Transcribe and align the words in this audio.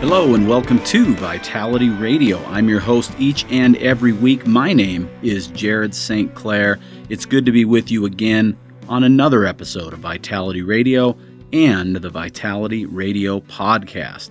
Hello 0.00 0.36
and 0.36 0.48
welcome 0.48 0.78
to 0.84 1.12
Vitality 1.16 1.88
Radio. 1.88 2.38
I'm 2.44 2.68
your 2.68 2.78
host 2.78 3.12
each 3.18 3.44
and 3.50 3.76
every 3.78 4.12
week. 4.12 4.46
My 4.46 4.72
name 4.72 5.10
is 5.22 5.48
Jared 5.48 5.92
St. 5.92 6.32
Clair. 6.36 6.78
It's 7.08 7.26
good 7.26 7.44
to 7.46 7.50
be 7.50 7.64
with 7.64 7.90
you 7.90 8.06
again 8.06 8.56
on 8.88 9.02
another 9.02 9.44
episode 9.44 9.92
of 9.92 9.98
Vitality 9.98 10.62
Radio 10.62 11.18
and 11.52 11.96
the 11.96 12.10
Vitality 12.10 12.86
Radio 12.86 13.40
podcast. 13.40 14.30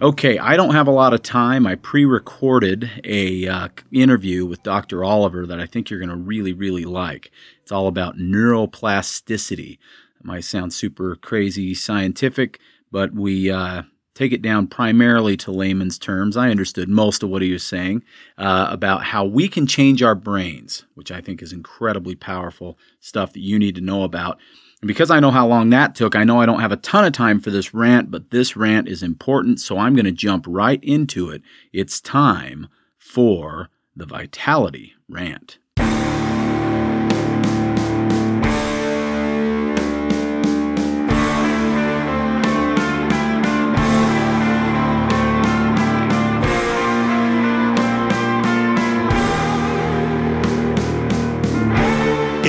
Okay, 0.00 0.38
I 0.38 0.56
don't 0.56 0.74
have 0.74 0.88
a 0.88 0.92
lot 0.92 1.12
of 1.12 1.22
time. 1.22 1.66
I 1.66 1.74
pre-recorded 1.74 2.90
a 3.04 3.46
uh, 3.46 3.68
interview 3.92 4.46
with 4.46 4.62
Dr. 4.62 5.04
Oliver 5.04 5.46
that 5.46 5.60
I 5.60 5.66
think 5.66 5.90
you're 5.90 6.00
going 6.00 6.08
to 6.08 6.16
really, 6.16 6.54
really 6.54 6.86
like. 6.86 7.30
It's 7.60 7.70
all 7.70 7.86
about 7.86 8.16
neuroplasticity. 8.16 9.72
It 9.72 10.24
might 10.24 10.44
sound 10.44 10.72
super 10.72 11.16
crazy 11.16 11.74
scientific, 11.74 12.58
but 12.90 13.12
we 13.12 13.50
uh, 13.50 13.82
take 14.14 14.32
it 14.32 14.42
down 14.42 14.66
primarily 14.66 15.36
to 15.38 15.50
layman's 15.50 15.98
terms. 15.98 16.36
I 16.36 16.50
understood 16.50 16.88
most 16.88 17.22
of 17.22 17.30
what 17.30 17.42
he 17.42 17.52
was 17.52 17.62
saying 17.62 18.02
uh, 18.38 18.68
about 18.70 19.04
how 19.04 19.24
we 19.24 19.48
can 19.48 19.66
change 19.66 20.02
our 20.02 20.14
brains, 20.14 20.84
which 20.94 21.10
I 21.10 21.20
think 21.20 21.42
is 21.42 21.52
incredibly 21.52 22.14
powerful 22.14 22.78
stuff 23.00 23.32
that 23.32 23.40
you 23.40 23.58
need 23.58 23.74
to 23.76 23.80
know 23.80 24.02
about. 24.02 24.38
And 24.80 24.88
because 24.88 25.10
I 25.10 25.20
know 25.20 25.30
how 25.30 25.46
long 25.46 25.70
that 25.70 25.94
took, 25.94 26.16
I 26.16 26.24
know 26.24 26.40
I 26.40 26.46
don't 26.46 26.60
have 26.60 26.72
a 26.72 26.76
ton 26.76 27.04
of 27.04 27.12
time 27.12 27.40
for 27.40 27.50
this 27.50 27.72
rant, 27.72 28.10
but 28.10 28.30
this 28.30 28.56
rant 28.56 28.88
is 28.88 29.02
important, 29.02 29.60
so 29.60 29.78
I'm 29.78 29.94
going 29.94 30.06
to 30.06 30.12
jump 30.12 30.44
right 30.48 30.82
into 30.82 31.30
it. 31.30 31.42
It's 31.72 32.00
time 32.00 32.68
for 32.98 33.70
the 33.94 34.06
Vitality 34.06 34.94
Rant. 35.08 35.58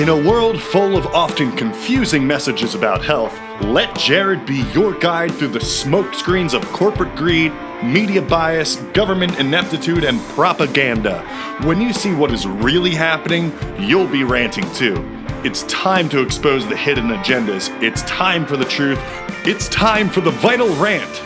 In 0.04 0.10
a 0.10 0.28
world 0.28 0.60
full 0.60 0.98
of 0.98 1.06
often 1.14 1.56
confusing 1.56 2.26
messages 2.26 2.74
about 2.74 3.02
health, 3.02 3.32
let 3.62 3.96
Jared 3.96 4.44
be 4.44 4.56
your 4.74 4.92
guide 4.92 5.32
through 5.32 5.48
the 5.48 5.58
smokescreens 5.58 6.52
of 6.52 6.62
corporate 6.74 7.16
greed, 7.16 7.54
media 7.82 8.20
bias, 8.20 8.76
government 8.92 9.38
ineptitude, 9.38 10.04
and 10.04 10.20
propaganda. 10.34 11.22
When 11.62 11.80
you 11.80 11.94
see 11.94 12.12
what 12.12 12.32
is 12.32 12.46
really 12.46 12.90
happening, 12.90 13.50
you'll 13.78 14.06
be 14.06 14.24
ranting 14.24 14.70
too. 14.74 14.96
It's 15.42 15.62
time 15.62 16.10
to 16.10 16.20
expose 16.20 16.68
the 16.68 16.76
hidden 16.76 17.08
agendas. 17.08 17.70
It's 17.82 18.02
time 18.02 18.44
for 18.44 18.58
the 18.58 18.66
truth. 18.66 18.98
It's 19.46 19.70
time 19.70 20.10
for 20.10 20.20
the 20.20 20.32
vital 20.32 20.68
rant. 20.74 21.22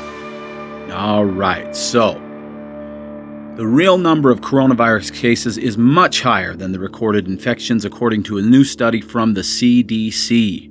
All 0.92 1.24
right, 1.24 1.74
so 1.74 2.27
the 3.58 3.66
real 3.66 3.98
number 3.98 4.30
of 4.30 4.40
coronavirus 4.40 5.12
cases 5.12 5.58
is 5.58 5.76
much 5.76 6.22
higher 6.22 6.54
than 6.54 6.70
the 6.70 6.78
recorded 6.78 7.26
infections, 7.26 7.84
according 7.84 8.22
to 8.22 8.38
a 8.38 8.42
new 8.42 8.62
study 8.62 9.00
from 9.00 9.34
the 9.34 9.40
CDC. 9.40 10.70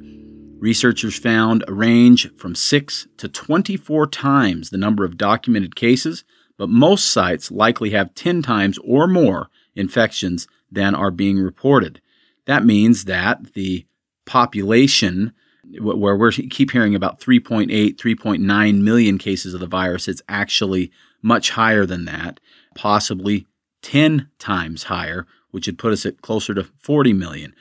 Researchers 0.58 1.20
found 1.20 1.66
a 1.68 1.74
range 1.74 2.34
from 2.38 2.56
6 2.56 3.08
to 3.18 3.28
24 3.28 4.08
times 4.08 4.70
the 4.70 4.78
number 4.78 5.04
of 5.04 5.18
documented 5.18 5.76
cases, 5.76 6.24
but 6.58 6.70
most 6.70 7.10
sites 7.10 7.52
likely 7.52 7.90
have 7.90 8.16
10 8.16 8.42
times 8.42 8.80
or 8.86 9.06
more 9.06 9.50
infections 9.76 10.48
than 10.72 10.96
are 10.96 11.12
being 11.12 11.40
reported. 11.40 12.00
That 12.46 12.64
means 12.64 13.04
that 13.04 13.52
the 13.52 13.86
population, 14.26 15.34
where 15.78 16.16
we 16.16 16.32
keep 16.48 16.72
hearing 16.72 16.96
about 16.96 17.20
3.8, 17.20 17.68
3.9 17.98 18.82
million 18.82 19.18
cases 19.18 19.54
of 19.54 19.60
the 19.60 19.68
virus, 19.68 20.08
it's 20.08 20.22
actually 20.30 20.90
much 21.22 21.50
higher 21.50 21.86
than 21.86 22.06
that 22.06 22.40
possibly 22.78 23.46
10 23.82 24.30
times 24.40 24.84
higher, 24.84 25.28
which 25.52 25.68
would 25.68 25.78
put 25.78 25.92
us 25.92 26.06
at 26.06 26.22
closer 26.22 26.54
to 26.54 26.64
40 26.64 27.12
million. 27.14 27.54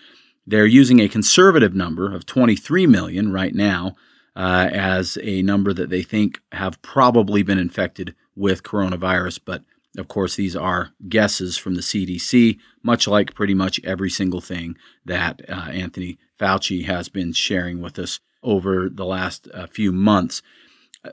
They're 0.46 0.66
using 0.66 1.00
a 1.00 1.08
conservative 1.08 1.74
number 1.74 2.14
of 2.14 2.26
23 2.26 2.86
million 2.86 3.32
right 3.32 3.54
now 3.54 3.94
uh, 4.36 4.68
as 4.70 5.18
a 5.22 5.42
number 5.42 5.72
that 5.72 5.90
they 5.90 6.02
think 6.02 6.40
have 6.52 6.80
probably 6.82 7.42
been 7.42 7.58
infected 7.58 8.14
with 8.36 8.62
coronavirus. 8.62 9.40
But 9.44 9.64
of 9.98 10.08
course, 10.08 10.36
these 10.36 10.54
are 10.54 10.90
guesses 11.08 11.56
from 11.56 11.74
the 11.74 11.80
CDC, 11.80 12.58
much 12.82 13.08
like 13.08 13.34
pretty 13.34 13.54
much 13.54 13.80
every 13.82 14.10
single 14.10 14.42
thing 14.42 14.76
that 15.04 15.40
uh, 15.48 15.70
Anthony 15.70 16.18
Fauci 16.38 16.84
has 16.84 17.08
been 17.08 17.32
sharing 17.32 17.80
with 17.80 17.98
us 17.98 18.20
over 18.42 18.88
the 18.88 19.06
last 19.06 19.48
uh, 19.54 19.66
few 19.66 19.90
months. 19.90 20.42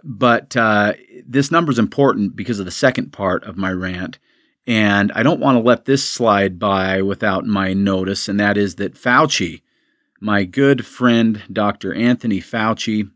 But 0.04 0.56
uh, 0.56 0.94
this 1.26 1.52
number 1.52 1.72
is 1.72 1.80
important 1.80 2.36
because 2.36 2.60
of 2.60 2.66
the 2.66 2.72
second 2.72 3.12
part 3.12 3.44
of 3.44 3.58
my 3.58 3.72
rant. 3.72 4.20
And 4.66 5.12
I 5.14 5.24
don't 5.24 5.42
want 5.42 5.58
to 5.58 5.64
let 5.64 5.86
this 5.86 6.10
slide 6.10 6.58
by 6.58 7.02
without 7.02 7.46
my 7.46 7.74
notice, 7.74 8.30
and 8.30 8.40
that 8.40 8.58
is 8.58 8.76
that 8.76 8.96
Fauci, 8.96 9.62
my 10.22 10.46
good 10.46 10.86
friend 10.86 11.44
Dr. 11.52 11.94
Anthony 11.94 12.40
Fauci, 12.40 13.10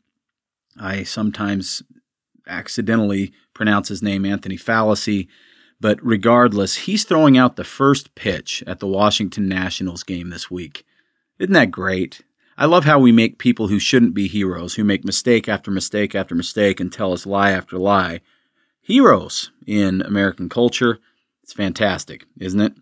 I 0.78 1.04
sometimes 1.04 1.84
accidentally 2.48 3.32
pronounce 3.54 3.88
his 3.88 4.04
name 4.04 4.26
Anthony 4.26 4.58
Fallacy, 4.58 5.30
but 5.80 6.04
regardless, 6.04 6.76
he's 6.76 7.04
throwing 7.04 7.38
out 7.38 7.56
the 7.56 7.64
first 7.64 8.14
pitch 8.16 8.64
at 8.68 8.80
the 8.80 8.88
Washington 8.88 9.48
Nationals 9.48 10.04
game 10.04 10.30
this 10.30 10.52
week. 10.52 10.86
Isn't 11.40 11.54
that 11.54 11.72
great? 11.72 12.24
I 12.60 12.66
love 12.66 12.86
how 12.86 12.98
we 12.98 13.12
make 13.12 13.38
people 13.38 13.68
who 13.68 13.78
shouldn't 13.78 14.16
be 14.16 14.28
heroes, 14.28 14.74
who 14.74 14.84
make 14.84 15.06
mistake 15.06 15.48
after 15.48 15.70
mistake 15.70 16.16
after 16.16 16.34
mistake 16.34 16.80
and 16.80 16.92
tell 16.92 17.14
us 17.14 17.28
lie 17.28 17.52
after 17.52 17.78
lie, 17.78 18.22
heroes 18.82 19.52
in 19.68 20.02
American 20.02 20.50
culture. 20.50 20.98
It's 21.44 21.54
fantastic, 21.54 22.26
isn't 22.40 22.60
it? 22.60 22.74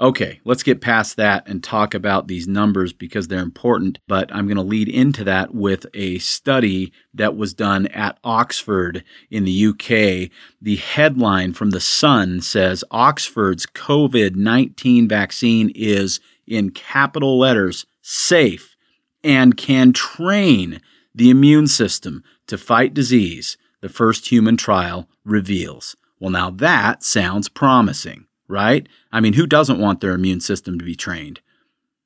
Okay, 0.00 0.40
let's 0.44 0.64
get 0.64 0.80
past 0.80 1.16
that 1.16 1.46
and 1.46 1.62
talk 1.62 1.94
about 1.94 2.26
these 2.26 2.48
numbers 2.48 2.92
because 2.92 3.28
they're 3.28 3.38
important. 3.38 4.00
But 4.08 4.34
I'm 4.34 4.46
going 4.46 4.56
to 4.56 4.62
lead 4.62 4.88
into 4.88 5.22
that 5.24 5.54
with 5.54 5.86
a 5.94 6.18
study 6.18 6.92
that 7.14 7.36
was 7.36 7.54
done 7.54 7.86
at 7.86 8.18
Oxford 8.24 9.04
in 9.30 9.44
the 9.44 9.66
UK. 9.66 10.30
The 10.60 10.76
headline 10.76 11.52
from 11.52 11.70
The 11.70 11.80
Sun 11.80 12.40
says 12.40 12.82
Oxford's 12.90 13.64
COVID 13.64 14.34
19 14.34 15.06
vaccine 15.06 15.70
is, 15.76 16.18
in 16.48 16.70
capital 16.70 17.38
letters, 17.38 17.86
safe 18.02 18.76
and 19.22 19.56
can 19.56 19.92
train 19.92 20.80
the 21.14 21.30
immune 21.30 21.66
system 21.66 22.22
to 22.46 22.58
fight 22.58 22.94
disease, 22.94 23.56
the 23.80 23.88
first 23.88 24.30
human 24.30 24.56
trial 24.56 25.08
reveals. 25.24 25.96
Well, 26.18 26.30
now 26.30 26.50
that 26.50 27.02
sounds 27.02 27.48
promising, 27.48 28.26
right? 28.48 28.86
I 29.10 29.20
mean, 29.20 29.32
who 29.32 29.46
doesn't 29.46 29.80
want 29.80 30.00
their 30.00 30.12
immune 30.12 30.40
system 30.40 30.78
to 30.78 30.84
be 30.84 30.94
trained? 30.94 31.40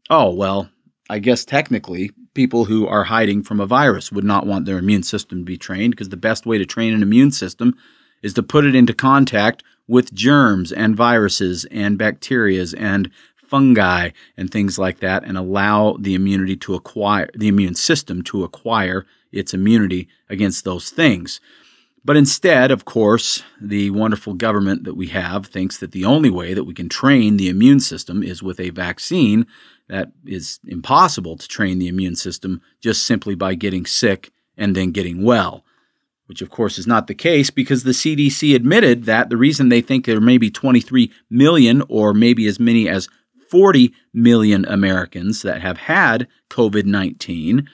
Oh, 0.08 0.32
well, 0.32 0.70
I 1.10 1.18
guess 1.18 1.44
technically, 1.44 2.10
people 2.34 2.64
who 2.64 2.86
are 2.86 3.04
hiding 3.04 3.42
from 3.42 3.60
a 3.60 3.66
virus 3.66 4.12
would 4.12 4.24
not 4.24 4.46
want 4.46 4.66
their 4.66 4.78
immune 4.78 5.02
system 5.02 5.40
to 5.40 5.44
be 5.44 5.56
trained 5.56 5.92
because 5.92 6.08
the 6.08 6.16
best 6.16 6.46
way 6.46 6.58
to 6.58 6.66
train 6.66 6.92
an 6.92 7.02
immune 7.02 7.30
system 7.30 7.74
is 8.22 8.34
to 8.34 8.42
put 8.42 8.64
it 8.64 8.74
into 8.74 8.94
contact 8.94 9.62
with 9.86 10.14
germs 10.14 10.72
and 10.72 10.96
viruses 10.96 11.66
and 11.66 11.98
bacterias 11.98 12.74
and 12.78 13.10
fungi 13.46 14.10
and 14.36 14.50
things 14.50 14.78
like 14.78 15.00
that 15.00 15.24
and 15.24 15.36
allow 15.36 15.96
the 15.98 16.14
immunity 16.14 16.56
to 16.56 16.74
acquire 16.74 17.28
the 17.34 17.48
immune 17.48 17.74
system 17.74 18.22
to 18.22 18.44
acquire 18.44 19.06
its 19.32 19.54
immunity 19.54 20.08
against 20.28 20.64
those 20.64 20.90
things. 20.90 21.40
But 22.04 22.16
instead, 22.16 22.70
of 22.70 22.84
course, 22.84 23.42
the 23.60 23.90
wonderful 23.90 24.34
government 24.34 24.84
that 24.84 24.94
we 24.94 25.06
have 25.08 25.46
thinks 25.46 25.78
that 25.78 25.92
the 25.92 26.04
only 26.04 26.28
way 26.30 26.52
that 26.52 26.64
we 26.64 26.74
can 26.74 26.88
train 26.88 27.36
the 27.36 27.48
immune 27.48 27.80
system 27.80 28.22
is 28.22 28.42
with 28.42 28.60
a 28.60 28.70
vaccine. 28.70 29.46
That 29.88 30.12
is 30.26 30.60
impossible 30.66 31.36
to 31.38 31.48
train 31.48 31.78
the 31.78 31.88
immune 31.88 32.16
system 32.16 32.60
just 32.80 33.06
simply 33.06 33.34
by 33.34 33.54
getting 33.54 33.86
sick 33.86 34.30
and 34.56 34.76
then 34.76 34.92
getting 34.92 35.24
well 35.24 35.64
which 36.26 36.42
of 36.42 36.50
course 36.50 36.78
is 36.78 36.86
not 36.86 37.06
the 37.06 37.14
case 37.14 37.50
because 37.50 37.82
the 37.82 37.90
CDC 37.90 38.54
admitted 38.54 39.04
that 39.04 39.28
the 39.28 39.36
reason 39.36 39.68
they 39.68 39.80
think 39.80 40.04
there 40.04 40.20
may 40.20 40.38
be 40.38 40.50
23 40.50 41.10
million 41.30 41.82
or 41.88 42.14
maybe 42.14 42.46
as 42.46 42.58
many 42.58 42.88
as 42.88 43.08
40 43.54 43.94
million 44.12 44.64
Americans 44.64 45.42
that 45.42 45.62
have 45.62 45.76
had 45.76 46.26
COVID 46.50 46.86
19 46.86 47.68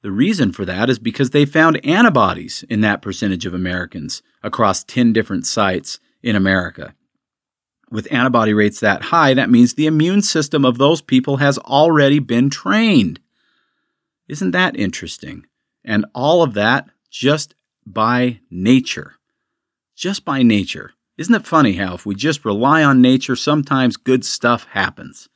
The 0.00 0.10
reason 0.10 0.50
for 0.50 0.64
that 0.64 0.88
is 0.88 0.98
because 0.98 1.28
they 1.28 1.44
found 1.44 1.84
antibodies 1.84 2.64
in 2.70 2.80
that 2.80 3.02
percentage 3.02 3.44
of 3.44 3.52
Americans 3.52 4.22
across 4.42 4.82
10 4.82 5.12
different 5.12 5.46
sites 5.46 6.00
in 6.22 6.36
America. 6.36 6.94
With 7.90 8.10
antibody 8.10 8.54
rates 8.54 8.80
that 8.80 9.02
high, 9.02 9.34
that 9.34 9.50
means 9.50 9.74
the 9.74 9.86
immune 9.86 10.22
system 10.22 10.64
of 10.64 10.78
those 10.78 11.02
people 11.02 11.36
has 11.36 11.58
already 11.58 12.18
been 12.18 12.48
trained. 12.48 13.20
Isn't 14.26 14.52
that 14.52 14.74
interesting? 14.74 15.44
And 15.84 16.06
all 16.14 16.42
of 16.42 16.54
that 16.54 16.88
just 17.10 17.54
by 17.84 18.40
nature. 18.50 19.16
Just 19.94 20.24
by 20.24 20.42
nature. 20.42 20.94
Isn't 21.20 21.34
it 21.34 21.46
funny 21.46 21.74
how 21.74 21.92
if 21.92 22.06
we 22.06 22.14
just 22.14 22.46
rely 22.46 22.82
on 22.82 23.02
nature, 23.02 23.36
sometimes 23.36 23.98
good 23.98 24.24
stuff 24.24 24.64
happens? 24.70 25.28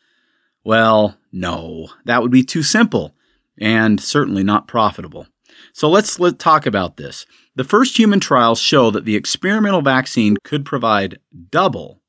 Well, 0.65 1.19
no, 1.31 1.91
that 2.07 2.23
would 2.23 2.31
be 2.31 2.43
too 2.43 2.63
simple 2.63 3.15
and 3.59 4.01
certainly 4.01 4.43
not 4.43 4.67
profitable. 4.67 5.27
So 5.75 5.91
let's 5.91 6.19
let 6.19 6.39
talk 6.39 6.65
about 6.65 6.97
this. 6.97 7.27
The 7.55 7.65
first 7.65 7.99
human 7.99 8.19
trials 8.19 8.61
show 8.61 8.91
that 8.93 9.05
the 9.05 9.15
experimental 9.15 9.83
vaccine 9.83 10.39
could 10.43 10.65
provide 10.65 11.19
double 11.51 12.01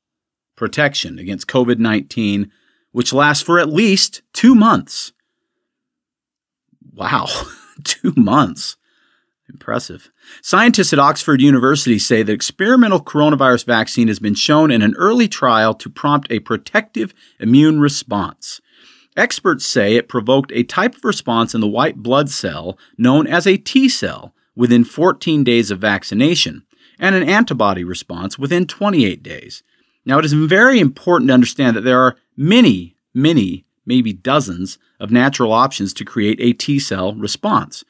protection 0.56 1.18
against 1.18 1.46
COVID 1.46 1.78
19, 1.78 2.50
which 2.92 3.12
lasts 3.12 3.44
for 3.44 3.58
at 3.58 3.68
least 3.68 4.22
two 4.32 4.54
months. 4.54 5.12
Wow, 6.94 7.26
two 7.84 8.14
months. 8.16 8.78
Impressive. 9.48 10.10
Scientists 10.42 10.92
at 10.92 10.98
Oxford 10.98 11.40
University 11.40 11.98
say 11.98 12.22
that 12.22 12.32
experimental 12.32 13.00
coronavirus 13.00 13.64
vaccine 13.64 14.08
has 14.08 14.18
been 14.18 14.34
shown 14.34 14.72
in 14.72 14.82
an 14.82 14.94
early 14.96 15.28
trial 15.28 15.72
to 15.74 15.88
prompt 15.88 16.30
a 16.30 16.40
protective 16.40 17.14
immune 17.38 17.80
response. 17.80 18.60
Experts 19.16 19.64
say 19.64 19.94
it 19.94 20.08
provoked 20.08 20.50
a 20.52 20.64
type 20.64 20.96
of 20.96 21.04
response 21.04 21.54
in 21.54 21.60
the 21.60 21.68
white 21.68 21.96
blood 21.96 22.28
cell 22.28 22.76
known 22.98 23.26
as 23.26 23.46
a 23.46 23.56
T 23.56 23.88
cell 23.88 24.34
within 24.56 24.84
14 24.84 25.44
days 25.44 25.70
of 25.70 25.78
vaccination 25.78 26.64
and 26.98 27.14
an 27.14 27.28
antibody 27.28 27.84
response 27.84 28.38
within 28.38 28.66
28 28.66 29.22
days. 29.22 29.62
Now, 30.04 30.18
it 30.18 30.24
is 30.24 30.32
very 30.32 30.80
important 30.80 31.28
to 31.28 31.34
understand 31.34 31.76
that 31.76 31.82
there 31.82 32.00
are 32.00 32.16
many, 32.36 32.96
many, 33.14 33.64
maybe 33.84 34.12
dozens 34.12 34.78
of 34.98 35.10
natural 35.10 35.52
options 35.52 35.94
to 35.94 36.04
create 36.04 36.38
a 36.40 36.52
T 36.52 36.78
cell 36.78 37.14
response. 37.14 37.84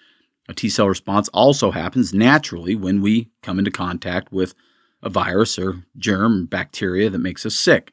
A 0.48 0.54
T 0.54 0.68
cell 0.68 0.88
response 0.88 1.28
also 1.28 1.70
happens 1.70 2.14
naturally 2.14 2.74
when 2.74 3.00
we 3.00 3.30
come 3.42 3.58
into 3.58 3.70
contact 3.70 4.32
with 4.32 4.54
a 5.02 5.10
virus 5.10 5.58
or 5.58 5.84
germ, 5.98 6.42
or 6.42 6.46
bacteria 6.46 7.10
that 7.10 7.18
makes 7.18 7.44
us 7.44 7.54
sick. 7.54 7.92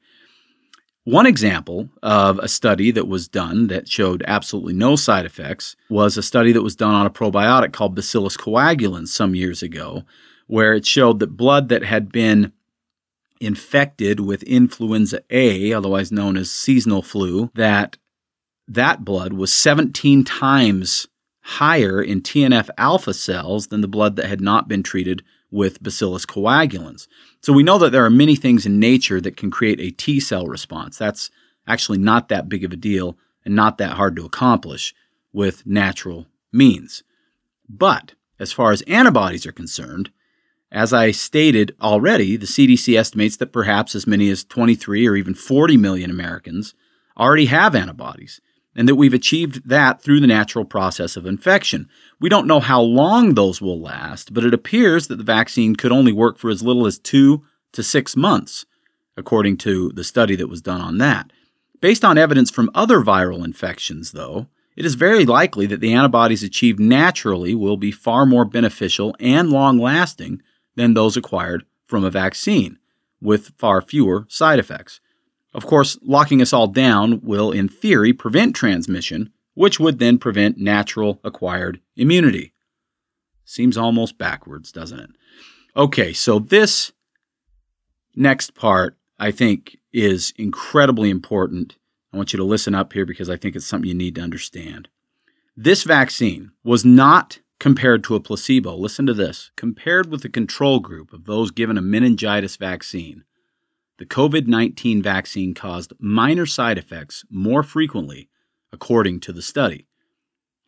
One 1.06 1.26
example 1.26 1.90
of 2.02 2.40
a 2.40 2.48
study 2.48 2.90
that 2.92 3.10
was 3.10 3.28
done 3.28 3.68
that 3.68 3.90
showed 3.90 4.24
absolutely 4.26 4.74
no 4.74 4.96
side 4.96 5.26
effects 5.26 5.76
was 5.90 6.16
a 6.16 6.24
study 6.24 6.54
that 6.54 6.62
was 6.62 6.78
done 6.78 6.94
on 6.94 7.06
a 7.06 7.10
probiotic 7.10 7.74
called 7.74 7.94
Bacillus 7.94 8.38
coagulans 8.38 9.10
some 9.10 9.36
years 9.36 9.62
ago, 9.62 10.04
where 10.48 10.74
it 10.74 10.86
showed 10.86 11.20
that 11.20 11.36
blood 11.36 11.68
that 11.70 11.84
had 11.84 12.10
been 12.10 12.54
infected 13.42 14.22
with 14.22 14.44
influenza 14.44 15.22
A, 15.30 15.74
otherwise 15.74 16.12
known 16.12 16.38
as 16.38 16.50
seasonal 16.50 17.02
flu, 17.02 17.52
that 17.56 17.98
that 18.66 19.04
blood 19.04 19.34
was 19.34 19.52
17 19.52 20.24
times 20.24 21.08
higher 21.44 22.02
in 22.02 22.22
TNF 22.22 22.70
alpha 22.78 23.14
cells 23.14 23.68
than 23.68 23.82
the 23.82 23.88
blood 23.88 24.16
that 24.16 24.28
had 24.28 24.42
not 24.42 24.68
been 24.68 24.82
treated 24.82 25.24
with 25.52 25.84
Bacillus 25.84 26.26
coagulans. 26.26 27.08
So 27.42 27.54
we 27.54 27.64
know 27.64 27.78
that 27.78 27.92
there 27.92 28.06
are 28.06 28.10
many 28.10 28.36
things 28.36 28.66
in 28.66 28.80
nature 28.80 29.22
that 29.22 29.38
can 29.38 29.52
create 29.52 29.80
a 29.80 29.92
T 29.92 30.20
cell 30.20 30.48
response. 30.48 30.98
That's 30.98 31.30
actually 31.68 32.00
not 32.00 32.30
that 32.30 32.50
big 32.50 32.64
of 32.64 32.72
a 32.72 32.78
deal 32.78 33.18
and 33.46 33.56
not 33.56 33.78
that 33.78 33.94
hard 33.94 34.16
to 34.16 34.26
accomplish 34.26 34.96
with 35.34 35.66
natural 35.66 36.28
means. 36.52 37.04
But 37.68 38.14
as 38.40 38.52
far 38.52 38.72
as 38.72 38.82
antibodies 38.84 39.46
are 39.46 39.52
concerned, 39.52 40.12
as 40.72 40.94
I 40.94 41.12
stated 41.12 41.76
already, 41.82 42.36
the 42.36 42.48
CDC 42.48 42.98
estimates 42.98 43.38
that 43.38 43.54
perhaps 43.54 43.96
as 43.96 44.08
many 44.08 44.30
as 44.30 44.44
23 44.44 45.08
or 45.08 45.16
even 45.16 45.36
40 45.36 45.78
million 45.78 46.10
Americans 46.10 46.74
already 47.18 47.46
have 47.46 47.76
antibodies 47.76 48.42
and 48.76 48.88
that 48.88 48.96
we've 48.96 49.14
achieved 49.14 49.68
that 49.68 50.02
through 50.02 50.20
the 50.20 50.28
natural 50.28 50.66
process 50.66 51.16
of 51.16 51.26
infection. 51.26 51.88
We 52.20 52.30
don't 52.30 52.48
know 52.48 52.60
how 52.60 52.82
long 52.82 53.34
those 53.34 53.62
will 53.62 53.80
last, 53.80 54.34
but 54.34 54.44
it 54.44 54.54
appears 54.54 55.08
that 55.08 55.18
the 55.18 55.24
vaccine 55.24 55.76
could 55.76 55.92
only 55.92 56.12
work 56.12 56.38
for 56.38 56.50
as 56.50 56.64
little 56.64 56.86
as 56.86 56.98
two 56.98 57.44
to 57.74 57.84
six 57.84 58.16
months, 58.16 58.66
according 59.16 59.58
to 59.58 59.90
the 59.90 60.04
study 60.04 60.36
that 60.36 60.50
was 60.50 60.62
done 60.62 60.82
on 60.82 60.98
that. 61.00 61.32
Based 61.82 62.06
on 62.06 62.18
evidence 62.18 62.50
from 62.50 62.72
other 62.74 63.02
viral 63.02 63.44
infections, 63.44 64.12
though, 64.12 64.48
it 64.76 64.86
is 64.86 64.96
very 64.96 65.26
likely 65.26 65.68
that 65.68 65.82
the 65.82 65.94
antibodies 65.94 66.44
achieved 66.44 66.80
naturally 66.80 67.54
will 67.54 67.78
be 67.78 67.92
far 67.92 68.26
more 68.26 68.46
beneficial 68.46 69.16
and 69.20 69.52
long 69.52 69.78
lasting 69.78 70.42
than 70.76 70.94
those 70.94 71.16
acquired 71.16 71.64
from 71.86 72.04
a 72.04 72.10
vaccine, 72.10 72.80
with 73.22 73.52
far 73.58 73.82
fewer 73.82 74.26
side 74.30 74.60
effects. 74.60 75.00
Of 75.54 75.66
course, 75.66 75.98
locking 76.02 76.42
us 76.42 76.54
all 76.54 76.68
down 76.68 77.22
will, 77.22 77.52
in 77.52 77.70
theory, 77.70 78.12
prevent 78.12 78.56
transmission, 78.56 79.32
which 79.54 79.80
would 79.80 80.00
then 80.00 80.18
prevent 80.18 80.58
natural 80.58 81.20
acquired 81.24 81.80
immunity. 81.96 82.54
Seems 83.46 83.78
almost 83.78 84.18
backwards, 84.18 84.72
doesn't 84.72 85.00
it? 85.00 85.10
Okay, 85.76 86.14
so 86.14 86.40
this 86.40 86.92
next 88.16 88.56
part, 88.56 88.98
I 89.20 89.32
think, 89.32 89.78
is 89.92 90.34
incredibly 90.38 91.10
important. 91.10 91.78
I 92.12 92.18
want 92.18 92.34
you 92.34 92.38
to 92.38 92.44
listen 92.44 92.74
up 92.74 92.94
here 92.94 93.06
because 93.06 93.30
I 93.30 93.38
think 93.38 93.56
it's 93.56 93.66
something 93.66 93.88
you 93.88 93.96
need 93.96 94.16
to 94.16 94.22
understand. 94.22 94.88
This 95.56 95.84
vaccine 95.84 96.52
was 96.64 96.84
not 96.84 97.40
compared 97.60 98.04
to 98.04 98.16
a 98.16 98.20
placebo. 98.20 98.76
Listen 98.76 99.06
to 99.06 99.14
this 99.14 99.52
compared 99.56 100.10
with 100.10 100.22
the 100.24 100.30
control 100.30 100.80
group 100.80 101.14
of 101.14 101.26
those 101.26 101.52
given 101.52 101.78
a 101.78 101.82
meningitis 101.82 102.56
vaccine 102.56 103.24
the 104.04 104.10
COVID 104.10 104.48
19 104.48 105.02
vaccine 105.02 105.54
caused 105.54 105.94
minor 105.98 106.46
side 106.46 106.78
effects 106.78 107.24
more 107.30 107.64
frequently, 107.64 108.28
according 108.74 109.22
to 109.22 109.32
the 109.32 109.42
study. 109.42 109.88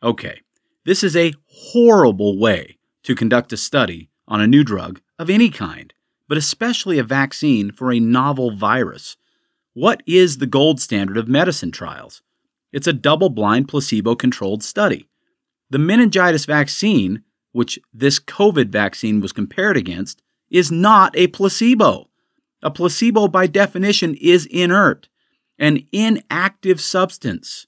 Okay, 0.02 0.40
this 0.86 1.04
is 1.04 1.18
a 1.18 1.34
horrible 1.50 2.40
way 2.40 2.78
to 3.04 3.14
conduct 3.14 3.52
a 3.52 3.58
study 3.58 4.10
on 4.26 4.40
a 4.40 4.48
new 4.48 4.64
drug 4.64 5.02
of 5.20 5.30
any 5.30 5.50
kind, 5.50 5.94
but 6.30 6.38
especially 6.38 6.98
a 6.98 7.04
vaccine 7.04 7.74
for 7.74 7.92
a 7.92 8.00
novel 8.00 8.56
virus. 8.56 9.18
What 9.74 10.02
is 10.08 10.38
the 10.38 10.48
gold 10.48 10.80
standard 10.80 11.18
of 11.18 11.28
medicine 11.28 11.74
trials? 11.74 12.22
It's 12.72 12.88
a 12.88 12.94
double 12.94 13.30
blind, 13.30 13.68
placebo 13.68 14.16
controlled 14.16 14.64
study. 14.64 15.10
The 15.70 15.78
meningitis 15.78 16.46
vaccine, 16.46 17.24
which 17.52 17.80
this 17.94 18.18
COVID 18.18 18.70
vaccine 18.70 19.20
was 19.20 19.34
compared 19.34 19.76
against, 19.76 20.22
is 20.50 20.72
not 20.72 21.14
a 21.18 21.28
placebo. 21.28 22.08
A 22.66 22.72
placebo, 22.72 23.28
by 23.28 23.46
definition, 23.46 24.16
is 24.16 24.48
inert, 24.48 25.08
an 25.60 25.86
inactive 25.92 26.82
substance. 26.82 27.68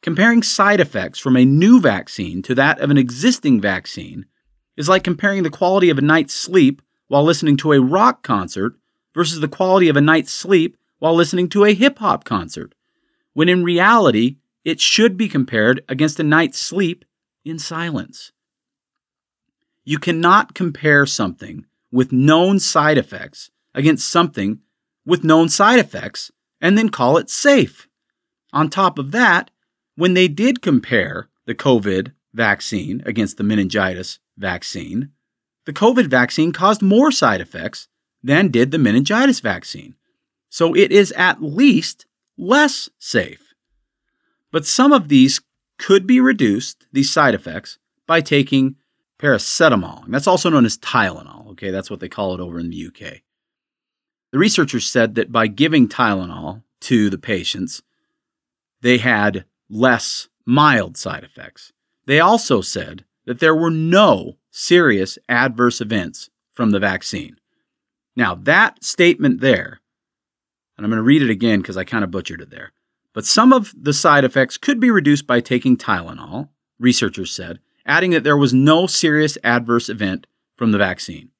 Comparing 0.00 0.42
side 0.42 0.80
effects 0.80 1.18
from 1.18 1.36
a 1.36 1.44
new 1.44 1.78
vaccine 1.78 2.40
to 2.40 2.54
that 2.54 2.80
of 2.80 2.88
an 2.88 2.96
existing 2.96 3.60
vaccine 3.60 4.24
is 4.78 4.88
like 4.88 5.04
comparing 5.04 5.42
the 5.42 5.50
quality 5.50 5.90
of 5.90 5.98
a 5.98 6.00
night's 6.00 6.32
sleep 6.32 6.80
while 7.08 7.22
listening 7.22 7.58
to 7.58 7.72
a 7.74 7.82
rock 7.82 8.22
concert 8.22 8.76
versus 9.14 9.40
the 9.40 9.46
quality 9.46 9.90
of 9.90 9.96
a 9.98 10.00
night's 10.00 10.32
sleep 10.32 10.78
while 10.98 11.14
listening 11.14 11.50
to 11.50 11.66
a 11.66 11.74
hip 11.74 11.98
hop 11.98 12.24
concert, 12.24 12.74
when 13.34 13.50
in 13.50 13.62
reality, 13.62 14.36
it 14.64 14.80
should 14.80 15.18
be 15.18 15.28
compared 15.28 15.84
against 15.86 16.18
a 16.18 16.24
night's 16.24 16.58
sleep 16.58 17.04
in 17.44 17.58
silence. 17.58 18.32
You 19.84 19.98
cannot 19.98 20.54
compare 20.54 21.04
something 21.04 21.66
with 21.90 22.10
known 22.10 22.58
side 22.58 22.96
effects 22.96 23.50
against 23.74 24.08
something 24.08 24.60
with 25.04 25.24
known 25.24 25.48
side 25.48 25.78
effects 25.78 26.30
and 26.60 26.78
then 26.78 26.88
call 26.88 27.16
it 27.16 27.30
safe. 27.30 27.88
On 28.52 28.68
top 28.68 28.98
of 28.98 29.10
that, 29.12 29.50
when 29.96 30.14
they 30.14 30.28
did 30.28 30.62
compare 30.62 31.28
the 31.46 31.54
COVID 31.54 32.12
vaccine 32.32 33.02
against 33.04 33.36
the 33.36 33.44
meningitis 33.44 34.18
vaccine, 34.36 35.10
the 35.64 35.72
COVID 35.72 36.06
vaccine 36.06 36.52
caused 36.52 36.82
more 36.82 37.10
side 37.10 37.40
effects 37.40 37.88
than 38.22 38.48
did 38.48 38.70
the 38.70 38.78
meningitis 38.78 39.40
vaccine. 39.40 39.94
So 40.48 40.74
it 40.74 40.92
is 40.92 41.12
at 41.12 41.42
least 41.42 42.06
less 42.36 42.88
safe. 42.98 43.54
But 44.50 44.66
some 44.66 44.92
of 44.92 45.08
these 45.08 45.40
could 45.78 46.06
be 46.06 46.20
reduced, 46.20 46.86
these 46.92 47.12
side 47.12 47.34
effects, 47.34 47.78
by 48.06 48.20
taking 48.20 48.76
paracetamol. 49.18 50.04
And 50.04 50.12
that's 50.12 50.26
also 50.26 50.50
known 50.50 50.66
as 50.66 50.78
Tylenol. 50.78 51.48
Okay, 51.52 51.70
that's 51.70 51.90
what 51.90 52.00
they 52.00 52.08
call 52.08 52.34
it 52.34 52.40
over 52.40 52.58
in 52.58 52.70
the 52.70 52.86
UK. 52.86 53.22
The 54.32 54.38
researchers 54.38 54.88
said 54.88 55.14
that 55.14 55.30
by 55.30 55.46
giving 55.46 55.88
Tylenol 55.88 56.62
to 56.80 57.10
the 57.10 57.18
patients, 57.18 57.82
they 58.80 58.98
had 58.98 59.44
less 59.68 60.28
mild 60.44 60.96
side 60.96 61.22
effects. 61.22 61.72
They 62.06 62.18
also 62.18 62.60
said 62.62 63.04
that 63.26 63.38
there 63.38 63.54
were 63.54 63.70
no 63.70 64.38
serious 64.50 65.18
adverse 65.28 65.80
events 65.80 66.30
from 66.52 66.70
the 66.70 66.80
vaccine. 66.80 67.36
Now, 68.16 68.34
that 68.34 68.82
statement 68.82 69.40
there, 69.40 69.80
and 70.76 70.84
I'm 70.84 70.90
going 70.90 70.98
to 70.98 71.02
read 71.02 71.22
it 71.22 71.30
again 71.30 71.60
because 71.60 71.76
I 71.76 71.84
kind 71.84 72.02
of 72.02 72.10
butchered 72.10 72.40
it 72.40 72.50
there, 72.50 72.72
but 73.12 73.24
some 73.24 73.52
of 73.52 73.74
the 73.78 73.92
side 73.92 74.24
effects 74.24 74.56
could 74.56 74.80
be 74.80 74.90
reduced 74.90 75.26
by 75.26 75.40
taking 75.40 75.76
Tylenol 75.76 76.48
researchers 76.78 77.30
said, 77.30 77.60
adding 77.86 78.10
that 78.10 78.24
there 78.24 78.36
was 78.36 78.52
no 78.52 78.86
serious 78.86 79.38
adverse 79.44 79.88
event 79.88 80.26
from 80.56 80.72
the 80.72 80.78
vaccine. 80.78 81.30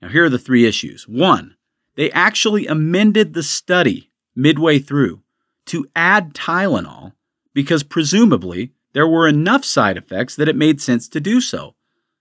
Now, 0.00 0.08
here 0.08 0.24
are 0.24 0.30
the 0.30 0.38
three 0.38 0.66
issues. 0.66 1.08
One, 1.08 1.56
they 1.96 2.10
actually 2.12 2.66
amended 2.66 3.34
the 3.34 3.42
study 3.42 4.10
midway 4.34 4.78
through 4.78 5.22
to 5.66 5.86
add 5.94 6.34
Tylenol 6.34 7.12
because 7.54 7.82
presumably 7.82 8.72
there 8.92 9.06
were 9.06 9.28
enough 9.28 9.64
side 9.64 9.96
effects 9.96 10.36
that 10.36 10.48
it 10.48 10.56
made 10.56 10.80
sense 10.80 11.08
to 11.08 11.20
do 11.20 11.40
so. 11.40 11.74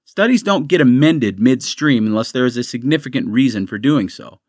Studies 0.05 0.43
don't 0.43 0.67
get 0.67 0.81
amended 0.81 1.39
midstream 1.39 2.05
unless 2.05 2.31
there 2.31 2.45
is 2.45 2.57
a 2.57 2.63
significant 2.63 3.27
reason 3.27 3.65
for 3.65 3.77
doing 3.77 4.09
so. 4.09 4.39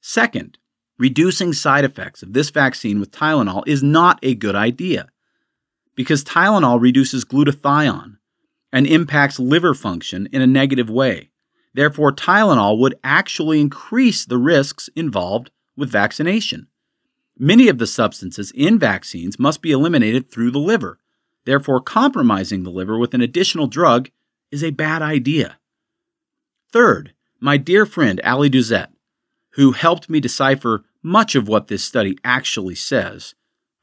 Second, 0.00 0.58
reducing 0.98 1.52
side 1.52 1.84
effects 1.84 2.22
of 2.22 2.32
this 2.32 2.50
vaccine 2.50 2.98
with 2.98 3.12
Tylenol 3.12 3.62
is 3.66 3.82
not 3.82 4.18
a 4.22 4.34
good 4.34 4.56
idea 4.56 5.08
because 5.94 6.24
Tylenol 6.24 6.80
reduces 6.80 7.24
glutathione 7.24 8.16
and 8.72 8.86
impacts 8.86 9.38
liver 9.38 9.74
function 9.74 10.28
in 10.32 10.42
a 10.42 10.46
negative 10.46 10.90
way. 10.90 11.30
Therefore, 11.76 12.10
Tylenol 12.10 12.78
would 12.78 12.94
actually 13.04 13.60
increase 13.60 14.24
the 14.24 14.38
risks 14.38 14.88
involved 14.96 15.50
with 15.76 15.90
vaccination. 15.90 16.68
Many 17.38 17.68
of 17.68 17.76
the 17.76 17.86
substances 17.86 18.50
in 18.52 18.78
vaccines 18.78 19.38
must 19.38 19.60
be 19.60 19.72
eliminated 19.72 20.30
through 20.30 20.52
the 20.52 20.58
liver. 20.58 20.98
Therefore, 21.44 21.82
compromising 21.82 22.62
the 22.62 22.70
liver 22.70 22.98
with 22.98 23.12
an 23.12 23.20
additional 23.20 23.66
drug 23.66 24.08
is 24.50 24.64
a 24.64 24.70
bad 24.70 25.02
idea. 25.02 25.58
Third, 26.72 27.12
my 27.40 27.58
dear 27.58 27.84
friend 27.84 28.22
Ali 28.24 28.48
Duzet, 28.48 28.88
who 29.50 29.72
helped 29.72 30.08
me 30.08 30.18
decipher 30.18 30.82
much 31.02 31.34
of 31.34 31.46
what 31.46 31.68
this 31.68 31.84
study 31.84 32.16
actually 32.24 32.74
says 32.74 33.34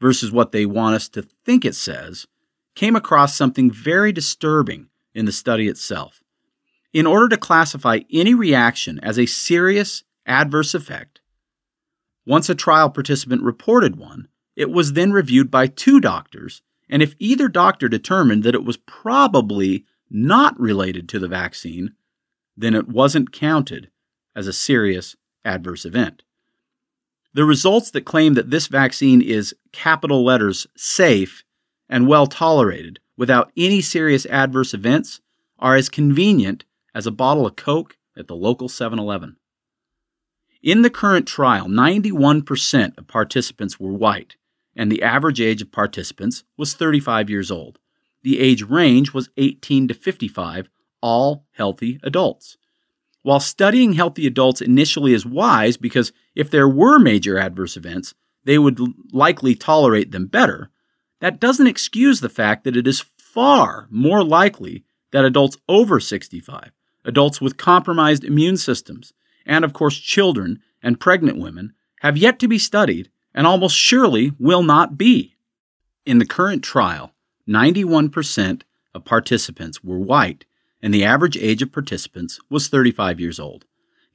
versus 0.02 0.32
what 0.32 0.52
they 0.52 0.66
want 0.66 0.96
us 0.96 1.08
to 1.10 1.28
think 1.46 1.64
it 1.64 1.76
says, 1.76 2.26
came 2.74 2.96
across 2.96 3.36
something 3.36 3.70
very 3.70 4.12
disturbing 4.12 4.88
in 5.14 5.26
the 5.26 5.32
study 5.32 5.68
itself. 5.68 6.23
In 6.94 7.08
order 7.08 7.28
to 7.30 7.38
classify 7.38 8.02
any 8.12 8.36
reaction 8.36 9.00
as 9.02 9.18
a 9.18 9.26
serious 9.26 10.04
adverse 10.28 10.76
effect, 10.76 11.22
once 12.26 12.50
a 12.50 12.56
trial 12.56 12.90
participant 12.90 13.42
reported 13.42 13.96
one, 13.96 14.28
it 14.56 14.70
was 14.70 14.94
then 14.94 15.12
reviewed 15.12 15.50
by 15.50 15.66
two 15.66 16.00
doctors, 16.00 16.62
and 16.88 17.02
if 17.02 17.16
either 17.18 17.48
doctor 17.48 17.90
determined 17.90 18.44
that 18.44 18.54
it 18.54 18.64
was 18.64 18.78
probably 18.78 19.86
not 20.12 20.58
related 20.60 21.10
to 21.10 21.18
the 21.18 21.28
vaccine, 21.28 21.96
then 22.56 22.76
it 22.76 22.88
wasn't 22.88 23.34
counted 23.34 23.90
as 24.36 24.46
a 24.46 24.54
serious 24.54 25.16
adverse 25.44 25.86
event. 25.86 26.22
The 27.34 27.46
results 27.46 27.90
that 27.92 28.06
claim 28.06 28.36
that 28.36 28.52
this 28.52 28.68
vaccine 28.68 29.20
is 29.20 29.56
capital 29.72 30.24
letters 30.24 30.68
safe 30.78 31.44
and 31.90 32.08
well 32.08 32.28
tolerated 32.28 33.00
without 33.18 33.52
any 33.58 33.82
serious 33.82 34.28
adverse 34.28 34.76
events 34.76 35.20
are 35.58 35.76
as 35.76 35.90
convenient 35.90 36.66
as 36.94 37.08
a 37.08 37.12
bottle 37.12 37.46
of 37.46 37.56
Coke 37.56 37.98
at 38.18 38.28
the 38.28 38.36
local 38.36 38.70
7 38.70 39.00
Eleven. 39.00 39.38
In 40.62 40.82
the 40.82 40.90
current 40.90 41.28
trial, 41.28 41.68
91% 41.68 42.98
of 42.98 43.08
participants 43.08 43.80
were 43.80 43.92
white, 43.92 44.38
and 44.76 44.92
the 44.92 45.04
average 45.04 45.42
age 45.42 45.62
of 45.62 45.72
participants 45.72 46.44
was 46.58 46.74
35 46.74 47.30
years 47.30 47.52
old. 47.52 47.80
The 48.24 48.40
age 48.40 48.64
range 48.64 49.14
was 49.14 49.30
18 49.36 49.90
to 49.90 49.94
55, 49.94 50.70
all 51.02 51.46
healthy 51.52 52.00
adults. 52.04 52.58
While 53.24 53.40
studying 53.40 53.94
healthy 53.94 54.28
adults 54.28 54.62
initially 54.62 55.14
is 55.14 55.26
wise 55.26 55.78
because 55.78 56.12
if 56.36 56.50
there 56.50 56.68
were 56.68 57.00
major 57.00 57.38
adverse 57.38 57.76
events, 57.76 58.14
they 58.46 58.58
would 58.58 58.80
likely 59.12 59.56
tolerate 59.56 60.12
them 60.12 60.28
better, 60.28 60.70
that 61.20 61.40
doesn't 61.40 61.68
excuse 61.68 62.20
the 62.20 62.30
fact 62.30 62.64
that 62.64 62.76
it 62.76 62.88
is 62.88 63.06
far 63.18 63.88
more 63.90 64.24
likely 64.24 64.84
that 65.12 65.26
adults 65.26 65.58
over 65.70 66.00
65, 66.00 66.72
adults 67.06 67.42
with 67.42 67.58
compromised 67.58 68.24
immune 68.24 68.58
systems, 68.58 69.14
and 69.46 69.66
of 69.66 69.74
course 69.74 69.98
children 69.98 70.62
and 70.82 71.00
pregnant 71.00 71.38
women 71.38 71.74
have 72.02 72.18
yet 72.18 72.40
to 72.40 72.48
be 72.48 72.58
studied 72.58 73.10
and 73.34 73.48
almost 73.48 73.76
surely 73.76 74.32
will 74.40 74.64
not 74.64 74.98
be. 74.98 75.36
In 76.06 76.20
the 76.20 76.26
current 76.26 76.64
trial, 76.64 77.14
91% 77.48 78.62
of 78.94 79.06
participants 79.06 79.84
were 79.84 79.98
white, 79.98 80.46
and 80.82 80.94
the 80.94 81.04
average 81.04 81.38
age 81.38 81.62
of 81.62 81.72
participants 81.72 82.40
was 82.50 82.68
35 82.68 83.20
years 83.20 83.40
old. 83.40 83.66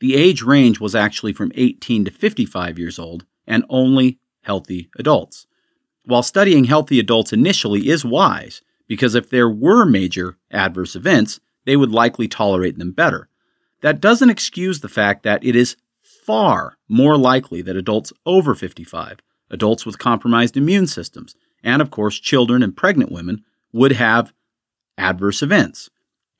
The 0.00 0.14
age 0.14 0.42
range 0.42 0.78
was 0.78 0.95
actually 0.95 1.33
from 1.33 1.52
18 1.54 2.04
to 2.04 2.11
55 2.11 2.78
years 2.78 2.99
old, 2.99 3.25
and 3.47 3.64
only 3.68 4.18
healthy 4.42 4.90
adults. 4.99 5.47
While 6.04 6.23
studying 6.23 6.64
healthy 6.64 7.00
adults 7.00 7.33
initially 7.33 7.88
is 7.88 8.04
wise, 8.04 8.62
because 8.87 9.14
if 9.14 9.28
there 9.28 9.49
were 9.49 9.85
major 9.85 10.38
adverse 10.50 10.95
events, 10.95 11.40
they 11.68 11.76
would 11.76 11.92
likely 11.92 12.26
tolerate 12.26 12.78
them 12.78 12.92
better. 12.92 13.28
That 13.82 14.00
doesn't 14.00 14.30
excuse 14.30 14.80
the 14.80 14.88
fact 14.88 15.22
that 15.25 15.44
it 15.44 15.54
is 15.54 15.76
far 16.02 16.78
more 16.88 17.18
likely 17.18 17.60
that 17.60 17.76
adults 17.76 18.10
over 18.25 18.54
55, 18.54 19.18
adults 19.50 19.84
with 19.84 19.98
compromised 19.98 20.56
immune 20.56 20.87
systems, 20.87 21.34
and 21.62 21.82
of 21.82 21.90
course 21.90 22.18
children 22.18 22.62
and 22.62 22.75
pregnant 22.75 23.12
women 23.12 23.44
would 23.70 23.92
have 23.92 24.32
adverse 24.96 25.42
events. 25.42 25.90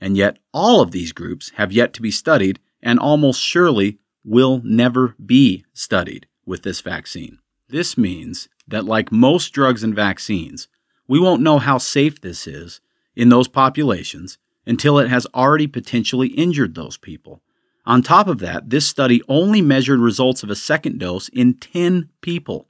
And 0.00 0.16
yet, 0.16 0.38
all 0.54 0.80
of 0.80 0.92
these 0.92 1.12
groups 1.12 1.50
have 1.56 1.73
yet 1.73 1.92
to 1.92 2.02
be 2.02 2.11
studied 2.11 2.58
and 2.80 2.99
almost 2.99 3.42
surely 3.42 3.99
will 4.25 4.62
never 4.64 5.14
be 5.25 5.66
studied 5.75 6.26
with 6.47 6.62
this 6.62 6.80
vaccine. 6.80 7.38
This 7.68 7.99
means 7.99 8.49
that, 8.66 8.87
like 8.87 9.12
most 9.12 9.50
drugs 9.50 9.85
and 9.85 9.94
vaccines, 9.94 10.68
we 11.06 11.20
won't 11.20 11.42
know 11.42 11.58
how 11.58 11.76
safe 11.76 12.18
this 12.18 12.47
is 12.47 12.80
in 13.14 13.28
those 13.28 13.49
populations 13.49 14.38
until 14.68 14.98
it 14.98 15.08
has 15.08 15.26
already 15.34 15.66
potentially 15.66 16.28
injured 16.28 16.75
those 16.75 16.98
people. 16.98 17.40
On 17.87 18.02
top 18.02 18.28
of 18.28 18.38
that, 18.40 18.68
this 18.68 18.87
study 18.87 19.22
only 19.26 19.62
measured 19.62 19.98
results 19.98 20.42
of 20.42 20.50
a 20.50 20.54
second 20.54 20.98
dose 20.98 21.30
in 21.30 21.54
10 21.54 22.10
people. 22.20 22.68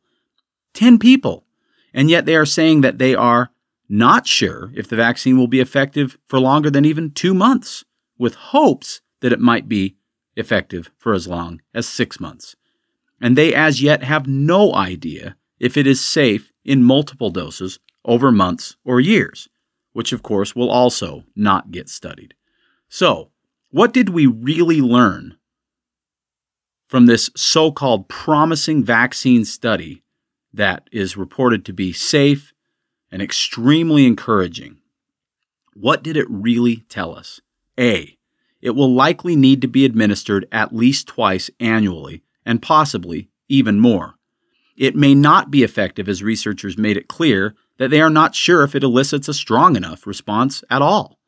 10 0.75 0.99
people! 0.99 1.45
And 1.93 2.09
yet 2.09 2.25
they 2.25 2.37
are 2.37 2.47
saying 2.47 2.83
that 2.83 2.99
they 2.99 3.17
are 3.17 3.50
not 3.88 4.28
sure 4.28 4.71
if 4.76 4.87
the 4.87 4.95
vaccine 4.95 5.37
will 5.37 5.49
be 5.49 5.59
effective 5.59 6.17
for 6.28 6.38
longer 6.38 6.71
than 6.71 6.85
even 6.85 7.11
two 7.11 7.35
months, 7.35 7.85
with 8.17 8.35
hopes 8.35 9.00
that 9.21 9.33
it 9.33 9.40
might 9.40 9.69
be 9.69 9.97
effective 10.37 10.93
for 10.99 11.14
as 11.14 11.26
long 11.26 11.61
as 11.75 11.88
six 11.88 12.21
months. 12.21 12.55
And 13.21 13.37
they 13.37 13.52
as 13.52 13.83
yet 13.83 14.05
have 14.05 14.28
no 14.28 14.73
idea 14.73 15.37
if 15.59 15.76
it 15.76 15.87
is 15.87 16.00
safe 16.05 16.52
in 16.64 16.85
multiple 16.85 17.31
doses 17.31 17.81
over 18.05 18.31
months 18.31 18.76
or 18.85 19.00
years 19.00 19.49
which 19.99 20.12
of 20.12 20.23
course 20.23 20.55
will 20.55 20.71
also 20.71 21.25
not 21.35 21.73
get 21.73 21.88
studied. 21.88 22.33
So, 22.88 23.33
what 23.71 23.93
did 23.93 24.11
we 24.11 24.26
really 24.26 24.81
learn 24.81 25.37
from 26.87 27.07
this 27.07 27.31
so 27.35 27.73
called 27.73 28.09
promising 28.09 28.85
vaccine 28.85 29.45
study 29.45 30.05
that 30.55 30.88
is 30.93 31.17
reported 31.17 31.64
to 31.64 31.73
be 31.73 31.93
safe 31.93 32.52
and 33.11 33.21
extremely 33.21 34.07
encouraging? 34.07 34.76
What 35.75 36.05
did 36.05 36.17
it 36.17 36.31
really 36.31 36.85
tell 36.88 37.12
us? 37.12 37.40
A. 37.76 38.17
It 38.62 38.76
will 38.76 38.95
likely 38.95 39.35
need 39.35 39.61
to 39.62 39.69
be 39.69 39.85
administered 39.85 40.47
at 40.52 40.73
least 40.73 41.09
twice 41.09 41.50
annually, 41.59 42.23
and 42.47 42.62
possibly 42.62 43.31
even 43.49 43.81
more. 43.81 44.14
It 44.76 44.95
may 44.95 45.17
not 45.17 45.50
be 45.50 45.64
effective 45.64 46.09
as 46.09 46.23
researchers 46.23 46.78
made 46.78 46.97
it 46.97 47.09
clear 47.09 47.57
that 47.79 47.91
they 47.91 48.01
are 48.01 48.11
not 48.11 48.35
sure 48.35 48.63
if 48.63 48.75
it 48.75 48.85
elicits 48.85 49.29
a 49.29 49.35
strong 49.35 49.77
enough 49.77 50.07
response 50.07 50.63
at 50.69 50.83
all. 50.83 51.19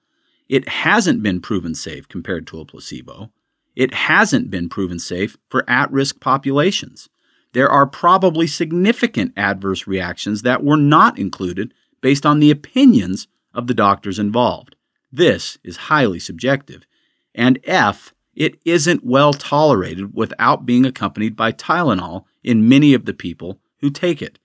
It 0.48 0.68
hasn't 0.68 1.22
been 1.22 1.40
proven 1.40 1.74
safe 1.74 2.08
compared 2.08 2.46
to 2.48 2.60
a 2.60 2.64
placebo. 2.64 3.30
It 3.76 3.94
hasn't 3.94 4.50
been 4.50 4.68
proven 4.68 4.98
safe 4.98 5.38
for 5.48 5.68
at 5.70 5.90
risk 5.92 6.20
populations. 6.20 7.08
There 7.52 7.70
are 7.70 7.86
probably 7.86 8.48
significant 8.48 9.32
adverse 9.36 9.86
reactions 9.86 10.42
that 10.42 10.64
were 10.64 10.76
not 10.76 11.18
included 11.18 11.72
based 12.00 12.26
on 12.26 12.40
the 12.40 12.50
opinions 12.50 13.28
of 13.54 13.68
the 13.68 13.74
doctors 13.74 14.18
involved. 14.18 14.74
This 15.12 15.56
is 15.62 15.76
highly 15.76 16.18
subjective. 16.18 16.84
And 17.32 17.60
F, 17.64 18.12
it 18.34 18.60
isn't 18.64 19.04
well 19.04 19.32
tolerated 19.32 20.14
without 20.14 20.66
being 20.66 20.84
accompanied 20.84 21.36
by 21.36 21.52
Tylenol 21.52 22.24
in 22.42 22.68
many 22.68 22.92
of 22.92 23.04
the 23.04 23.14
people 23.14 23.60
who 23.80 23.90
take 23.90 24.20
it 24.20 24.39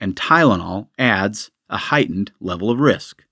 and 0.00 0.16
Tylenol 0.16 0.88
adds 0.98 1.50
a 1.68 1.76
heightened 1.76 2.32
level 2.40 2.70
of 2.70 2.80
risk. 2.80 3.24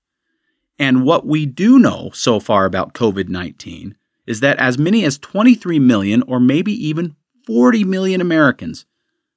And 0.78 1.04
what 1.04 1.26
we 1.26 1.46
do 1.46 1.78
know 1.78 2.10
so 2.12 2.38
far 2.38 2.64
about 2.64 2.94
COVID 2.94 3.28
19 3.28 3.96
is 4.26 4.40
that 4.40 4.58
as 4.58 4.78
many 4.78 5.04
as 5.04 5.18
23 5.18 5.78
million 5.78 6.22
or 6.22 6.38
maybe 6.38 6.72
even 6.72 7.16
40 7.46 7.84
million 7.84 8.20
Americans 8.20 8.84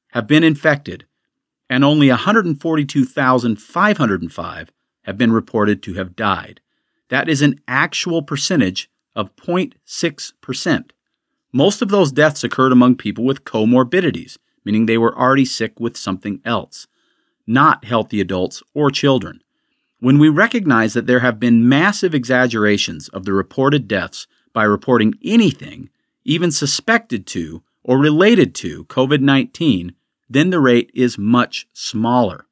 have 0.10 0.28
been 0.28 0.44
infected, 0.44 1.06
and 1.70 1.86
only 1.86 2.10
142,505 2.10 4.72
have 5.04 5.18
been 5.18 5.32
reported 5.32 5.82
to 5.82 5.94
have 5.94 6.18
died. 6.18 6.60
That 7.08 7.30
is 7.30 7.42
an 7.42 7.62
actual 7.68 8.22
percentage 8.22 8.90
of 9.16 9.36
0.6%. 9.38 10.92
Most 11.54 11.82
of 11.82 11.90
those 11.90 12.12
deaths 12.12 12.44
occurred 12.44 12.74
among 12.74 12.98
people 12.98 13.24
with 13.24 13.46
comorbidities, 13.46 14.38
meaning 14.66 14.86
they 14.86 14.98
were 14.98 15.18
already 15.18 15.46
sick 15.46 15.80
with 15.80 15.96
something 15.98 16.42
else 16.46 16.88
not 17.46 17.86
healthy 17.86 18.22
adults 18.22 18.64
or 18.74 18.92
children. 18.92 19.42
when 20.00 20.18
we 20.18 20.30
recognize 20.30 20.94
that 20.94 21.06
there 21.06 21.20
have 21.20 21.40
been 21.40 21.70
massive 21.70 22.16
exaggerations 22.16 23.08
of 23.10 23.24
the 23.24 23.34
reported 23.34 23.88
deaths 23.88 24.26
by 24.52 24.64
reporting 24.64 25.14
anything, 25.24 25.90
even 26.26 26.52
suspected 26.52 27.28
to 27.28 27.62
or 27.84 28.00
related 28.00 28.56
to 28.56 28.86
COVID 28.86 29.22
19, 29.22 29.94
then 30.30 30.50
the 30.50 30.60
rate 30.60 30.90
is 30.94 31.18
much 31.18 31.68
smaller. 31.74 32.46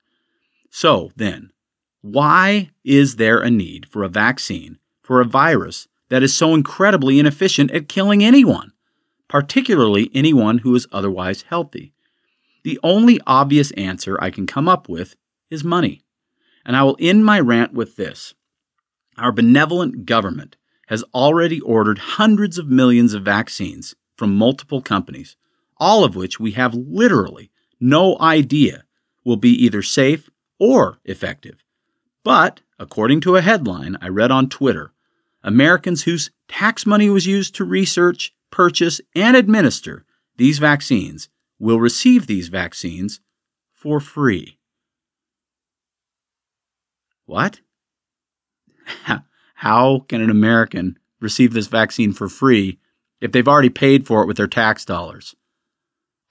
So, 0.70 1.12
then, 1.16 1.52
why 2.02 2.70
is 2.84 3.16
there 3.16 3.40
a 3.40 3.50
need 3.50 3.88
for 3.90 4.04
a 4.04 4.10
vaccine 4.10 4.78
for 5.02 5.20
a 5.20 5.26
virus 5.26 5.88
that 6.10 6.24
is 6.24 6.36
so 6.36 6.54
incredibly 6.54 7.20
inefficient 7.20 7.72
at 7.72 7.90
killing 7.90 8.24
anyone, 8.24 8.74
particularly 9.28 10.12
anyone 10.14 10.60
who 10.60 10.76
is 10.76 10.88
otherwise 10.92 11.44
healthy? 11.50 11.94
The 12.70 12.80
only 12.84 13.20
obvious 13.26 13.72
answer 13.72 14.16
I 14.22 14.30
can 14.30 14.46
come 14.46 14.68
up 14.68 14.88
with 14.88 15.16
is 15.50 15.64
money. 15.64 16.04
And 16.64 16.78
I 16.78 16.84
will 16.84 16.98
end 17.00 17.26
my 17.26 17.40
rant 17.40 17.74
with 17.74 17.96
this 17.96 18.36
Our 19.18 19.32
benevolent 19.32 20.06
government 20.06 20.56
has 20.86 21.04
already 21.12 21.60
ordered 21.62 21.98
hundreds 21.98 22.60
of 22.60 22.68
millions 22.68 23.16
of 23.16 23.24
vaccines 23.24 23.96
from 24.16 24.36
multiple 24.36 24.84
companies, 24.84 25.36
all 25.78 26.04
of 26.04 26.16
which 26.16 26.40
we 26.40 26.52
have 26.52 26.76
literally 26.76 27.50
no 27.80 28.20
idea 28.20 28.84
will 29.26 29.38
be 29.38 29.66
either 29.66 29.82
safe 29.82 30.30
or 30.60 31.00
effective. 31.06 31.64
But, 32.24 32.62
according 32.78 33.22
to 33.22 33.36
a 33.36 33.42
headline 33.42 33.98
I 34.00 34.10
read 34.10 34.30
on 34.30 34.48
Twitter, 34.48 34.94
Americans 35.44 36.04
whose 36.04 36.30
tax 36.48 36.86
money 36.86 37.10
was 37.10 37.26
used 37.26 37.56
to 37.56 37.66
research, 37.66 38.32
purchase, 38.52 39.02
and 39.16 39.36
administer 39.36 40.06
these 40.38 40.60
vaccines 40.60 41.30
will 41.60 41.80
receive 41.80 42.26
these 42.26 42.48
vaccines 42.48 43.20
for 43.74 44.00
free. 44.00 44.58
What? 47.26 47.60
How 49.56 50.00
can 50.08 50.22
an 50.22 50.30
American 50.30 50.98
receive 51.20 51.54
this 51.54 51.68
vaccine 51.68 52.14
for 52.14 52.30
free 52.30 52.80
if 53.22 53.32
they've 53.32 53.48
already 53.48 53.70
paid 53.70 54.08
for 54.08 54.24
it 54.24 54.26
with 54.26 54.38
their 54.38 54.48
tax 54.48 54.86
dollars? 54.86 55.36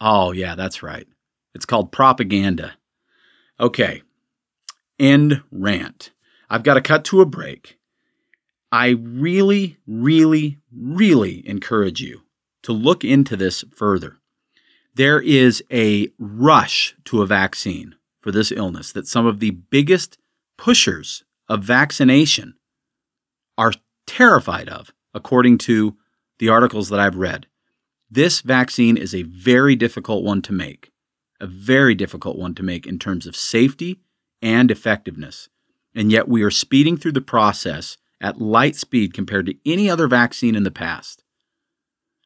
Oh, 0.00 0.32
yeah, 0.32 0.54
that's 0.54 0.82
right. 0.82 1.06
It's 1.54 1.66
called 1.66 1.92
propaganda. 1.92 2.74
Okay, 3.60 4.02
end 4.98 5.42
rant. 5.50 6.10
I've 6.48 6.62
got 6.62 6.74
to 6.74 6.80
cut 6.80 7.04
to 7.06 7.20
a 7.20 7.26
break. 7.26 7.78
I 8.70 8.90
really, 8.90 9.78
really, 9.86 10.58
really 10.74 11.46
encourage 11.48 12.00
you 12.00 12.22
to 12.62 12.72
look 12.72 13.04
into 13.04 13.36
this 13.36 13.64
further. 13.74 14.17
There 14.98 15.20
is 15.20 15.62
a 15.70 16.08
rush 16.18 16.96
to 17.04 17.22
a 17.22 17.26
vaccine 17.26 17.94
for 18.20 18.32
this 18.32 18.50
illness 18.50 18.90
that 18.90 19.06
some 19.06 19.26
of 19.26 19.38
the 19.38 19.52
biggest 19.52 20.18
pushers 20.56 21.22
of 21.48 21.62
vaccination 21.62 22.54
are 23.56 23.74
terrified 24.08 24.68
of, 24.68 24.90
according 25.14 25.58
to 25.58 25.96
the 26.40 26.48
articles 26.48 26.88
that 26.88 26.98
I've 26.98 27.14
read. 27.14 27.46
This 28.10 28.40
vaccine 28.40 28.96
is 28.96 29.14
a 29.14 29.22
very 29.22 29.76
difficult 29.76 30.24
one 30.24 30.42
to 30.42 30.52
make, 30.52 30.90
a 31.40 31.46
very 31.46 31.94
difficult 31.94 32.36
one 32.36 32.56
to 32.56 32.64
make 32.64 32.84
in 32.84 32.98
terms 32.98 33.24
of 33.28 33.36
safety 33.36 34.00
and 34.42 34.68
effectiveness. 34.68 35.48
And 35.94 36.10
yet 36.10 36.26
we 36.26 36.42
are 36.42 36.50
speeding 36.50 36.96
through 36.96 37.12
the 37.12 37.20
process 37.20 37.98
at 38.20 38.40
light 38.40 38.74
speed 38.74 39.14
compared 39.14 39.46
to 39.46 39.54
any 39.64 39.88
other 39.88 40.08
vaccine 40.08 40.56
in 40.56 40.64
the 40.64 40.72
past. 40.72 41.22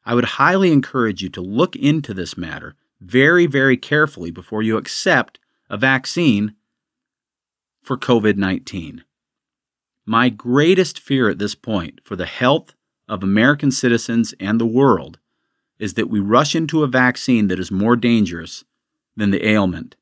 I 0.04 0.14
would 0.14 0.25
highly 0.25 0.73
encourage 0.73 1.23
you 1.23 1.28
to 1.30 1.40
look 1.40 1.76
into 1.76 2.12
this 2.12 2.37
matter 2.37 2.75
very, 3.00 3.47
very 3.47 3.76
carefully 3.76 4.30
before 4.30 4.62
you 4.62 4.76
accept 4.76 5.38
a 5.68 5.76
vaccine 5.76 6.54
for 7.82 7.97
COVID 7.97 8.36
19. 8.36 9.04
My 10.04 10.28
greatest 10.28 10.99
fear 10.99 11.28
at 11.28 11.38
this 11.38 11.54
point 11.54 12.00
for 12.04 12.17
the 12.17 12.26
health 12.26 12.75
of 13.08 13.23
American 13.23 13.71
citizens 13.71 14.34
and 14.41 14.60
the 14.60 14.67
world 14.67 15.19
is 15.78 15.95
that 15.95 16.10
we 16.10 16.21
rush 16.21 16.54
into 16.54 16.82
a 16.82 16.88
vaccine 16.88 17.49
that 17.49 17.60
is 17.60 17.71
more 17.71 17.97
dangerous 17.97 18.65
than 19.17 19.30
the 19.30 19.47
ailment 19.47 19.97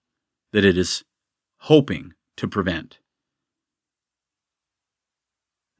that 0.52 0.64
it 0.64 0.76
is 0.76 1.04
hoping 1.58 2.14
to 2.36 2.48
prevent. 2.48 2.98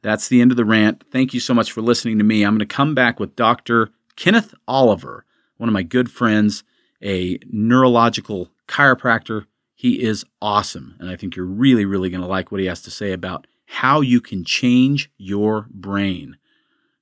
That's 0.02 0.28
the 0.28 0.40
end 0.40 0.50
of 0.50 0.56
the 0.56 0.64
rant. 0.64 1.04
Thank 1.11 1.35
you 1.35 1.40
so 1.40 1.52
much 1.52 1.72
for 1.72 1.83
listening 1.83 2.18
to 2.18 2.24
me. 2.24 2.42
I'm 2.42 2.54
going 2.54 2.61
to 2.61 2.66
come 2.74 2.94
back 2.94 3.20
with 3.20 3.37
Dr. 3.37 3.90
Kenneth 4.20 4.52
Oliver, 4.68 5.24
one 5.56 5.70
of 5.70 5.72
my 5.72 5.83
good 5.83 6.11
friends, 6.11 6.62
a 7.02 7.38
neurological 7.46 8.50
chiropractor 8.68 9.46
he 9.74 10.02
is 10.02 10.26
awesome. 10.42 10.94
And 11.00 11.09
I 11.09 11.16
think 11.16 11.35
you're 11.35 11.46
really, 11.46 11.87
really 11.87 12.11
going 12.11 12.20
to 12.20 12.26
like 12.26 12.52
what 12.52 12.61
he 12.61 12.66
has 12.66 12.83
to 12.83 12.90
say 12.90 13.12
about 13.12 13.46
how 13.64 14.02
you 14.02 14.20
can 14.20 14.44
change 14.44 15.11
your 15.16 15.68
brain. 15.70 16.37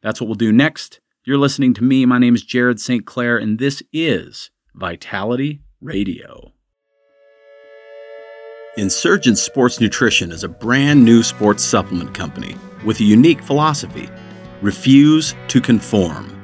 That's 0.00 0.20
what 0.20 0.28
we'll 0.28 0.37
do 0.37 0.52
next. 0.52 1.00
You're 1.24 1.38
listening 1.38 1.74
to 1.74 1.83
me. 1.83 2.07
My 2.07 2.18
name 2.18 2.37
is 2.37 2.44
Jared 2.44 2.78
St. 2.81 3.04
Clair, 3.04 3.37
and 3.37 3.59
this 3.59 3.83
is 3.92 4.52
Vitality 4.76 5.61
Radio. 5.81 6.52
Insurgent 8.76 9.38
Sports 9.38 9.81
Nutrition 9.81 10.31
is 10.31 10.44
a 10.44 10.48
brand 10.48 11.04
new 11.04 11.24
sports 11.24 11.64
supplement 11.64 12.14
company 12.14 12.54
with 12.85 13.00
a 13.00 13.04
unique 13.04 13.42
philosophy 13.42 14.09
refuse 14.62 15.35
to 15.48 15.61
conform. 15.61 16.38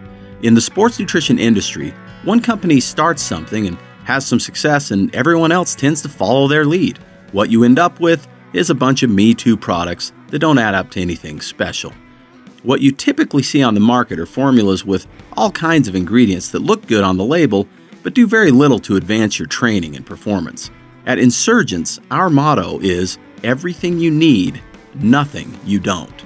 In 0.44 0.52
the 0.52 0.61
sports 0.61 0.98
nutrition 0.98 1.38
industry, 1.38 1.94
one 2.22 2.38
company 2.38 2.78
starts 2.78 3.22
something 3.22 3.66
and 3.66 3.78
has 4.04 4.26
some 4.26 4.38
success, 4.38 4.90
and 4.90 5.12
everyone 5.14 5.50
else 5.50 5.74
tends 5.74 6.02
to 6.02 6.09
follow 6.11 6.48
their 6.48 6.66
lead. 6.66 6.98
What 7.33 7.48
you 7.48 7.64
end 7.64 7.78
up 7.78 7.98
with 7.98 8.28
is 8.52 8.68
a 8.68 8.74
bunch 8.74 9.02
of 9.02 9.09
Me 9.09 9.33
Too 9.33 9.57
products 9.57 10.12
that 10.28 10.40
don't 10.40 10.59
add 10.59 10.74
up 10.74 10.90
to 10.90 11.00
anything 11.00 11.40
special. 11.40 11.94
What 12.62 12.83
you 12.83 12.92
typically 12.92 13.42
see 13.42 13.62
on 13.62 13.72
the 13.72 13.80
market 13.80 14.20
are 14.20 14.26
formulas 14.26 14.85
with 14.85 15.07
all 15.33 15.50
kinds 15.50 15.88
of 15.88 15.96
ingredients 15.96 16.50
that 16.50 16.59
look 16.59 16.87
good 16.87 17.04
on 17.04 17.16
the 17.16 17.24
label, 17.24 17.66
but 18.02 18.12
do 18.12 18.26
very 18.26 18.50
little 18.50 18.80
to 18.80 18.96
advance 18.96 19.38
your 19.38 19.48
training 19.48 19.96
and 19.96 20.04
performance. 20.04 20.70
At 21.07 21.18
Insurgents, 21.18 21.98
our 22.11 22.28
motto 22.28 22.80
is 22.80 23.16
everything 23.42 23.98
you 23.98 24.11
need, 24.11 24.61
nothing 24.96 25.59
you 25.64 25.80
don't. 25.80 26.20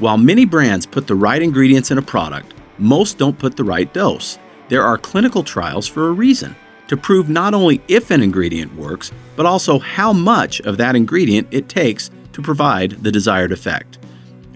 While 0.00 0.18
many 0.18 0.44
brands 0.44 0.84
put 0.84 1.06
the 1.06 1.14
right 1.14 1.40
ingredients 1.40 1.90
in 1.90 1.96
a 1.96 2.02
product, 2.02 2.53
most 2.78 3.18
don't 3.18 3.38
put 3.38 3.56
the 3.56 3.64
right 3.64 3.92
dose. 3.92 4.38
There 4.68 4.82
are 4.82 4.98
clinical 4.98 5.42
trials 5.42 5.86
for 5.86 6.08
a 6.08 6.12
reason 6.12 6.56
to 6.88 6.96
prove 6.96 7.28
not 7.28 7.54
only 7.54 7.80
if 7.88 8.10
an 8.10 8.22
ingredient 8.22 8.74
works, 8.76 9.10
but 9.36 9.46
also 9.46 9.78
how 9.78 10.12
much 10.12 10.60
of 10.62 10.76
that 10.76 10.96
ingredient 10.96 11.48
it 11.50 11.68
takes 11.68 12.10
to 12.32 12.42
provide 12.42 12.92
the 13.02 13.12
desired 13.12 13.52
effect. 13.52 13.98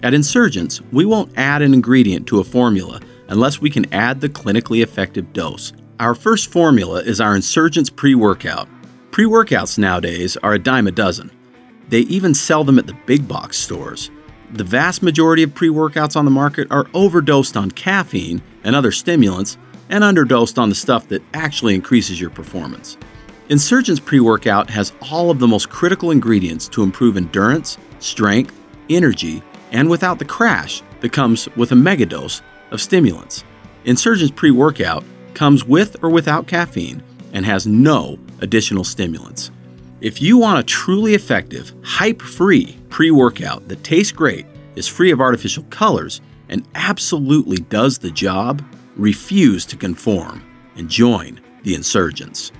At 0.03 0.13
Insurgents, 0.13 0.81
we 0.91 1.05
won't 1.05 1.37
add 1.37 1.61
an 1.61 1.73
ingredient 1.73 2.27
to 2.27 2.39
a 2.39 2.43
formula 2.43 3.01
unless 3.27 3.61
we 3.61 3.69
can 3.69 3.91
add 3.93 4.21
the 4.21 4.29
clinically 4.29 4.81
effective 4.81 5.33
dose. 5.33 5.73
Our 5.99 6.15
first 6.15 6.51
formula 6.51 7.01
is 7.01 7.19
our 7.19 7.35
Insurgents 7.35 7.89
pre 7.89 8.15
workout. 8.15 8.69
Pre 9.11 9.25
workouts 9.25 9.77
nowadays 9.77 10.37
are 10.37 10.53
a 10.53 10.59
dime 10.59 10.87
a 10.87 10.91
dozen. 10.91 11.31
They 11.89 12.01
even 12.01 12.33
sell 12.33 12.63
them 12.63 12.79
at 12.79 12.87
the 12.87 12.97
big 13.05 13.27
box 13.27 13.57
stores. 13.57 14.11
The 14.51 14.63
vast 14.63 15.03
majority 15.03 15.43
of 15.43 15.53
pre 15.53 15.69
workouts 15.69 16.15
on 16.15 16.25
the 16.25 16.31
market 16.31 16.67
are 16.71 16.87
overdosed 16.93 17.55
on 17.55 17.69
caffeine 17.71 18.41
and 18.63 18.75
other 18.75 18.91
stimulants 18.91 19.57
and 19.89 20.03
underdosed 20.03 20.57
on 20.57 20.69
the 20.69 20.75
stuff 20.75 21.07
that 21.09 21.21
actually 21.33 21.75
increases 21.75 22.19
your 22.19 22.31
performance. 22.31 22.97
Insurgents 23.49 23.99
pre 23.99 24.19
workout 24.19 24.69
has 24.71 24.91
all 25.11 25.29
of 25.29 25.39
the 25.39 25.47
most 25.47 25.69
critical 25.69 26.09
ingredients 26.09 26.67
to 26.69 26.81
improve 26.81 27.15
endurance, 27.15 27.77
strength, 27.99 28.59
energy, 28.89 29.43
and 29.71 29.89
without 29.89 30.17
the 30.17 30.25
crash 30.25 30.81
that 31.01 31.11
comes 31.11 31.47
with 31.55 31.71
a 31.71 31.75
megadose 31.75 32.41
of 32.71 32.81
stimulants. 32.81 33.43
Insurgents 33.85 34.33
pre 34.35 34.51
workout 34.51 35.03
comes 35.35 35.63
with 35.63 35.95
or 36.03 36.09
without 36.09 36.47
caffeine 36.47 37.03
and 37.33 37.45
has 37.45 37.67
no 37.67 38.17
additional 38.41 38.83
stimulants. 38.83 39.51
If 40.01 40.21
you 40.21 40.37
want 40.37 40.59
a 40.59 40.63
truly 40.63 41.13
effective, 41.13 41.73
hype 41.83 42.21
free 42.21 42.77
pre 42.89 43.11
workout 43.11 43.67
that 43.67 43.83
tastes 43.83 44.13
great, 44.13 44.45
is 44.77 44.87
free 44.87 45.11
of 45.11 45.19
artificial 45.19 45.63
colors, 45.69 46.21
and 46.47 46.65
absolutely 46.73 47.57
does 47.57 47.97
the 47.97 48.09
job, 48.09 48.63
refuse 48.95 49.65
to 49.65 49.75
conform 49.75 50.41
and 50.77 50.89
join 50.89 51.41
the 51.63 51.75
insurgents. 51.75 52.53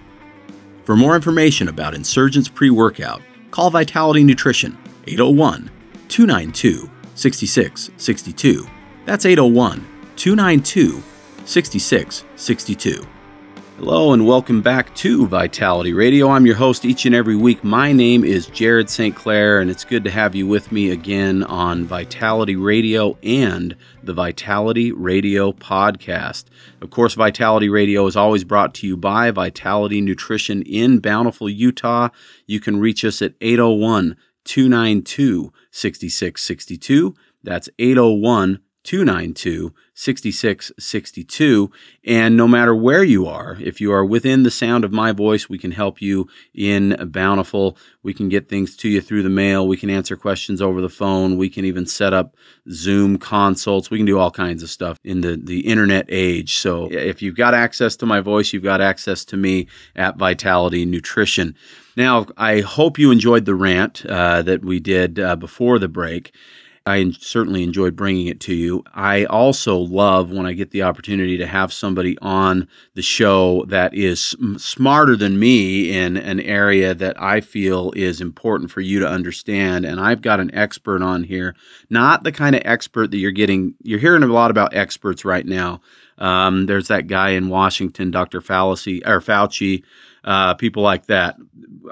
For 0.83 0.97
more 0.97 1.15
information 1.15 1.69
about 1.69 1.93
Insurgents 1.93 2.49
pre 2.49 2.71
workout, 2.71 3.21
call 3.51 3.69
Vitality 3.69 4.23
Nutrition 4.23 4.77
801 5.07 5.71
292 6.09 6.89
6662. 7.15 8.67
That's 9.05 9.25
801 9.25 9.87
292 10.17 11.01
6662. 11.45 13.07
Hello 13.79 14.11
and 14.11 14.27
welcome 14.27 14.61
back 14.61 14.93
to 14.95 15.25
Vitality 15.25 15.93
Radio. 15.93 16.27
I'm 16.27 16.45
your 16.45 16.57
host 16.57 16.83
each 16.83 17.05
and 17.05 17.15
every 17.15 17.37
week. 17.37 17.63
My 17.63 17.93
name 17.93 18.25
is 18.25 18.47
Jared 18.47 18.89
St. 18.89 19.15
Clair, 19.15 19.61
and 19.61 19.71
it's 19.71 19.85
good 19.85 20.03
to 20.03 20.11
have 20.11 20.35
you 20.35 20.45
with 20.45 20.69
me 20.69 20.91
again 20.91 21.43
on 21.43 21.85
Vitality 21.85 22.57
Radio 22.57 23.17
and 23.23 23.77
the 24.03 24.11
Vitality 24.11 24.91
Radio 24.91 25.53
podcast. 25.53 26.47
Of 26.81 26.89
course, 26.89 27.13
Vitality 27.13 27.69
Radio 27.69 28.05
is 28.05 28.17
always 28.17 28.43
brought 28.43 28.73
to 28.75 28.85
you 28.85 28.97
by 28.97 29.31
Vitality 29.31 30.01
Nutrition 30.01 30.61
in 30.63 30.99
Bountiful, 30.99 31.49
Utah. 31.49 32.09
You 32.47 32.59
can 32.59 32.81
reach 32.81 33.05
us 33.05 33.21
at 33.21 33.35
801 33.39 34.17
292 34.43 35.53
6662. 35.71 37.15
That's 37.43 37.69
801 37.79 38.59
292 38.83 39.73
6662. 39.93 41.69
And 42.05 42.37
no 42.37 42.47
matter 42.47 42.73
where 42.73 43.03
you 43.03 43.27
are, 43.27 43.57
if 43.59 43.81
you 43.81 43.91
are 43.91 44.05
within 44.05 44.43
the 44.43 44.51
sound 44.51 44.85
of 44.85 44.93
my 44.93 45.11
voice, 45.11 45.49
we 45.49 45.57
can 45.57 45.71
help 45.71 46.01
you 46.01 46.29
in 46.53 46.95
Bountiful. 47.11 47.77
We 48.01 48.13
can 48.13 48.29
get 48.29 48.47
things 48.47 48.77
to 48.77 48.87
you 48.87 49.01
through 49.01 49.23
the 49.23 49.29
mail. 49.29 49.67
We 49.67 49.75
can 49.75 49.89
answer 49.89 50.15
questions 50.15 50.61
over 50.61 50.79
the 50.79 50.87
phone. 50.87 51.37
We 51.37 51.49
can 51.49 51.65
even 51.65 51.85
set 51.85 52.13
up 52.13 52.35
Zoom 52.71 53.17
consults. 53.17 53.91
We 53.91 53.97
can 53.97 54.05
do 54.05 54.17
all 54.17 54.31
kinds 54.31 54.63
of 54.63 54.69
stuff 54.69 54.97
in 55.03 55.19
the, 55.19 55.35
the 55.35 55.67
internet 55.67 56.05
age. 56.07 56.55
So 56.55 56.89
if 56.89 57.21
you've 57.21 57.35
got 57.35 57.53
access 57.53 57.97
to 57.97 58.05
my 58.05 58.21
voice, 58.21 58.53
you've 58.53 58.63
got 58.63 58.79
access 58.79 59.25
to 59.25 59.37
me 59.37 59.67
at 59.97 60.15
Vitality 60.15 60.85
Nutrition. 60.85 61.55
Now, 61.97 62.27
I 62.37 62.61
hope 62.61 62.97
you 62.97 63.11
enjoyed 63.11 63.43
the 63.43 63.55
rant 63.55 64.05
uh, 64.05 64.43
that 64.43 64.63
we 64.63 64.79
did 64.79 65.19
uh, 65.19 65.35
before 65.35 65.77
the 65.77 65.89
break. 65.89 66.33
I 66.89 67.11
certainly 67.19 67.63
enjoyed 67.63 67.95
bringing 67.95 68.27
it 68.27 68.39
to 68.41 68.55
you. 68.55 68.83
I 68.95 69.25
also 69.25 69.77
love 69.77 70.31
when 70.31 70.47
I 70.47 70.53
get 70.53 70.71
the 70.71 70.81
opportunity 70.81 71.37
to 71.37 71.45
have 71.45 71.71
somebody 71.71 72.17
on 72.19 72.67
the 72.95 73.03
show 73.03 73.63
that 73.65 73.93
is 73.93 74.35
smarter 74.57 75.15
than 75.15 75.37
me 75.37 75.95
in 75.95 76.17
an 76.17 76.39
area 76.39 76.95
that 76.95 77.21
I 77.21 77.41
feel 77.41 77.93
is 77.95 78.21
important 78.21 78.71
for 78.71 78.81
you 78.81 78.99
to 78.99 79.07
understand. 79.07 79.85
And 79.85 79.99
I've 79.99 80.23
got 80.23 80.39
an 80.39 80.53
expert 80.55 81.03
on 81.03 81.23
here, 81.23 81.55
not 81.91 82.23
the 82.23 82.31
kind 82.31 82.55
of 82.55 82.63
expert 82.65 83.11
that 83.11 83.17
you're 83.17 83.31
getting. 83.31 83.75
You're 83.83 83.99
hearing 83.99 84.23
a 84.23 84.27
lot 84.27 84.49
about 84.49 84.73
experts 84.73 85.23
right 85.23 85.45
now. 85.45 85.81
Um, 86.17 86.65
there's 86.65 86.87
that 86.87 87.05
guy 87.05 87.29
in 87.29 87.49
Washington, 87.49 88.09
Dr. 88.09 88.41
Fallacy 88.41 89.05
or 89.05 89.21
Fauci, 89.21 89.83
uh, 90.23 90.55
people 90.55 90.81
like 90.81 91.05
that. 91.05 91.37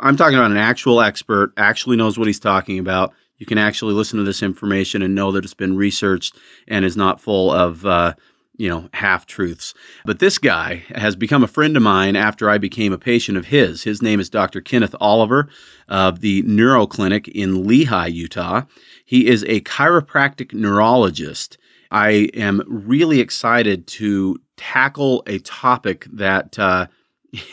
I'm 0.01 0.17
talking 0.17 0.37
about 0.37 0.51
an 0.51 0.57
actual 0.57 1.01
expert, 1.01 1.53
actually 1.55 1.97
knows 1.97 2.17
what 2.17 2.27
he's 2.27 2.39
talking 2.39 2.79
about 2.79 3.13
you 3.37 3.45
can 3.45 3.57
actually 3.57 3.93
listen 3.93 4.17
to 4.17 4.23
this 4.23 4.43
information 4.43 5.01
and 5.01 5.15
know 5.15 5.31
that 5.31 5.43
it's 5.43 5.53
been 5.53 5.77
researched 5.77 6.35
and 6.67 6.83
is 6.83 6.97
not 6.97 7.21
full 7.21 7.51
of 7.51 7.85
uh, 7.85 8.13
you 8.57 8.67
know 8.67 8.89
half 8.93 9.25
truths. 9.25 9.73
But 10.05 10.19
this 10.19 10.37
guy 10.37 10.83
has 10.89 11.15
become 11.15 11.43
a 11.43 11.47
friend 11.47 11.77
of 11.77 11.83
mine 11.83 12.15
after 12.15 12.49
I 12.49 12.57
became 12.57 12.91
a 12.91 12.97
patient 12.97 13.37
of 13.37 13.47
his. 13.47 13.83
His 13.83 14.01
name 14.01 14.19
is 14.19 14.29
Dr. 14.29 14.61
Kenneth 14.61 14.95
Oliver 14.99 15.47
of 15.87 16.19
the 16.19 16.41
Neuro 16.41 16.87
Clinic 16.87 17.27
in 17.29 17.63
Lehi, 17.63 18.11
Utah. 18.11 18.63
He 19.05 19.27
is 19.27 19.43
a 19.43 19.61
chiropractic 19.61 20.53
neurologist. 20.53 21.57
I 21.89 22.29
am 22.33 22.61
really 22.67 23.21
excited 23.21 23.87
to 23.87 24.39
tackle 24.57 25.23
a 25.27 25.39
topic 25.39 26.05
that 26.11 26.59
uh, 26.59 26.87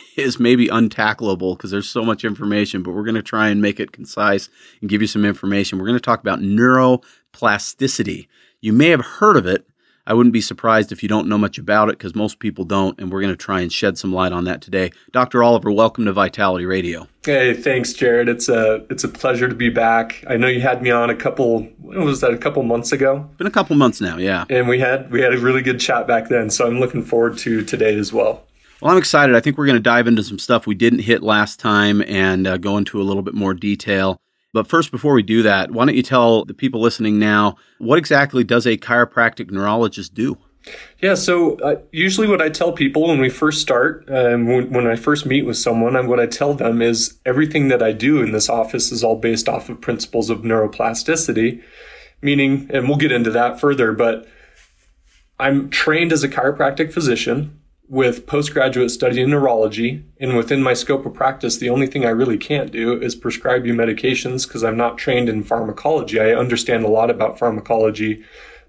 is 0.17 0.39
maybe 0.39 0.69
untackleable 0.69 1.57
because 1.57 1.71
there's 1.71 1.89
so 1.89 2.05
much 2.05 2.25
information, 2.25 2.83
but 2.83 2.93
we're 2.93 3.05
going 3.05 3.15
to 3.15 3.23
try 3.23 3.49
and 3.49 3.61
make 3.61 3.81
it 3.81 3.93
concise 3.93 4.49
and 4.81 4.91
give 4.91 5.01
you 5.01 5.09
some 5.09 5.25
information. 5.25 5.79
We're 5.79 5.87
going 5.87 5.99
to 5.99 6.05
talk 6.05 6.21
about 6.21 6.41
neuroplasticity. 6.41 8.29
You 8.61 8.73
may 8.73 8.89
have 8.89 9.05
heard 9.05 9.37
of 9.37 9.47
it. 9.47 9.67
I 10.07 10.13
wouldn't 10.13 10.35
be 10.35 10.43
surprised 10.43 10.93
if 10.93 11.03
you 11.03 11.09
don't 11.09 11.29
know 11.29 11.39
much 11.39 11.57
about 11.57 11.89
it 11.89 11.97
because 11.97 12.15
most 12.15 12.39
people 12.39 12.67
don't, 12.67 12.99
and 13.01 13.11
we're 13.11 13.23
going 13.23 13.33
to 13.33 13.37
try 13.37 13.63
and 13.63 13.73
shed 13.73 13.97
some 13.97 14.13
light 14.13 14.33
on 14.33 14.45
that 14.45 14.61
today. 14.61 14.91
Dr. 15.13 15.43
Oliver, 15.43 15.71
welcome 15.71 16.05
to 16.05 16.13
Vitality 16.13 16.67
Radio. 16.67 17.09
Hey, 17.25 17.55
thanks, 17.55 17.95
Jared. 17.95 18.29
It's 18.29 18.51
a 18.51 18.85
it's 18.91 19.03
a 19.03 19.09
pleasure 19.09 19.49
to 19.49 19.55
be 19.55 19.71
back. 19.71 20.23
I 20.29 20.37
know 20.37 20.47
you 20.47 20.61
had 20.61 20.83
me 20.83 20.91
on 20.91 21.09
a 21.09 21.17
couple. 21.17 21.67
Was 21.81 22.21
that? 22.21 22.35
A 22.35 22.39
couple 22.39 22.63
months 22.65 22.93
ago. 22.93 23.31
Been 23.39 23.47
a 23.47 23.51
couple 23.51 23.77
months 23.77 24.03
now, 24.03 24.19
yeah. 24.19 24.45
And 24.51 24.69
we 24.69 24.79
had 24.79 25.11
we 25.11 25.23
had 25.23 25.33
a 25.33 25.39
really 25.39 25.63
good 25.63 25.81
chat 25.81 26.07
back 26.07 26.29
then, 26.29 26.51
so 26.51 26.67
I'm 26.67 26.81
looking 26.81 27.03
forward 27.03 27.39
to 27.39 27.65
today 27.65 27.95
as 27.95 28.13
well. 28.13 28.45
Well, 28.81 28.93
I'm 28.93 28.99
excited. 28.99 29.35
I 29.35 29.41
think 29.41 29.57
we're 29.57 29.67
going 29.67 29.77
to 29.77 29.83
dive 29.83 30.07
into 30.07 30.23
some 30.23 30.39
stuff 30.39 30.67
we 30.67 30.75
didn't 30.75 31.01
hit 31.01 31.23
last 31.23 31.61
time 31.61 32.03
and 32.03 32.47
uh, 32.47 32.57
go 32.57 32.77
into 32.77 33.01
a 33.01 33.05
little 33.05 33.23
bit 33.23 33.35
more 33.35 33.55
detail. 33.55 34.21
But 34.53 34.69
first, 34.69 34.91
before 34.91 35.15
we 35.15 35.23
do 35.23 35.43
that, 35.43 35.71
why 35.71 35.85
don't 35.85 35.97
you 35.97 36.03
tell 36.03 36.45
the 36.45 36.55
people 36.55 36.81
listening 36.81 37.19
now 37.19 37.57
what 37.79 37.99
exactly 37.99 38.45
does 38.45 38.67
a 38.67 38.77
chiropractic 38.77 39.51
neurologist 39.51 40.15
do? 40.15 40.39
Yeah, 41.01 41.15
so 41.15 41.57
uh, 41.59 41.77
usually 41.93 42.27
what 42.27 42.41
I 42.41 42.49
tell 42.49 42.73
people 42.73 43.09
when 43.09 43.21
we 43.21 43.29
first 43.29 43.61
start, 43.61 44.09
um, 44.09 44.47
when, 44.47 44.73
when, 44.73 44.87
I 44.87 44.97
first 44.97 45.27
meet 45.27 45.45
with 45.45 45.59
someone, 45.59 45.95
and 45.95 46.09
what 46.09 46.21
I 46.21 46.27
tell 46.27 46.55
them 46.55 46.81
is 46.81 47.19
everything 47.27 47.69
that 47.69 47.83
I 47.83 47.93
do 47.93 48.23
in 48.23 48.33
this 48.33 48.49
office 48.49 48.91
is 48.91 49.05
all 49.05 49.17
based 49.17 49.49
off 49.49 49.69
of 49.69 49.81
principles 49.81 50.31
of 50.31 50.39
neuroplasticity, 50.39 51.63
meaning, 52.23 52.71
and 52.73 52.89
we'll 52.89 52.97
get 52.97 53.13
into 53.13 53.31
that 53.33 53.61
further, 53.61 53.93
but 53.93 54.27
I'm 55.39 55.69
trained 55.69 56.13
as 56.13 56.23
a 56.23 56.29
chiropractic 56.29 56.93
physician 56.93 57.61
with 57.89 58.27
postgraduate 58.27 58.91
study 58.91 59.21
in 59.21 59.31
neurology, 59.31 60.05
and 60.19 60.37
within 60.37 60.63
my 60.63 60.73
scope 60.73 61.05
of 61.05 61.15
practice, 61.15 61.59
the 61.59 61.69
only 61.69 61.87
thing 61.87 62.05
I 62.05 62.11
really 62.11 62.39
can't 62.39 62.73
do 62.73 63.01
is 63.01 63.15
prescribe 63.15 63.67
you 63.67 63.75
medications 63.75 64.47
because 64.47 64.65
I'm 64.65 64.77
not 64.77 64.97
trained 64.97 65.29
in 65.29 65.45
pharmacology. 65.45 66.19
I 66.19 66.33
understand 66.33 66.85
a 66.85 66.89
lot 66.89 67.11
about 67.11 67.39
pharmacology, 67.39 68.25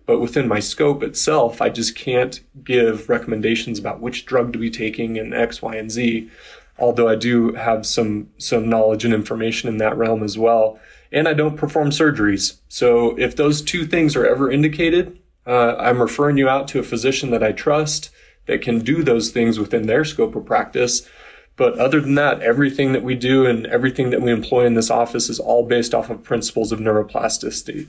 but 0.05 0.19
within 0.19 0.47
my 0.47 0.59
scope 0.59 1.01
itself, 1.01 1.61
I 1.61 1.69
just 1.69 1.95
can't 1.95 2.41
give 2.63 3.09
recommendations 3.09 3.79
about 3.79 4.01
which 4.01 4.25
drug 4.25 4.51
to 4.53 4.59
be 4.59 4.69
taking 4.69 5.17
and 5.17 5.33
X, 5.33 5.61
Y, 5.61 5.75
and 5.75 5.89
Z. 5.89 6.29
Although 6.77 7.07
I 7.07 7.15
do 7.15 7.53
have 7.53 7.85
some 7.85 8.29
some 8.37 8.69
knowledge 8.69 9.05
and 9.05 9.13
information 9.13 9.69
in 9.69 9.77
that 9.77 9.97
realm 9.97 10.23
as 10.23 10.37
well, 10.37 10.77
and 11.09 11.25
I 11.25 11.33
don't 11.33 11.55
perform 11.55 11.91
surgeries. 11.91 12.57
So 12.67 13.17
if 13.17 13.37
those 13.37 13.61
two 13.61 13.85
things 13.85 14.13
are 14.17 14.25
ever 14.25 14.51
indicated, 14.51 15.17
uh, 15.47 15.75
I'm 15.79 16.01
referring 16.01 16.37
you 16.37 16.49
out 16.49 16.67
to 16.69 16.79
a 16.79 16.83
physician 16.83 17.31
that 17.31 17.43
I 17.43 17.53
trust 17.53 18.09
that 18.47 18.61
can 18.61 18.79
do 18.79 19.03
those 19.03 19.31
things 19.31 19.59
within 19.59 19.87
their 19.87 20.05
scope 20.05 20.35
of 20.35 20.45
practice. 20.45 21.07
But 21.57 21.77
other 21.79 22.01
than 22.01 22.15
that, 22.15 22.41
everything 22.41 22.93
that 22.93 23.03
we 23.03 23.15
do 23.15 23.45
and 23.45 23.65
everything 23.67 24.09
that 24.09 24.21
we 24.21 24.31
employ 24.31 24.65
in 24.65 24.73
this 24.73 24.91
office 24.91 25.29
is 25.29 25.39
all 25.39 25.65
based 25.65 25.93
off 25.93 26.09
of 26.09 26.23
principles 26.23 26.71
of 26.71 26.79
neuroplasticity. 26.79 27.87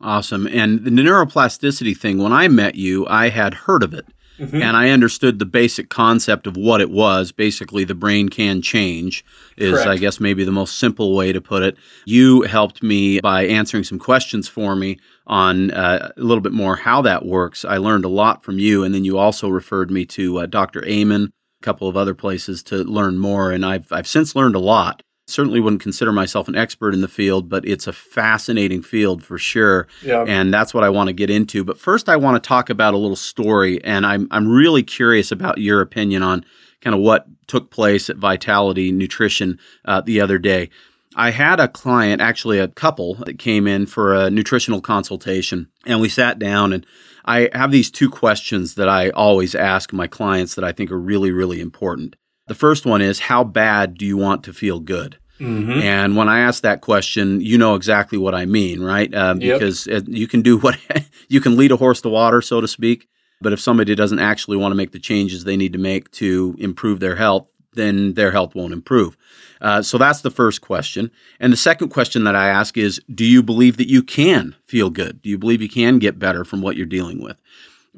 Awesome. 0.00 0.46
And 0.48 0.84
the 0.84 0.90
neuroplasticity 0.90 1.96
thing, 1.96 2.18
when 2.18 2.32
I 2.32 2.48
met 2.48 2.74
you, 2.74 3.06
I 3.06 3.28
had 3.28 3.54
heard 3.54 3.82
of 3.82 3.94
it. 3.94 4.06
Mm-hmm. 4.38 4.62
And 4.62 4.76
I 4.76 4.90
understood 4.90 5.38
the 5.38 5.46
basic 5.46 5.88
concept 5.88 6.48
of 6.48 6.56
what 6.56 6.80
it 6.80 6.90
was. 6.90 7.30
Basically, 7.30 7.84
the 7.84 7.94
brain 7.94 8.28
can 8.28 8.62
change, 8.62 9.24
is 9.56 9.74
Correct. 9.74 9.88
I 9.88 9.96
guess 9.96 10.18
maybe 10.18 10.42
the 10.42 10.50
most 10.50 10.76
simple 10.76 11.14
way 11.14 11.32
to 11.32 11.40
put 11.40 11.62
it. 11.62 11.76
You 12.04 12.42
helped 12.42 12.82
me 12.82 13.20
by 13.20 13.46
answering 13.46 13.84
some 13.84 14.00
questions 14.00 14.48
for 14.48 14.74
me 14.74 14.98
on 15.26 15.70
uh, 15.70 16.12
a 16.16 16.20
little 16.20 16.42
bit 16.42 16.52
more 16.52 16.76
how 16.76 17.02
that 17.02 17.24
works. 17.24 17.64
I 17.64 17.78
learned 17.78 18.04
a 18.04 18.08
lot 18.08 18.42
from 18.42 18.58
you. 18.58 18.84
And 18.84 18.94
then 18.94 19.04
you 19.04 19.18
also 19.18 19.48
referred 19.48 19.90
me 19.90 20.04
to 20.06 20.40
uh, 20.40 20.46
Dr. 20.46 20.84
Amen, 20.86 21.30
a 21.60 21.64
couple 21.64 21.88
of 21.88 21.96
other 21.96 22.14
places 22.14 22.62
to 22.64 22.84
learn 22.84 23.18
more. 23.18 23.50
And 23.50 23.64
I've, 23.64 23.90
I've 23.92 24.06
since 24.06 24.36
learned 24.36 24.54
a 24.54 24.60
lot 24.60 25.02
certainly 25.26 25.60
wouldn't 25.60 25.82
consider 25.82 26.12
myself 26.12 26.48
an 26.48 26.56
expert 26.56 26.94
in 26.94 27.00
the 27.00 27.08
field, 27.08 27.48
but 27.48 27.66
it's 27.66 27.86
a 27.86 27.92
fascinating 27.92 28.82
field 28.82 29.24
for 29.24 29.38
sure. 29.38 29.88
Yeah. 30.02 30.24
And 30.26 30.52
that's 30.52 30.74
what 30.74 30.84
I 30.84 30.90
want 30.90 31.08
to 31.08 31.12
get 31.12 31.30
into. 31.30 31.64
But 31.64 31.78
first, 31.78 32.08
I 32.08 32.16
want 32.16 32.42
to 32.42 32.46
talk 32.46 32.70
about 32.70 32.94
a 32.94 32.98
little 32.98 33.16
story, 33.16 33.82
and 33.84 34.04
I'm 34.04 34.28
I'm 34.30 34.48
really 34.48 34.82
curious 34.82 35.32
about 35.32 35.58
your 35.58 35.80
opinion 35.80 36.22
on 36.22 36.44
kind 36.80 36.94
of 36.94 37.00
what 37.00 37.26
took 37.46 37.70
place 37.70 38.10
at 38.10 38.16
Vitality 38.16 38.92
Nutrition 38.92 39.58
uh, 39.84 40.00
the 40.00 40.20
other 40.20 40.38
day. 40.38 40.70
I 41.16 41.30
had 41.30 41.60
a 41.60 41.68
client, 41.68 42.20
actually 42.20 42.58
a 42.58 42.68
couple, 42.68 43.14
that 43.26 43.38
came 43.38 43.66
in 43.66 43.86
for 43.86 44.14
a 44.14 44.30
nutritional 44.30 44.80
consultation, 44.80 45.68
and 45.86 46.00
we 46.00 46.08
sat 46.08 46.38
down 46.38 46.72
and 46.72 46.86
I 47.24 47.48
have 47.52 47.70
these 47.70 47.90
two 47.90 48.10
questions 48.10 48.74
that 48.74 48.88
I 48.88 49.10
always 49.10 49.54
ask 49.54 49.92
my 49.92 50.06
clients 50.06 50.54
that 50.56 50.64
I 50.64 50.72
think 50.72 50.90
are 50.90 50.98
really, 50.98 51.30
really 51.30 51.60
important. 51.60 52.16
The 52.48 52.54
first 52.54 52.84
one 52.84 53.00
is 53.00 53.20
how 53.20 53.44
bad 53.44 53.96
do 53.96 54.04
you 54.04 54.18
want 54.18 54.44
to 54.44 54.52
feel 54.52 54.78
good? 54.78 55.16
Mm-hmm. 55.40 55.80
And 55.80 56.16
when 56.16 56.28
I 56.28 56.40
ask 56.40 56.62
that 56.62 56.82
question, 56.82 57.40
you 57.40 57.58
know 57.58 57.74
exactly 57.74 58.18
what 58.18 58.34
I 58.34 58.44
mean, 58.44 58.82
right? 58.82 59.12
Um, 59.14 59.40
yep. 59.40 59.58
Because 59.58 59.86
you 60.06 60.28
can 60.28 60.42
do 60.42 60.58
what 60.58 60.78
you 61.28 61.40
can 61.40 61.56
lead 61.56 61.72
a 61.72 61.76
horse 61.76 62.00
to 62.02 62.08
water, 62.08 62.42
so 62.42 62.60
to 62.60 62.68
speak. 62.68 63.08
But 63.40 63.52
if 63.52 63.60
somebody 63.60 63.94
doesn't 63.94 64.20
actually 64.20 64.56
want 64.56 64.72
to 64.72 64.76
make 64.76 64.92
the 64.92 65.00
changes 65.00 65.44
they 65.44 65.56
need 65.56 65.72
to 65.72 65.78
make 65.78 66.10
to 66.12 66.54
improve 66.58 67.00
their 67.00 67.16
health, 67.16 67.48
then 67.74 68.14
their 68.14 68.30
health 68.30 68.54
won't 68.54 68.72
improve. 68.72 69.16
Uh, 69.60 69.82
so 69.82 69.96
that's 69.96 70.20
the 70.20 70.30
first 70.30 70.60
question. 70.60 71.10
And 71.40 71.52
the 71.52 71.56
second 71.56 71.88
question 71.88 72.24
that 72.24 72.36
I 72.36 72.48
ask 72.48 72.76
is 72.76 73.00
Do 73.12 73.24
you 73.24 73.42
believe 73.42 73.76
that 73.76 73.88
you 73.88 74.02
can 74.02 74.54
feel 74.66 74.90
good? 74.90 75.22
Do 75.22 75.30
you 75.30 75.38
believe 75.38 75.62
you 75.62 75.68
can 75.68 75.98
get 75.98 76.18
better 76.18 76.44
from 76.44 76.60
what 76.60 76.76
you're 76.76 76.86
dealing 76.86 77.22
with? 77.22 77.40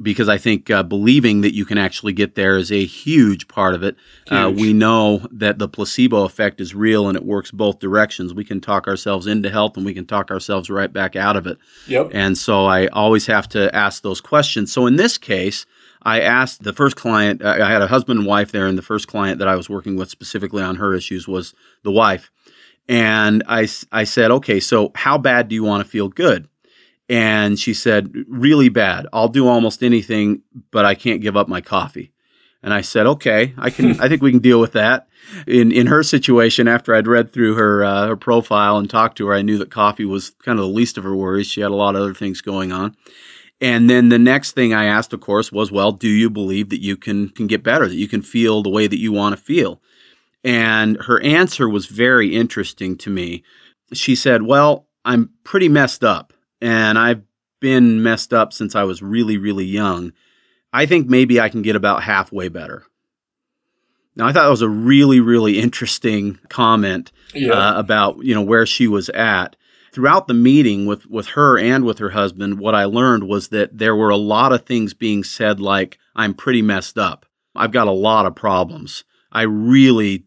because 0.01 0.29
I 0.29 0.39
think 0.39 0.71
uh, 0.71 0.83
believing 0.83 1.41
that 1.41 1.55
you 1.55 1.65
can 1.65 1.79
actually 1.79 2.13
get 2.13 2.35
there 2.35 2.57
is 2.57 2.71
a 2.71 2.85
huge 2.85 3.49
part 3.49 3.75
of 3.75 3.83
it. 3.83 3.97
Uh, 4.31 4.53
we 4.55 4.73
know 4.73 5.27
that 5.31 5.59
the 5.59 5.69
placebo 5.69 6.25
effect 6.25 6.61
is 6.61 6.75
real 6.75 7.09
and 7.09 7.17
it 7.17 7.25
works 7.25 7.51
both 7.51 7.79
directions. 7.79 8.35
We 8.35 8.45
can 8.45 8.61
talk 8.61 8.87
ourselves 8.87 9.27
into 9.27 9.49
health 9.49 9.77
and 9.77 9.87
we 9.87 9.95
can 9.95 10.07
talk 10.07 10.31
ourselves 10.31 10.69
right 10.69 10.93
back 10.93 11.17
out 11.17 11.37
of 11.37 11.47
it. 11.47 11.59
Yep. 11.87 12.11
And 12.13 12.37
so 12.37 12.67
I 12.67 12.89
always 12.89 13.27
have 13.27 13.49
to 13.51 13.75
ask 13.75 14.03
those 14.03 14.21
questions. 14.21 14.71
So 14.71 14.87
in 14.87 14.97
this 14.97 15.17
case, 15.17 15.65
I 16.03 16.21
asked 16.21 16.63
the 16.63 16.73
first 16.73 16.97
client, 16.97 17.45
I 17.45 17.71
had 17.71 17.83
a 17.83 17.89
husband 17.89 18.21
and 18.21 18.27
wife 18.27 18.53
there, 18.53 18.67
and 18.67 18.79
the 18.79 18.83
first 18.83 19.09
client 19.09 19.39
that 19.39 19.49
I 19.49 19.57
was 19.57 19.69
working 19.69 19.97
with 19.97 20.11
specifically 20.11 20.63
on 20.63 20.77
her 20.77 20.95
issues 20.95 21.27
was 21.27 21.55
the 21.83 21.93
wife. 21.93 22.31
And 22.89 23.43
I, 23.49 23.67
I 23.91 24.05
said, 24.05 24.31
okay, 24.31 24.61
so 24.61 24.93
how 24.95 25.19
bad 25.19 25.49
do 25.49 25.55
you 25.55 25.65
want 25.65 25.85
to 25.85 25.91
feel 25.91 26.09
good? 26.09 26.49
And 27.09 27.59
she 27.59 27.73
said, 27.73 28.13
Really 28.29 28.69
bad. 28.69 29.07
I'll 29.13 29.29
do 29.29 29.47
almost 29.47 29.83
anything, 29.83 30.43
but 30.71 30.85
I 30.85 30.95
can't 30.95 31.21
give 31.21 31.37
up 31.37 31.49
my 31.49 31.61
coffee. 31.61 32.13
And 32.63 32.75
I 32.75 32.81
said, 32.81 33.07
okay, 33.07 33.55
I 33.57 33.71
can. 33.71 34.01
I 34.01 34.09
think 34.09 34.23
we 34.23 34.33
can 34.33 34.41
deal 34.41 34.61
with 34.61 34.73
that. 34.73 35.07
In 35.47 35.71
in 35.71 35.87
her 35.87 36.03
situation, 36.03 36.69
after 36.69 36.95
I'd 36.95 37.07
read 37.07 37.33
through 37.33 37.55
her 37.55 37.85
uh, 37.85 38.09
her 38.09 38.17
profile 38.17 38.77
and 38.77 38.91
talked 38.91 39.19
to 39.19 39.27
her, 39.29 39.35
I 39.35 39.43
knew 39.43 39.59
that 39.59 39.71
coffee 39.71 40.05
was 40.05 40.31
kind 40.43 40.59
of 40.59 40.65
the 40.65 40.73
least 40.73 40.99
of 40.99 41.05
her 41.05 41.15
worries. 41.15 41.47
She 41.47 41.61
had 41.61 41.71
a 41.71 41.77
lot 41.77 41.95
of 41.95 42.03
other 42.03 42.15
things 42.15 42.41
going 42.41 42.73
on. 42.73 42.97
And 43.61 43.89
then 43.89 44.11
the 44.11 44.19
next 44.19 44.53
thing 44.53 44.75
I 44.75 44.85
asked, 44.85 45.13
of 45.13 45.21
course, 45.21 45.51
was, 45.51 45.73
well, 45.73 45.93
do 45.93 46.09
you 46.09 46.29
believe 46.29 46.69
that 46.69 46.83
you 46.83 46.97
can 46.97 47.31
can 47.31 47.47
get 47.47 47.63
better, 47.63 47.89
that 47.89 47.95
you 47.95 48.09
can 48.09 48.23
feel 48.23 48.63
the 48.63 48.71
way 48.71 48.87
that 48.87 48.99
you 48.99 49.13
want 49.13 49.37
to 49.37 49.43
feel? 49.43 49.81
And 50.45 50.97
her 51.03 51.21
answer 51.23 51.69
was 51.69 51.87
very 51.87 52.35
interesting 52.35 52.97
to 52.99 53.11
me. 53.11 53.43
She 53.93 54.15
said, 54.15 54.43
well, 54.43 54.87
I'm 55.05 55.31
pretty 55.45 55.69
messed 55.69 56.05
up, 56.05 56.33
and 56.61 56.99
I've 56.99 57.23
been 57.61 58.03
messed 58.03 58.35
up 58.35 58.53
since 58.53 58.77
I 58.77 58.85
was 58.85 59.03
really, 59.03 59.39
really 59.39 59.65
young. 59.65 60.13
I 60.73 60.87
think 60.87 61.09
maybe 61.09 61.41
I 61.41 61.49
can 61.49 61.63
get 61.63 61.77
about 61.77 62.03
halfway 62.03 62.49
better. 62.49 62.85
Now, 64.15 64.27
I 64.27 64.33
thought 64.33 64.45
that 64.45 64.51
was 64.51 64.63
a 64.63 64.69
really, 64.69 65.21
really 65.21 65.59
interesting 65.59 66.39
comment 66.49 67.13
yeah. 67.35 67.53
uh, 67.53 67.79
about 67.79 68.25
you 68.25 68.35
know 68.35 68.43
where 68.43 68.67
she 68.67 68.87
was 68.87 69.09
at. 69.11 69.57
Throughout 69.97 70.29
the 70.29 70.35
meeting 70.35 70.85
with 70.85 71.07
with 71.07 71.29
her 71.29 71.59
and 71.59 71.83
with 71.83 72.01
her 72.01 72.11
husband, 72.11 72.59
what 72.59 72.75
I 72.75 72.85
learned 72.85 73.25
was 73.25 73.49
that 73.49 73.79
there 73.79 73.97
were 73.97 74.11
a 74.11 74.17
lot 74.19 74.53
of 74.53 74.67
things 74.67 74.93
being 74.93 75.25
said, 75.25 75.59
like 75.59 75.97
"I'm 76.15 76.35
pretty 76.35 76.61
messed 76.61 76.99
up. 76.99 77.25
I've 77.55 77.73
got 77.73 77.87
a 77.87 77.93
lot 77.93 78.27
of 78.27 78.35
problems. 78.35 79.05
I 79.33 79.41
really 79.43 80.27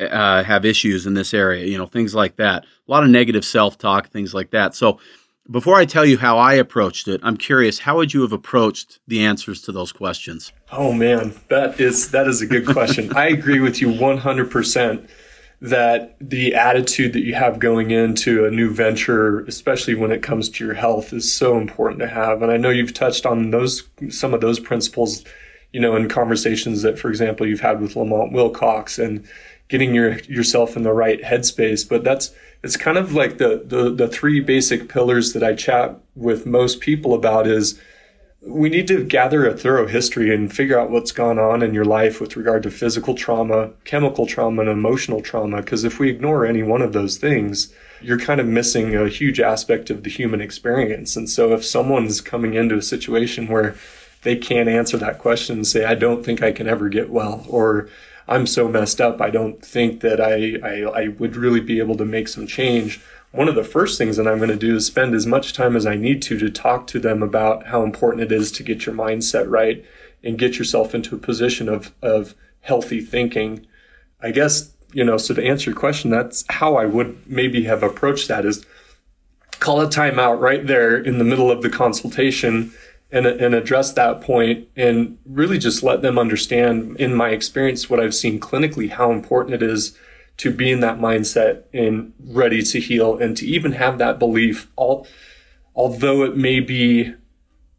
uh, 0.00 0.44
have 0.44 0.64
issues 0.64 1.04
in 1.04 1.14
this 1.14 1.34
area." 1.34 1.66
You 1.66 1.78
know, 1.78 1.86
things 1.86 2.14
like 2.14 2.36
that. 2.36 2.62
A 2.62 2.90
lot 2.92 3.02
of 3.02 3.10
negative 3.10 3.44
self 3.44 3.76
talk, 3.76 4.08
things 4.08 4.34
like 4.34 4.52
that. 4.52 4.76
So 4.76 5.00
before 5.50 5.74
I 5.74 5.84
tell 5.84 6.06
you 6.06 6.16
how 6.16 6.38
I 6.38 6.54
approached 6.54 7.08
it, 7.08 7.20
I'm 7.24 7.36
curious, 7.36 7.80
how 7.80 7.96
would 7.96 8.14
you 8.14 8.22
have 8.22 8.32
approached 8.32 9.00
the 9.08 9.24
answers 9.24 9.62
to 9.62 9.72
those 9.72 9.90
questions? 9.90 10.52
Oh 10.70 10.92
man, 10.92 11.34
that 11.48 11.80
is 11.80 12.12
that 12.12 12.28
is 12.28 12.40
a 12.40 12.46
good 12.46 12.66
question. 12.66 13.12
I 13.16 13.26
agree 13.30 13.58
with 13.58 13.80
you 13.80 13.88
100% 13.88 15.08
that 15.62 16.16
the 16.20 16.56
attitude 16.56 17.12
that 17.12 17.24
you 17.24 17.34
have 17.34 17.60
going 17.60 17.92
into 17.92 18.44
a 18.44 18.50
new 18.50 18.68
venture, 18.68 19.44
especially 19.44 19.94
when 19.94 20.10
it 20.10 20.20
comes 20.20 20.48
to 20.48 20.64
your 20.64 20.74
health, 20.74 21.12
is 21.12 21.32
so 21.32 21.56
important 21.56 22.00
to 22.00 22.08
have. 22.08 22.42
And 22.42 22.50
I 22.50 22.56
know 22.56 22.70
you've 22.70 22.92
touched 22.92 23.24
on 23.24 23.52
those 23.52 23.84
some 24.08 24.34
of 24.34 24.40
those 24.40 24.58
principles, 24.58 25.24
you 25.72 25.78
know, 25.78 25.94
in 25.94 26.08
conversations 26.08 26.82
that, 26.82 26.98
for 26.98 27.10
example, 27.10 27.46
you've 27.46 27.60
had 27.60 27.80
with 27.80 27.94
Lamont 27.94 28.32
Wilcox 28.32 28.98
and 28.98 29.24
getting 29.68 29.94
your 29.94 30.18
yourself 30.22 30.76
in 30.76 30.82
the 30.82 30.92
right 30.92 31.22
headspace. 31.22 31.88
But 31.88 32.02
that's 32.02 32.34
it's 32.64 32.76
kind 32.76 32.98
of 32.98 33.14
like 33.14 33.38
the, 33.38 33.62
the 33.64 33.88
the 33.90 34.08
three 34.08 34.40
basic 34.40 34.88
pillars 34.88 35.32
that 35.32 35.44
I 35.44 35.54
chat 35.54 35.96
with 36.16 36.44
most 36.44 36.80
people 36.80 37.14
about 37.14 37.46
is 37.46 37.80
we 38.44 38.68
need 38.68 38.88
to 38.88 39.04
gather 39.04 39.46
a 39.46 39.56
thorough 39.56 39.86
history 39.86 40.34
and 40.34 40.52
figure 40.52 40.78
out 40.78 40.90
what's 40.90 41.12
gone 41.12 41.38
on 41.38 41.62
in 41.62 41.72
your 41.72 41.84
life 41.84 42.20
with 42.20 42.36
regard 42.36 42.64
to 42.64 42.70
physical 42.70 43.14
trauma, 43.14 43.70
chemical 43.84 44.26
trauma, 44.26 44.62
and 44.62 44.70
emotional 44.70 45.20
trauma. 45.20 45.58
Because 45.58 45.84
if 45.84 46.00
we 46.00 46.10
ignore 46.10 46.44
any 46.44 46.62
one 46.62 46.82
of 46.82 46.92
those 46.92 47.18
things, 47.18 47.72
you're 48.00 48.18
kind 48.18 48.40
of 48.40 48.46
missing 48.46 48.96
a 48.96 49.08
huge 49.08 49.38
aspect 49.38 49.90
of 49.90 50.02
the 50.02 50.10
human 50.10 50.40
experience. 50.40 51.14
And 51.14 51.30
so 51.30 51.52
if 51.52 51.64
someone's 51.64 52.20
coming 52.20 52.54
into 52.54 52.76
a 52.76 52.82
situation 52.82 53.46
where 53.46 53.76
they 54.22 54.34
can't 54.36 54.68
answer 54.68 54.96
that 54.96 55.18
question 55.18 55.56
and 55.56 55.66
say, 55.66 55.84
I 55.84 55.94
don't 55.94 56.24
think 56.24 56.42
I 56.42 56.50
can 56.50 56.68
ever 56.68 56.88
get 56.88 57.10
well, 57.10 57.46
or 57.48 57.88
I'm 58.26 58.48
so 58.48 58.66
messed 58.66 59.00
up, 59.00 59.20
I 59.20 59.30
don't 59.30 59.64
think 59.64 60.00
that 60.00 60.20
I, 60.20 60.58
I, 60.66 61.04
I 61.04 61.08
would 61.08 61.36
really 61.36 61.60
be 61.60 61.78
able 61.78 61.96
to 61.96 62.04
make 62.04 62.26
some 62.26 62.48
change. 62.48 63.00
One 63.32 63.48
of 63.48 63.54
the 63.54 63.64
first 63.64 63.96
things 63.96 64.18
that 64.18 64.28
I'm 64.28 64.36
going 64.36 64.50
to 64.50 64.56
do 64.56 64.76
is 64.76 64.86
spend 64.86 65.14
as 65.14 65.26
much 65.26 65.54
time 65.54 65.74
as 65.74 65.86
I 65.86 65.96
need 65.96 66.20
to 66.22 66.38
to 66.38 66.50
talk 66.50 66.86
to 66.88 67.00
them 67.00 67.22
about 67.22 67.66
how 67.66 67.82
important 67.82 68.22
it 68.22 68.30
is 68.30 68.52
to 68.52 68.62
get 68.62 68.84
your 68.84 68.94
mindset 68.94 69.50
right 69.50 69.84
and 70.22 70.38
get 70.38 70.58
yourself 70.58 70.94
into 70.94 71.16
a 71.16 71.18
position 71.18 71.68
of, 71.68 71.92
of 72.02 72.34
healthy 72.60 73.00
thinking. 73.00 73.66
I 74.20 74.32
guess, 74.32 74.72
you 74.92 75.02
know, 75.02 75.16
so 75.16 75.34
to 75.34 75.44
answer 75.44 75.70
your 75.70 75.78
question, 75.78 76.10
that's 76.10 76.44
how 76.50 76.76
I 76.76 76.84
would 76.84 77.26
maybe 77.26 77.64
have 77.64 77.82
approached 77.82 78.28
that 78.28 78.44
is 78.44 78.64
call 79.60 79.80
a 79.80 79.88
timeout 79.88 80.40
right 80.40 80.66
there 80.66 80.96
in 80.96 81.18
the 81.18 81.24
middle 81.24 81.50
of 81.50 81.62
the 81.62 81.70
consultation 81.70 82.72
and, 83.10 83.26
and 83.26 83.54
address 83.54 83.92
that 83.92 84.20
point 84.20 84.68
and 84.76 85.18
really 85.24 85.58
just 85.58 85.82
let 85.82 86.02
them 86.02 86.18
understand 86.18 86.96
in 86.98 87.14
my 87.14 87.30
experience 87.30 87.88
what 87.88 88.00
I've 88.00 88.14
seen 88.14 88.40
clinically 88.40 88.90
how 88.90 89.12
important 89.12 89.54
it 89.54 89.62
is 89.62 89.96
to 90.38 90.50
be 90.50 90.70
in 90.70 90.80
that 90.80 90.98
mindset 90.98 91.62
and 91.72 92.12
ready 92.20 92.62
to 92.62 92.80
heal 92.80 93.18
and 93.18 93.36
to 93.36 93.46
even 93.46 93.72
have 93.72 93.98
that 93.98 94.18
belief 94.18 94.70
all 94.76 95.06
although 95.74 96.22
it 96.22 96.36
may 96.36 96.60
be 96.60 97.14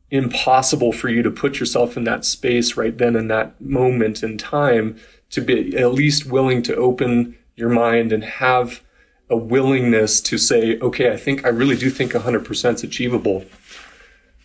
impossible 0.10 0.92
for 0.92 1.10
you 1.10 1.24
to 1.24 1.32
put 1.32 1.60
yourself 1.60 1.98
in 1.98 2.04
that 2.04 2.24
space 2.24 2.78
right 2.78 2.98
then 2.98 3.16
in 3.16 3.28
that 3.28 3.60
moment 3.60 4.24
in 4.24 4.38
time 4.38 4.98
to 5.30 5.42
be 5.42 5.76
at 5.78 5.94
least 5.94 6.26
willing 6.26 6.62
to 6.62 6.76
open 6.76 7.36
your 7.56 7.70
mind 7.70 8.12
and 8.12 8.24
have 8.24 8.82
a 9.30 9.38
willingness 9.38 10.22
to 10.22 10.38
say 10.38 10.80
okay 10.80 11.12
I 11.12 11.18
think 11.18 11.46
I 11.46 11.50
really 11.50 11.76
do 11.76 11.90
think 11.90 12.14
100% 12.14 12.74
is 12.74 12.84
achievable 12.84 13.46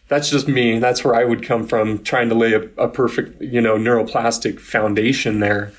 that's 0.09 0.31
just 0.31 0.49
me. 0.49 0.79
That's 0.79 1.05
where 1.05 1.15
I 1.15 1.25
would 1.25 1.43
come 1.43 1.67
from, 1.67 2.03
trying 2.03 2.31
to 2.31 2.35
lay 2.35 2.55
a, 2.55 2.63
a 2.79 2.89
perfect, 2.89 3.41
you 3.43 3.61
know, 3.61 3.77
neuroplastic 3.77 4.59
foundation 4.59 5.41
there. 5.41 5.73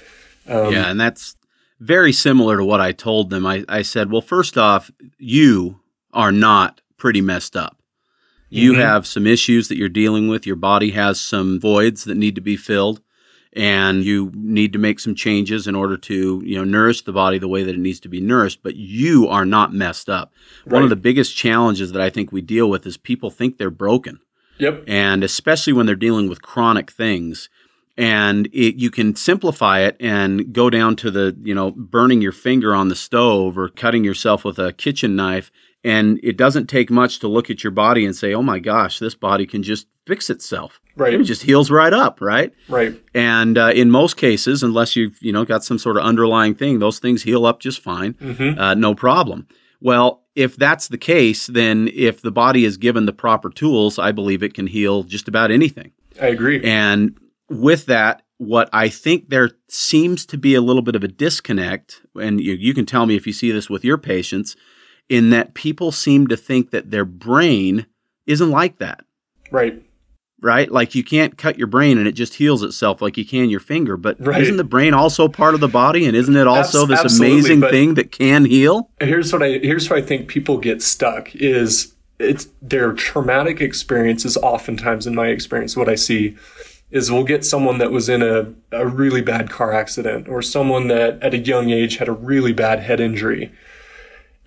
Um, 0.47 0.71
yeah, 0.71 0.89
and 0.89 0.99
that's 0.99 1.35
very 1.79 2.11
similar 2.11 2.57
to 2.57 2.65
what 2.65 2.81
I 2.81 2.91
told 2.91 3.29
them. 3.29 3.45
I, 3.45 3.63
I 3.69 3.81
said, 3.81 4.11
well, 4.11 4.21
first 4.21 4.57
off, 4.57 4.91
you 5.17 5.79
are 6.13 6.31
not 6.31 6.81
pretty 6.97 7.21
messed 7.21 7.55
up. 7.55 7.77
You 8.49 8.73
mm-hmm. 8.73 8.81
have 8.81 9.05
some 9.05 9.27
issues 9.27 9.67
that 9.67 9.77
you're 9.77 9.89
dealing 9.89 10.27
with. 10.27 10.45
Your 10.45 10.55
body 10.55 10.91
has 10.91 11.19
some 11.19 11.59
voids 11.59 12.03
that 12.05 12.17
need 12.17 12.35
to 12.35 12.41
be 12.41 12.57
filled 12.57 13.01
and 13.53 14.03
you 14.03 14.31
need 14.35 14.73
to 14.73 14.79
make 14.79 14.99
some 14.99 15.15
changes 15.15 15.67
in 15.67 15.75
order 15.75 15.97
to 15.97 16.41
you 16.45 16.55
know 16.55 16.63
nourish 16.63 17.01
the 17.01 17.11
body 17.11 17.39
the 17.39 17.47
way 17.47 17.63
that 17.63 17.75
it 17.75 17.79
needs 17.79 17.99
to 17.99 18.09
be 18.09 18.21
nourished 18.21 18.61
but 18.61 18.75
you 18.75 19.27
are 19.27 19.45
not 19.45 19.73
messed 19.73 20.09
up 20.09 20.31
right. 20.65 20.73
one 20.73 20.83
of 20.83 20.89
the 20.89 20.95
biggest 20.95 21.35
challenges 21.35 21.91
that 21.91 22.01
i 22.01 22.09
think 22.09 22.31
we 22.31 22.41
deal 22.41 22.69
with 22.69 22.85
is 22.85 22.97
people 22.97 23.31
think 23.31 23.57
they're 23.57 23.71
broken 23.71 24.19
yep 24.59 24.83
and 24.87 25.23
especially 25.23 25.73
when 25.73 25.85
they're 25.85 25.95
dealing 25.95 26.29
with 26.29 26.41
chronic 26.41 26.91
things 26.91 27.49
and 27.99 28.47
it, 28.47 28.75
you 28.75 28.89
can 28.89 29.15
simplify 29.15 29.81
it 29.81 29.95
and 29.99 30.53
go 30.53 30.69
down 30.69 30.95
to 30.95 31.12
the 31.12 31.38
you 31.41 31.53
know 31.53 31.71
burning 31.71 32.21
your 32.21 32.31
finger 32.31 32.73
on 32.73 32.89
the 32.89 32.95
stove 32.95 33.57
or 33.57 33.69
cutting 33.69 34.03
yourself 34.03 34.43
with 34.43 34.57
a 34.57 34.73
kitchen 34.73 35.15
knife 35.15 35.51
and 35.83 36.19
it 36.23 36.38
doesn't 36.38 36.67
take 36.67 36.89
much 36.89 37.19
to 37.19 37.27
look 37.27 37.49
at 37.49 37.63
your 37.63 37.71
body 37.71 38.05
and 38.05 38.15
say 38.15 38.33
oh 38.33 38.41
my 38.41 38.59
gosh 38.59 38.99
this 38.99 39.15
body 39.15 39.45
can 39.45 39.62
just 39.62 39.88
fix 40.07 40.29
itself 40.29 40.79
Right. 40.99 41.13
It 41.13 41.23
just 41.23 41.43
heals 41.43 41.71
right 41.71 41.93
up, 41.93 42.19
right? 42.19 42.53
Right. 42.67 42.93
And 43.13 43.57
uh, 43.57 43.71
in 43.73 43.89
most 43.89 44.17
cases, 44.17 44.63
unless 44.63 44.95
you've 44.95 45.21
you 45.21 45.31
know 45.31 45.45
got 45.45 45.63
some 45.63 45.79
sort 45.79 45.97
of 45.97 46.03
underlying 46.03 46.55
thing, 46.55 46.79
those 46.79 46.99
things 46.99 47.23
heal 47.23 47.45
up 47.45 47.62
just 47.62 47.81
fine, 47.81 48.13
mm-hmm. 48.15 48.59
uh, 48.59 48.73
no 48.73 48.93
problem. 48.93 49.47
Well, 49.81 50.23
if 50.35 50.57
that's 50.57 50.89
the 50.89 50.97
case, 50.97 51.47
then 51.47 51.89
if 51.93 52.21
the 52.21 52.31
body 52.31 52.65
is 52.65 52.75
given 52.75 53.05
the 53.05 53.13
proper 53.13 53.49
tools, 53.49 53.97
I 53.97 54.12
believe 54.12 54.43
it 54.43 54.53
can 54.53 54.67
heal 54.67 55.03
just 55.03 55.29
about 55.29 55.51
anything. 55.51 55.93
I 56.21 56.27
agree. 56.27 56.62
And 56.63 57.17
with 57.49 57.85
that, 57.88 58.23
what 58.38 58.69
I 58.71 58.89
think 58.89 59.29
there 59.29 59.51
seems 59.67 60.25
to 60.27 60.38
be 60.38 60.55
a 60.55 60.62
little 60.62 60.81
bit 60.81 60.95
of 60.95 61.03
a 61.03 61.07
disconnect, 61.07 62.01
and 62.19 62.39
you, 62.39 62.53
you 62.53 62.73
can 62.73 62.85
tell 62.85 63.05
me 63.05 63.15
if 63.15 63.27
you 63.27 63.33
see 63.33 63.51
this 63.51 63.69
with 63.69 63.83
your 63.83 63.97
patients, 63.97 64.55
in 65.09 65.29
that 65.31 65.53
people 65.53 65.91
seem 65.91 66.27
to 66.27 66.38
think 66.38 66.71
that 66.71 66.91
their 66.91 67.05
brain 67.05 67.85
isn't 68.25 68.51
like 68.51 68.77
that. 68.77 69.03
Right 69.51 69.83
right? 70.41 70.71
Like 70.71 70.95
you 70.95 71.03
can't 71.03 71.38
cut 71.38 71.57
your 71.57 71.67
brain 71.67 71.97
and 71.97 72.07
it 72.07 72.13
just 72.13 72.35
heals 72.35 72.63
itself 72.63 73.01
like 73.01 73.17
you 73.17 73.25
can 73.25 73.49
your 73.49 73.59
finger. 73.59 73.97
But 73.97 74.17
right. 74.19 74.41
isn't 74.41 74.57
the 74.57 74.63
brain 74.63 74.93
also 74.93 75.27
part 75.27 75.53
of 75.53 75.59
the 75.59 75.67
body, 75.67 76.05
and 76.05 76.15
isn't 76.15 76.35
it 76.35 76.47
also 76.47 76.83
Abs- 76.83 77.03
this 77.03 77.19
amazing 77.19 77.62
thing 77.62 77.95
that 77.95 78.12
can 78.12 78.45
heal? 78.45 78.89
Here's 78.99 79.31
what 79.33 79.43
I 79.43 79.59
here's 79.59 79.89
where 79.89 79.99
I 79.99 80.01
think 80.01 80.27
people 80.27 80.57
get 80.57 80.81
stuck 80.81 81.35
is 81.35 81.93
it's 82.19 82.49
their 82.62 82.93
traumatic 82.93 83.62
experiences. 83.62 84.38
Oftentimes, 84.38 85.07
in 85.07 85.15
my 85.15 85.27
experience, 85.27 85.75
what 85.75 85.89
I 85.89 85.95
see 85.95 86.38
is 86.91 87.12
we'll 87.12 87.23
get 87.23 87.45
someone 87.45 87.78
that 87.78 87.91
was 87.91 88.10
in 88.10 88.23
a, 88.23 88.52
a 88.71 88.88
really 88.88 89.21
bad 89.21 89.49
car 89.49 89.71
accident 89.73 90.28
or 90.28 90.41
someone 90.41 90.88
that 90.88 91.21
at 91.21 91.34
a 91.34 91.38
young 91.38 91.69
age 91.69 91.97
had 91.97 92.08
a 92.08 92.13
really 92.13 92.54
bad 92.54 92.80
head 92.80 92.99
injury. 92.99 93.52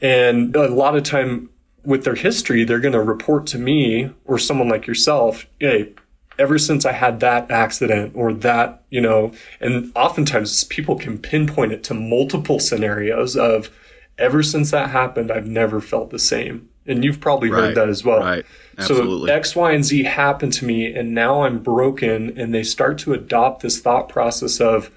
And 0.01 0.55
a 0.57 0.69
lot 0.69 0.97
of 0.97 1.05
time 1.05 1.51
with 1.85 2.05
their 2.05 2.17
history, 2.17 2.65
they're 2.65 2.81
going 2.81 2.93
to 2.93 3.03
report 3.03 3.47
to 3.49 3.59
me 3.59 4.11
or 4.25 4.39
someone 4.39 4.69
like 4.69 4.87
yourself, 4.87 5.47
hey, 5.61 5.95
ever 6.39 6.59
since 6.59 6.85
I 6.85 6.93
had 6.93 7.21
that 7.21 7.51
accident 7.51 8.13
or 8.17 8.33
that, 8.33 8.83
you 8.91 9.01
know, 9.01 9.33
and 9.61 9.93
oftentimes 9.95 10.65
people 10.65 10.97
can 10.97 11.19
pinpoint 11.19 11.73
it 11.73 11.85
to 11.85 11.95
multiple 11.95 12.59
scenarios 12.59 13.37
of 13.37 13.71
ever 14.19 14.43
since 14.43 14.71
that 14.71 14.91
happened, 14.91 15.31
I've 15.31 15.47
never 15.47 15.81
felt 15.81 16.11
the 16.11 16.19
same. 16.19 16.69
And 16.87 17.05
you've 17.05 17.21
probably 17.21 17.51
right, 17.51 17.67
heard 17.67 17.77
that 17.77 17.89
as 17.89 18.05
well. 18.05 18.21
Right. 18.21 18.47
Absolutely. 18.79 19.29
So 19.29 19.35
X, 19.35 19.57
Y, 19.57 19.73
and 19.73 19.85
Z 19.85 20.05
happened 20.05 20.53
to 20.55 20.65
me 20.65 20.93
and 20.93 21.15
now 21.15 21.43
I'm 21.43 21.63
broken 21.63 22.39
and 22.39 22.55
they 22.55 22.63
start 22.63 22.99
to 22.99 23.13
adopt 23.13 23.63
this 23.63 23.81
thought 23.81 24.09
process 24.09 24.61
of, 24.61 24.91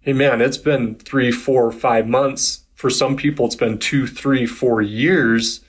hey 0.00 0.12
man, 0.12 0.40
it's 0.40 0.58
been 0.58 0.96
three, 0.96 1.30
four, 1.30 1.70
five 1.72 2.06
months. 2.06 2.64
For 2.74 2.90
some 2.90 3.16
people, 3.16 3.46
it's 3.46 3.54
been 3.54 3.78
two, 3.78 4.06
three, 4.06 4.46
four 4.46 4.82
years 4.82 5.60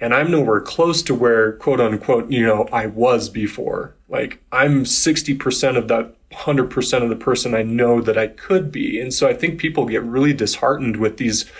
and 0.00 0.14
I'm 0.14 0.30
nowhere 0.30 0.60
close 0.60 1.02
to 1.04 1.14
where 1.14 1.52
quote 1.52 1.80
unquote, 1.80 2.30
you 2.30 2.44
know, 2.46 2.68
I 2.72 2.86
was 2.86 3.28
before. 3.28 3.94
Like 4.08 4.42
I'm 4.52 4.84
60% 4.84 5.76
of 5.76 5.88
that 5.88 6.14
100% 6.32 7.02
of 7.02 7.08
the 7.08 7.16
person 7.16 7.54
I 7.54 7.62
know 7.62 8.00
that 8.00 8.18
I 8.18 8.26
could 8.26 8.72
be. 8.72 9.00
And 9.00 9.14
so 9.14 9.28
I 9.28 9.34
think 9.34 9.58
people 9.58 9.86
get 9.86 10.02
really 10.02 10.32
disheartened 10.32 10.96
with 10.96 11.16
these 11.16 11.50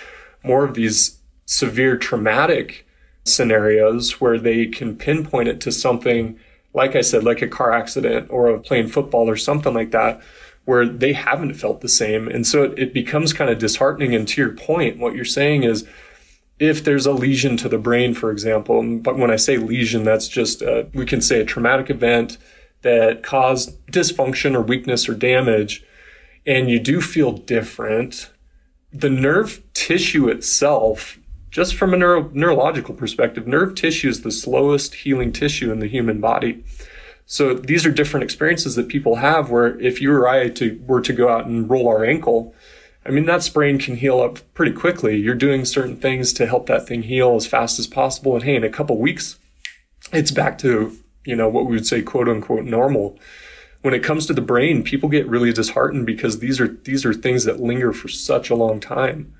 more 0.43 0.63
of 0.63 0.75
these 0.75 1.19
severe 1.45 1.97
traumatic 1.97 2.84
scenarios 3.25 4.21
where 4.21 4.39
they 4.39 4.65
can 4.67 4.95
pinpoint 4.95 5.49
it 5.49 5.59
to 5.61 5.71
something 5.71 6.39
like 6.75 6.95
I 6.95 7.01
said, 7.01 7.23
like 7.23 7.41
a 7.41 7.47
car 7.47 7.71
accident 7.71 8.27
or 8.29 8.49
a 8.49 8.59
playing 8.59 8.89
football 8.89 9.29
or 9.29 9.37
something 9.37 9.73
like 9.73 9.91
that, 9.91 10.21
where 10.65 10.85
they 10.85 11.13
haven't 11.13 11.53
felt 11.53 11.81
the 11.81 11.87
same. 11.87 12.27
And 12.27 12.45
so 12.45 12.63
it, 12.63 12.77
it 12.77 12.93
becomes 12.93 13.33
kind 13.33 13.49
of 13.49 13.57
disheartening. 13.57 14.13
And 14.13 14.27
to 14.27 14.41
your 14.41 14.51
point, 14.51 14.99
what 14.99 15.15
you're 15.15 15.25
saying 15.25 15.63
is 15.63 15.87
if 16.59 16.83
there's 16.83 17.05
a 17.05 17.13
lesion 17.13 17.55
to 17.57 17.69
the 17.69 17.77
brain, 17.77 18.13
for 18.13 18.29
example, 18.29 18.99
but 18.99 19.17
when 19.17 19.31
I 19.31 19.37
say 19.37 19.57
lesion, 19.57 20.03
that's 20.03 20.27
just, 20.27 20.61
uh, 20.61 20.83
we 20.93 21.05
can 21.05 21.21
say 21.21 21.39
a 21.39 21.45
traumatic 21.45 21.89
event 21.89 22.37
that 22.81 23.23
caused 23.23 23.85
dysfunction 23.87 24.53
or 24.53 24.61
weakness 24.61 25.07
or 25.07 25.15
damage, 25.15 25.83
and 26.45 26.69
you 26.69 26.79
do 26.79 27.01
feel 27.01 27.31
different, 27.31 28.29
the 28.91 29.09
nerve 29.09 29.63
tissue 29.73 30.27
itself 30.27 31.17
just 31.55 31.75
from 31.75 31.93
a 31.93 31.97
neuro- 31.97 32.29
neurological 32.33 32.93
perspective, 32.93 33.47
nerve 33.47 33.75
tissue 33.75 34.09
is 34.09 34.23
the 34.23 34.31
slowest 34.31 34.93
healing 34.93 35.31
tissue 35.31 35.71
in 35.71 35.79
the 35.79 35.87
human 35.87 36.19
body. 36.19 36.65
So 37.25 37.53
these 37.53 37.85
are 37.85 37.91
different 37.91 38.25
experiences 38.25 38.75
that 38.75 38.89
people 38.89 39.15
have 39.15 39.51
where 39.51 39.79
if 39.79 40.01
you 40.01 40.11
or 40.11 40.27
I 40.27 40.49
to, 40.49 40.77
were 40.85 40.99
to 40.99 41.13
go 41.13 41.29
out 41.29 41.45
and 41.45 41.69
roll 41.69 41.87
our 41.87 42.03
ankle, 42.03 42.53
I 43.05 43.11
mean, 43.11 43.25
that 43.27 43.41
sprain 43.41 43.79
can 43.79 43.95
heal 43.95 44.19
up 44.19 44.39
pretty 44.53 44.73
quickly. 44.73 45.15
You're 45.15 45.33
doing 45.33 45.63
certain 45.63 45.95
things 45.95 46.33
to 46.33 46.45
help 46.45 46.65
that 46.65 46.89
thing 46.89 47.03
heal 47.03 47.37
as 47.37 47.47
fast 47.47 47.79
as 47.79 47.87
possible. 47.87 48.35
And 48.35 48.43
hey, 48.43 48.57
in 48.57 48.65
a 48.65 48.69
couple 48.69 48.97
weeks, 48.97 49.39
it's 50.11 50.31
back 50.31 50.57
to, 50.57 50.97
you 51.23 51.37
know, 51.37 51.47
what 51.47 51.67
we 51.67 51.75
would 51.77 51.87
say 51.87 52.01
quote 52.01 52.27
unquote 52.27 52.65
normal. 52.65 53.17
When 53.81 53.93
it 53.93 54.03
comes 54.03 54.25
to 54.25 54.33
the 54.33 54.41
brain, 54.41 54.83
people 54.83 55.07
get 55.07 55.25
really 55.25 55.53
disheartened 55.53 56.05
because 56.05 56.39
these 56.39 56.59
are, 56.59 56.67
these 56.67 57.05
are 57.05 57.13
things 57.13 57.45
that 57.45 57.61
linger 57.61 57.93
for 57.93 58.09
such 58.09 58.49
a 58.49 58.55
long 58.55 58.81
time. 58.81 59.33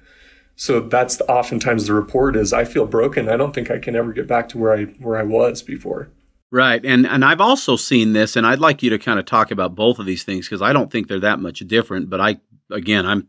So 0.55 0.79
that's 0.79 1.19
oftentimes 1.27 1.87
the 1.87 1.93
report 1.93 2.35
is 2.35 2.53
I 2.53 2.63
feel 2.63 2.85
broken. 2.85 3.29
I 3.29 3.37
don't 3.37 3.53
think 3.53 3.69
I 3.69 3.77
can 3.77 3.95
ever 3.95 4.13
get 4.13 4.27
back 4.27 4.49
to 4.49 4.57
where 4.57 4.73
I 4.73 4.85
where 4.85 5.17
I 5.17 5.23
was 5.23 5.61
before. 5.61 6.09
Right. 6.51 6.83
And 6.85 7.05
and 7.05 7.25
I've 7.25 7.41
also 7.41 7.75
seen 7.75 8.13
this 8.13 8.35
and 8.35 8.47
I'd 8.47 8.59
like 8.59 8.81
you 8.81 8.89
to 8.91 8.97
kind 8.97 9.19
of 9.19 9.25
talk 9.25 9.51
about 9.51 9.75
both 9.75 9.99
of 9.99 10.05
these 10.05 10.23
things 10.23 10.47
because 10.47 10.61
I 10.61 10.71
don't 10.71 10.91
think 10.91 11.07
they're 11.07 11.19
that 11.19 11.39
much 11.39 11.59
different, 11.59 12.09
but 12.09 12.21
I 12.21 12.37
again, 12.71 13.05
I'm 13.05 13.27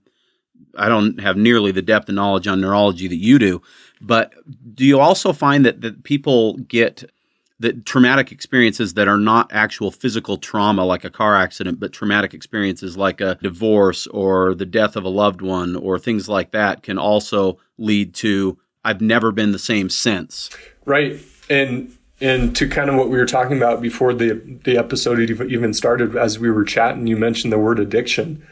I 0.76 0.88
don't 0.88 1.20
have 1.20 1.36
nearly 1.36 1.72
the 1.72 1.82
depth 1.82 2.08
of 2.08 2.14
knowledge 2.14 2.46
on 2.46 2.60
neurology 2.60 3.08
that 3.08 3.16
you 3.16 3.38
do. 3.38 3.62
But 4.00 4.32
do 4.74 4.84
you 4.84 5.00
also 5.00 5.32
find 5.32 5.66
that 5.66 5.80
that 5.80 6.04
people 6.04 6.54
get 6.58 7.10
the 7.58 7.72
traumatic 7.72 8.32
experiences 8.32 8.94
that 8.94 9.08
are 9.08 9.18
not 9.18 9.50
actual 9.52 9.90
physical 9.90 10.36
trauma 10.36 10.84
like 10.84 11.04
a 11.04 11.10
car 11.10 11.34
accident 11.34 11.80
but 11.80 11.92
traumatic 11.92 12.34
experiences 12.34 12.96
like 12.96 13.20
a 13.20 13.38
divorce 13.42 14.06
or 14.08 14.54
the 14.54 14.66
death 14.66 14.96
of 14.96 15.04
a 15.04 15.08
loved 15.08 15.40
one 15.40 15.74
or 15.76 15.98
things 15.98 16.28
like 16.28 16.50
that 16.50 16.82
can 16.82 16.98
also 16.98 17.58
lead 17.78 18.14
to 18.14 18.58
i've 18.86 19.00
never 19.00 19.32
been 19.32 19.52
the 19.52 19.58
same 19.58 19.90
since. 19.90 20.48
Right. 20.86 21.20
And 21.50 21.92
and 22.18 22.56
to 22.56 22.66
kind 22.66 22.88
of 22.88 22.96
what 22.96 23.10
we 23.10 23.18
were 23.18 23.26
talking 23.26 23.58
about 23.58 23.82
before 23.82 24.14
the 24.14 24.40
the 24.64 24.78
episode 24.78 25.20
even 25.20 25.74
started 25.74 26.16
as 26.16 26.38
we 26.38 26.50
were 26.50 26.64
chatting 26.64 27.06
you 27.06 27.16
mentioned 27.16 27.52
the 27.52 27.58
word 27.58 27.78
addiction. 27.78 28.46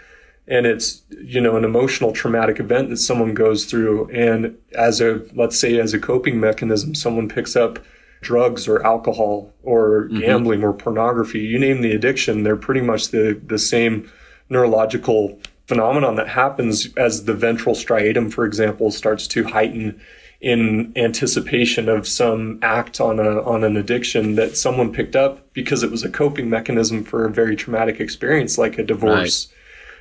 And 0.47 0.67
it's 0.67 1.03
you 1.23 1.41
know 1.41 1.57
an 1.57 1.65
emotional 1.65 2.13
traumatic 2.13 2.61
event 2.61 2.91
that 2.91 2.99
someone 2.99 3.33
goes 3.33 3.65
through. 3.65 4.11
And 4.11 4.59
as 4.75 5.01
a 5.01 5.23
let's 5.35 5.59
say 5.59 5.79
as 5.79 5.95
a 5.95 5.99
coping 5.99 6.39
mechanism 6.39 6.95
someone 6.95 7.29
picks 7.29 7.57
up 7.57 7.79
drugs 8.25 8.67
or 8.67 8.85
alcohol 8.85 9.53
or 9.63 10.05
mm-hmm. 10.05 10.21
gambling 10.21 10.65
or 10.65 10.73
pornography, 10.73 11.41
you 11.41 11.59
name 11.59 11.83
the 11.83 11.93
addiction, 11.93 12.43
they're 12.43 12.57
pretty 12.57 12.81
much 12.81 13.09
the, 13.09 13.41
the 13.47 13.59
same 13.59 14.11
neurological 14.49 15.39
phenomenon 15.67 16.17
that 16.17 16.29
happens 16.29 16.93
as 16.97 17.25
the 17.25 17.35
ventral 17.35 17.75
striatum, 17.75 18.33
for 18.33 18.45
example, 18.45 18.91
starts 18.91 19.27
to 19.29 19.45
heighten 19.45 20.01
in 20.45 20.93
anticipation 20.95 21.89
of 21.89 22.07
some 22.07 22.59
act 22.61 23.01
on 23.01 23.19
a 23.19 23.43
on 23.45 23.65
an 23.65 23.79
addiction 23.79 24.35
that 24.35 24.57
someone 24.57 24.93
picked 24.93 25.17
up 25.17 25.51
because 25.55 25.83
it 25.83 25.91
was 25.91 26.05
a 26.05 26.11
coping 26.11 26.51
mechanism 26.51 27.03
for 27.03 27.25
a 27.25 27.31
very 27.31 27.57
traumatic 27.57 27.99
experience 27.99 28.59
like 28.59 28.79
a 28.79 28.83
divorce 28.83 29.49
right. 29.49 29.57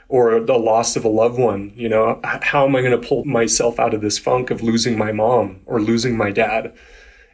or 0.10 0.42
the 0.42 0.58
loss 0.58 0.98
of 0.98 1.06
a 1.06 1.08
loved 1.08 1.40
one 1.40 1.72
you 1.78 1.88
know 1.88 2.20
how 2.42 2.66
am 2.66 2.76
i 2.76 2.82
going 2.82 3.00
to 3.00 3.08
pull 3.08 3.24
myself 3.24 3.80
out 3.80 3.94
of 3.94 4.02
this 4.02 4.20
funk 4.20 4.52
of 4.52 4.62
losing 4.62 4.98
my 4.98 5.14
mom 5.14 5.62
or 5.66 5.80
losing 5.80 6.18
my 6.18 6.30
dad 6.30 6.76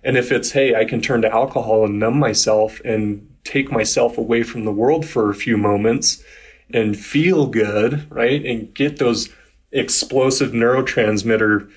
and 0.04 0.18
if 0.18 0.32
it's, 0.32 0.52
hey, 0.52 0.76
I 0.76 0.86
can 0.86 1.02
turn 1.02 1.22
to 1.22 1.32
alcohol 1.32 1.86
and 1.86 2.00
numb 2.00 2.18
myself 2.20 2.82
and 2.86 3.28
take 3.44 3.72
myself 3.72 4.18
away 4.18 4.44
from 4.44 4.66
the 4.66 4.72
world 4.72 5.06
for 5.06 5.30
a 5.30 5.36
few 5.36 5.58
moments 5.58 6.24
and 6.72 6.98
feel 6.98 7.48
good, 7.48 8.08
right? 8.12 8.46
And 8.46 8.74
get 8.74 8.98
those 8.98 9.30
explosive 9.72 10.52
neurotransmitter, 10.52 11.70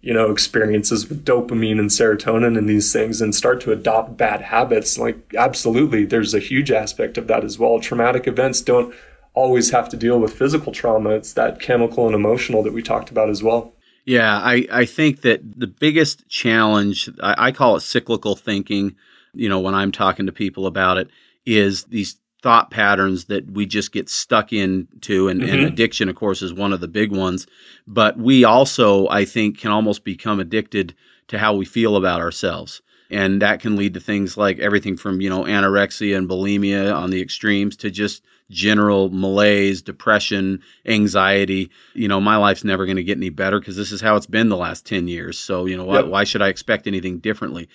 you 0.00 0.12
know, 0.12 0.30
experiences 0.30 1.08
with 1.08 1.24
dopamine 1.24 1.78
and 1.78 1.90
serotonin 1.90 2.58
and 2.58 2.68
these 2.68 2.92
things 2.92 3.20
and 3.20 3.34
start 3.34 3.60
to 3.62 3.72
adopt 3.72 4.16
bad 4.16 4.42
habits. 4.42 4.98
Like, 4.98 5.34
absolutely, 5.36 6.04
there's 6.04 6.34
a 6.34 6.40
huge 6.40 6.70
aspect 6.70 7.18
of 7.18 7.26
that 7.28 7.44
as 7.44 7.58
well. 7.58 7.80
Traumatic 7.80 8.26
events 8.26 8.60
don't 8.60 8.94
always 9.34 9.70
have 9.70 9.88
to 9.88 9.96
deal 9.96 10.20
with 10.20 10.34
physical 10.34 10.72
trauma. 10.72 11.10
It's 11.10 11.32
that 11.34 11.60
chemical 11.60 12.06
and 12.06 12.14
emotional 12.14 12.62
that 12.62 12.72
we 12.72 12.82
talked 12.82 13.10
about 13.10 13.30
as 13.30 13.42
well. 13.42 13.73
Yeah, 14.04 14.38
I, 14.38 14.66
I 14.70 14.84
think 14.84 15.22
that 15.22 15.58
the 15.58 15.66
biggest 15.66 16.28
challenge, 16.28 17.08
I, 17.22 17.46
I 17.46 17.52
call 17.52 17.76
it 17.76 17.80
cyclical 17.80 18.36
thinking, 18.36 18.96
you 19.32 19.48
know, 19.48 19.60
when 19.60 19.74
I'm 19.74 19.92
talking 19.92 20.26
to 20.26 20.32
people 20.32 20.66
about 20.66 20.98
it, 20.98 21.08
is 21.46 21.84
these 21.84 22.16
thought 22.44 22.70
patterns 22.70 23.24
that 23.24 23.50
we 23.50 23.64
just 23.64 23.90
get 23.90 24.10
stuck 24.10 24.52
into 24.52 25.28
and, 25.28 25.40
mm-hmm. 25.40 25.50
and, 25.50 25.64
addiction 25.64 26.10
of 26.10 26.14
course 26.14 26.42
is 26.42 26.52
one 26.52 26.74
of 26.74 26.80
the 26.80 26.86
big 26.86 27.10
ones 27.10 27.46
but 27.86 28.18
we 28.18 28.44
also 28.44 29.08
i 29.08 29.24
think 29.24 29.58
can 29.58 29.70
almost 29.70 30.04
become 30.04 30.38
addicted 30.38 30.94
to 31.26 31.38
how 31.38 31.54
we 31.54 31.64
feel 31.64 31.96
about 31.96 32.20
ourselves 32.20 32.82
and 33.10 33.42
that 33.42 33.60
can 33.60 33.76
lead 33.76 33.94
to 33.94 34.00
things 34.00 34.36
like 34.36 34.58
everything 34.58 34.96
from 34.96 35.20
you 35.20 35.30
know 35.30 35.44
anorexia 35.44 36.16
and 36.16 36.28
bulimia 36.28 36.94
on 36.94 37.10
the 37.10 37.20
extremes 37.22 37.76
to 37.76 37.90
just 37.90 38.24
general 38.50 39.10
malaise, 39.10 39.82
depression, 39.82 40.62
anxiety. 40.86 41.70
You 41.94 42.08
know, 42.08 42.20
my 42.20 42.36
life's 42.36 42.64
never 42.64 42.84
going 42.86 42.96
to 42.96 43.04
get 43.04 43.18
any 43.18 43.30
better 43.30 43.58
because 43.58 43.76
this 43.76 43.92
is 43.92 44.00
how 44.00 44.16
it's 44.16 44.26
been 44.26 44.48
the 44.48 44.56
last 44.56 44.86
10 44.86 45.08
years. 45.08 45.38
So, 45.38 45.66
you 45.66 45.76
know, 45.76 45.92
yep. 45.92 46.04
why, 46.04 46.10
why 46.10 46.24
should 46.24 46.42
I 46.42 46.48
expect 46.48 46.86
anything 46.86 47.18
differently? 47.18 47.68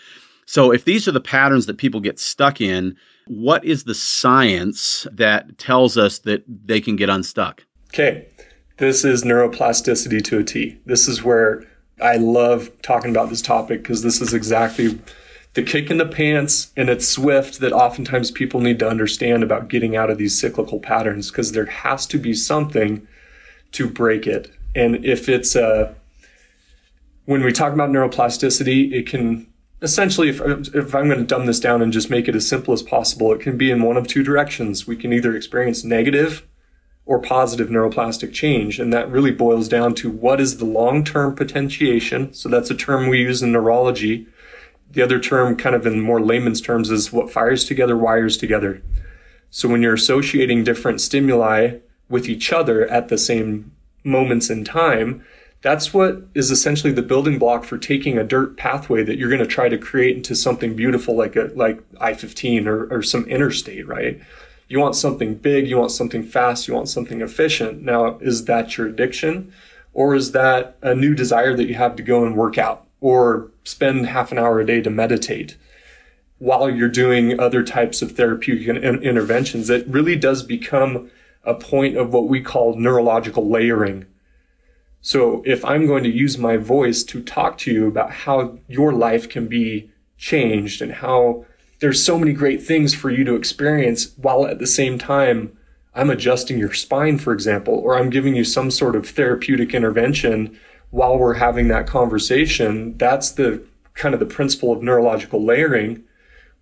So, 0.45 0.71
if 0.71 0.85
these 0.85 1.07
are 1.07 1.11
the 1.11 1.21
patterns 1.21 1.67
that 1.67 1.77
people 1.77 1.99
get 1.99 2.19
stuck 2.19 2.59
in, 2.59 2.95
what 3.27 3.63
is 3.63 3.83
the 3.83 3.93
science 3.93 5.05
that 5.11 5.57
tells 5.59 5.97
us 5.97 6.19
that 6.19 6.43
they 6.47 6.81
can 6.81 6.95
get 6.95 7.09
unstuck? 7.09 7.65
Okay. 7.93 8.27
This 8.77 9.03
is 9.03 9.23
neuroplasticity 9.23 10.23
to 10.23 10.39
a 10.39 10.43
T. 10.43 10.79
This 10.85 11.07
is 11.07 11.23
where 11.23 11.67
I 12.01 12.17
love 12.17 12.71
talking 12.81 13.11
about 13.11 13.29
this 13.29 13.41
topic 13.41 13.83
because 13.83 14.03
this 14.03 14.21
is 14.21 14.33
exactly 14.33 14.99
the 15.53 15.63
kick 15.63 15.89
in 15.89 15.97
the 15.97 16.05
pants 16.05 16.71
and 16.77 16.89
it's 16.89 17.07
swift 17.07 17.59
that 17.59 17.73
oftentimes 17.73 18.31
people 18.31 18.61
need 18.61 18.79
to 18.79 18.87
understand 18.87 19.43
about 19.43 19.67
getting 19.67 19.95
out 19.95 20.09
of 20.09 20.17
these 20.17 20.39
cyclical 20.39 20.79
patterns 20.79 21.31
because 21.31 21.51
there 21.51 21.65
has 21.65 22.05
to 22.07 22.19
be 22.19 22.33
something 22.33 23.07
to 23.71 23.89
break 23.89 24.27
it. 24.27 24.51
And 24.75 25.03
if 25.05 25.27
it's 25.27 25.55
a, 25.55 25.67
uh, 25.67 25.93
when 27.25 27.43
we 27.43 27.51
talk 27.51 27.73
about 27.73 27.89
neuroplasticity, 27.89 28.91
it 28.91 29.07
can 29.07 29.47
essentially, 29.81 30.29
if, 30.29 30.41
if 30.41 30.95
I'm 30.95 31.07
going 31.07 31.19
to 31.19 31.25
dumb 31.25 31.45
this 31.45 31.59
down 31.59 31.81
and 31.81 31.93
just 31.93 32.09
make 32.09 32.27
it 32.27 32.35
as 32.35 32.47
simple 32.47 32.73
as 32.73 32.81
possible, 32.81 33.31
it 33.33 33.41
can 33.41 33.57
be 33.57 33.69
in 33.69 33.83
one 33.83 33.97
of 33.97 34.07
two 34.07 34.23
directions. 34.23 34.87
We 34.87 34.95
can 34.95 35.13
either 35.13 35.35
experience 35.35 35.83
negative 35.83 36.43
or 37.09 37.19
positive 37.19 37.69
neuroplastic 37.69 38.31
change. 38.31 38.79
And 38.79 38.93
that 38.93 39.09
really 39.09 39.31
boils 39.31 39.67
down 39.67 39.95
to 39.95 40.09
what 40.09 40.39
is 40.39 40.57
the 40.57 40.65
long 40.65 41.03
term 41.03 41.35
potentiation. 41.35 42.33
So 42.33 42.47
that's 42.47 42.69
a 42.69 42.75
term 42.75 43.09
we 43.09 43.19
use 43.19 43.41
in 43.41 43.51
neurology 43.51 44.27
the 44.91 45.01
other 45.01 45.19
term, 45.19 45.55
kind 45.55 45.75
of 45.75 45.85
in 45.85 46.01
more 46.01 46.21
layman's 46.21 46.61
terms, 46.61 46.89
is 46.89 47.13
what 47.13 47.31
fires 47.31 47.65
together 47.65 47.97
wires 47.97 48.37
together. 48.37 48.81
So 49.51 49.69
when 49.69 49.81
you're 49.81 49.93
associating 49.93 50.63
different 50.63 51.01
stimuli 51.01 51.77
with 52.09 52.27
each 52.27 52.51
other 52.51 52.87
at 52.87 53.07
the 53.09 53.17
same 53.17 53.71
moments 54.03 54.49
in 54.49 54.63
time, 54.63 55.23
that's 55.61 55.93
what 55.93 56.23
is 56.33 56.51
essentially 56.51 56.93
the 56.93 57.01
building 57.01 57.37
block 57.37 57.65
for 57.65 57.77
taking 57.77 58.17
a 58.17 58.23
dirt 58.23 58.57
pathway 58.57 59.03
that 59.03 59.17
you're 59.17 59.29
going 59.29 59.41
to 59.41 59.47
try 59.47 59.69
to 59.69 59.77
create 59.77 60.15
into 60.15 60.35
something 60.35 60.75
beautiful 60.75 61.15
like 61.15 61.35
a 61.35 61.51
like 61.53 61.83
I-15 61.99 62.65
or, 62.65 62.91
or 62.93 63.03
some 63.03 63.25
interstate, 63.25 63.85
right? 63.85 64.19
You 64.69 64.79
want 64.79 64.95
something 64.95 65.35
big, 65.35 65.67
you 65.67 65.77
want 65.77 65.91
something 65.91 66.23
fast, 66.23 66.67
you 66.67 66.73
want 66.73 66.87
something 66.87 67.21
efficient. 67.21 67.81
Now, 67.81 68.17
is 68.19 68.45
that 68.45 68.77
your 68.77 68.87
addiction? 68.87 69.51
Or 69.93 70.15
is 70.15 70.31
that 70.31 70.77
a 70.81 70.95
new 70.95 71.13
desire 71.15 71.57
that 71.57 71.67
you 71.67 71.73
have 71.75 71.95
to 71.97 72.03
go 72.03 72.23
and 72.23 72.37
work 72.37 72.57
out? 72.57 72.85
or 73.01 73.51
spend 73.63 74.07
half 74.07 74.31
an 74.31 74.37
hour 74.37 74.59
a 74.59 74.65
day 74.65 74.81
to 74.81 74.89
meditate 74.89 75.57
while 76.37 76.69
you're 76.69 76.89
doing 76.89 77.39
other 77.39 77.63
types 77.63 78.01
of 78.01 78.13
therapeutic 78.13 78.67
in- 78.67 79.03
interventions. 79.03 79.69
It 79.69 79.87
really 79.87 80.15
does 80.15 80.43
become 80.43 81.09
a 81.43 81.53
point 81.53 81.97
of 81.97 82.13
what 82.13 82.27
we 82.27 82.41
call 82.41 82.77
neurological 82.77 83.49
layering. 83.49 84.05
So 85.01 85.41
if 85.45 85.63
I'm 85.63 85.87
going 85.87 86.03
to 86.03 86.09
use 86.09 86.37
my 86.37 86.57
voice 86.57 87.03
to 87.03 87.21
talk 87.21 87.57
to 87.59 87.71
you 87.71 87.87
about 87.87 88.11
how 88.11 88.57
your 88.67 88.93
life 88.93 89.29
can 89.29 89.47
be 89.47 89.91
changed 90.17 90.81
and 90.81 90.91
how 90.91 91.45
there's 91.79 92.03
so 92.03 92.17
many 92.17 92.33
great 92.33 92.61
things 92.61 92.93
for 92.93 93.09
you 93.09 93.23
to 93.23 93.35
experience 93.35 94.13
while 94.17 94.45
at 94.45 94.59
the 94.59 94.67
same 94.67 94.97
time 94.97 95.57
I'm 95.93 96.09
adjusting 96.09 96.59
your 96.59 96.73
spine, 96.73 97.17
for 97.17 97.33
example, 97.33 97.73
or 97.75 97.97
I'm 97.97 98.09
giving 98.09 98.35
you 98.35 98.43
some 98.43 98.69
sort 98.71 98.95
of 98.95 99.09
therapeutic 99.09 99.73
intervention 99.73 100.57
while 100.91 101.17
we're 101.17 101.35
having 101.35 101.67
that 101.69 101.87
conversation. 101.87 102.97
That's 102.97 103.31
the 103.31 103.63
kind 103.95 104.13
of 104.13 104.19
the 104.19 104.25
principle 104.25 104.71
of 104.71 104.83
neurological 104.83 105.43
layering 105.43 106.03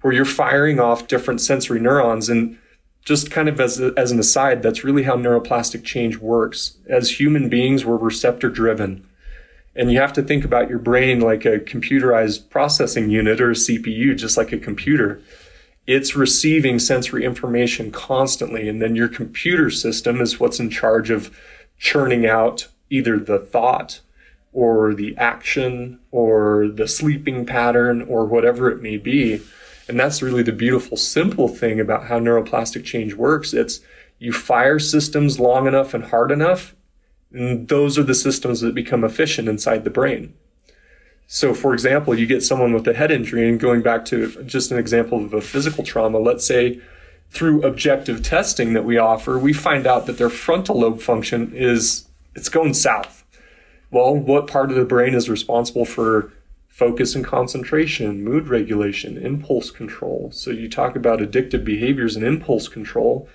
where 0.02 0.14
you're 0.14 0.26
firing 0.26 0.80
off 0.80 1.08
different 1.08 1.42
sensory 1.42 1.80
neurons 1.80 2.30
and 2.30 2.58
just 3.04 3.32
kind 3.32 3.48
of 3.48 3.60
as, 3.60 3.80
a, 3.80 3.94
as 3.96 4.12
an 4.12 4.20
aside, 4.20 4.62
that's 4.62 4.84
really 4.84 5.04
how 5.04 5.16
neuroplastic 5.16 5.84
change 5.84 6.18
works. 6.18 6.78
As 6.90 7.20
human 7.20 7.48
beings, 7.48 7.86
we're 7.86 7.96
receptor 7.96 8.50
driven. 8.50 9.08
And 9.78 9.92
you 9.92 10.00
have 10.00 10.14
to 10.14 10.24
think 10.24 10.44
about 10.44 10.70
your 10.70 10.80
brain 10.80 11.22
like 11.22 11.46
a 11.46 11.60
computerized 11.60 12.50
processing 12.50 13.10
unit 13.12 13.40
or 13.40 13.52
a 13.52 13.54
CPU, 13.54 14.18
just 14.18 14.36
like 14.36 14.52
a 14.52 14.58
computer. 14.58 15.22
It's 15.86 16.16
receiving 16.16 16.80
sensory 16.80 17.24
information 17.24 17.92
constantly. 17.92 18.68
And 18.68 18.82
then 18.82 18.96
your 18.96 19.08
computer 19.08 19.70
system 19.70 20.20
is 20.20 20.40
what's 20.40 20.60
in 20.60 20.72
charge 20.72 21.12
of 21.12 21.38
churning 21.78 22.26
out 22.26 22.68
either 22.90 23.20
the 23.20 23.38
thought 23.38 24.02
or 24.52 24.96
the 24.96 25.16
action 25.18 26.00
or 26.10 26.68
the 26.68 26.88
sleeping 26.88 27.46
pattern 27.46 28.02
or 28.02 28.26
whatever 28.26 28.72
it 28.72 28.82
may 28.82 28.98
be. 28.98 29.42
And 29.88 30.00
that's 30.00 30.24
really 30.24 30.44
the 30.44 30.52
beautiful, 30.52 30.98
simple 30.98 31.48
thing 31.48 31.80
about 31.80 32.08
how 32.08 32.20
neuroplastic 32.20 32.84
change 32.84 33.14
works. 33.14 33.54
It's 33.54 33.80
you 34.18 34.34
fire 34.34 34.80
systems 34.80 35.40
long 35.40 35.68
enough 35.68 35.94
and 35.94 36.06
hard 36.06 36.32
enough, 36.32 36.76
and 37.32 37.68
those 37.68 37.98
are 37.98 38.04
the 38.04 38.16
systems 38.16 38.62
that 38.62 38.76
become 38.76 39.04
efficient 39.04 39.48
inside 39.48 39.84
the 39.84 39.90
brain. 39.90 40.34
So, 41.28 41.54
for 41.54 41.74
example, 41.74 42.18
you 42.18 42.26
get 42.26 42.44
someone 42.44 42.74
with 42.74 42.88
a 42.88 42.94
head 42.94 43.12
injury, 43.12 43.48
and 43.50 43.60
going 43.60 43.82
back 43.82 44.06
to 44.06 44.44
just 44.44 44.72
an 44.72 44.78
example 44.78 45.24
of 45.24 45.34
a 45.34 45.42
physical 45.42 45.84
trauma, 45.84 46.20
let's 46.20 46.46
say 46.46 46.80
through 47.30 47.64
objective 47.64 48.24
testing 48.24 48.74
that 48.74 48.86
we 48.86 48.98
offer, 48.98 49.38
we 49.38 49.52
find 49.52 49.86
out 49.86 50.06
that 50.06 50.18
their 50.18 50.30
frontal 50.30 50.80
lobe 50.80 51.02
function 51.02 51.52
is 51.54 52.08
it's 52.36 52.50
going 52.50 52.74
south. 52.74 53.26
Well, 53.92 54.16
what 54.16 54.48
part 54.48 54.70
of 54.70 54.78
the 54.78 54.86
brain 54.86 55.14
is 55.14 55.30
responsible 55.30 55.86
for 55.86 56.32
focus 56.68 57.16
and 57.16 57.26
concentration, 57.26 58.24
mood 58.24 58.48
regulation, 58.48 59.18
impulse 59.18 59.72
control. 59.72 60.30
So 60.32 60.52
you 60.52 60.70
talk 60.70 60.96
about 60.96 61.20
addictive 61.20 61.66
behaviors 61.66 62.16
and 62.16 62.24
impulse 62.24 62.68
control. 62.68 63.28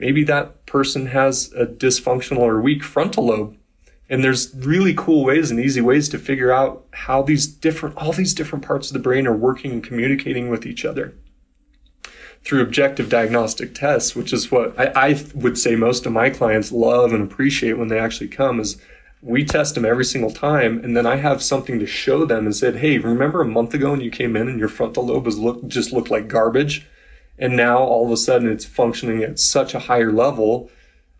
Maybe 0.00 0.24
that 0.24 0.64
person 0.64 1.06
has 1.06 1.52
a 1.52 1.66
dysfunctional 1.66 2.38
or 2.38 2.58
weak 2.58 2.82
frontal 2.82 3.26
lobe. 3.26 3.56
And 4.08 4.24
there's 4.24 4.54
really 4.54 4.94
cool 4.94 5.24
ways 5.24 5.50
and 5.50 5.60
easy 5.60 5.82
ways 5.82 6.08
to 6.08 6.18
figure 6.18 6.50
out 6.50 6.86
how 6.92 7.22
these 7.22 7.46
different, 7.46 7.96
all 7.98 8.12
these 8.12 8.32
different 8.32 8.64
parts 8.64 8.88
of 8.88 8.94
the 8.94 8.98
brain 8.98 9.26
are 9.26 9.36
working 9.36 9.72
and 9.72 9.84
communicating 9.84 10.48
with 10.48 10.64
each 10.64 10.86
other 10.86 11.14
through 12.42 12.62
objective 12.62 13.10
diagnostic 13.10 13.74
tests, 13.74 14.16
which 14.16 14.32
is 14.32 14.50
what 14.50 14.74
I, 14.80 15.10
I, 15.10 15.24
would 15.34 15.58
say 15.58 15.76
most 15.76 16.06
of 16.06 16.12
my 16.12 16.30
clients 16.30 16.72
love 16.72 17.12
and 17.12 17.22
appreciate 17.22 17.76
when 17.76 17.88
they 17.88 17.98
actually 17.98 18.28
come 18.28 18.58
is 18.58 18.80
we 19.20 19.44
test 19.44 19.74
them 19.74 19.84
every 19.84 20.06
single 20.06 20.30
time 20.30 20.82
and 20.82 20.96
then 20.96 21.04
i 21.04 21.16
have 21.16 21.42
something 21.42 21.78
to 21.78 21.86
show 21.86 22.24
them 22.24 22.46
and 22.46 22.56
said 22.56 22.76
hey 22.76 22.96
remember 22.96 23.42
a 23.42 23.46
month 23.46 23.74
ago 23.74 23.90
when 23.90 24.00
you 24.00 24.10
came 24.10 24.34
in 24.34 24.48
and 24.48 24.58
your 24.58 24.66
frontal 24.66 25.04
lobe 25.04 25.26
was 25.26 25.38
look 25.38 25.66
just 25.66 25.92
looked 25.92 26.10
like 26.10 26.26
garbage 26.26 26.86
and 27.40 27.56
now 27.56 27.78
all 27.78 28.06
of 28.06 28.12
a 28.12 28.16
sudden 28.16 28.48
it's 28.48 28.64
functioning 28.64 29.22
at 29.24 29.40
such 29.40 29.74
a 29.74 29.80
higher 29.80 30.12
level. 30.12 30.70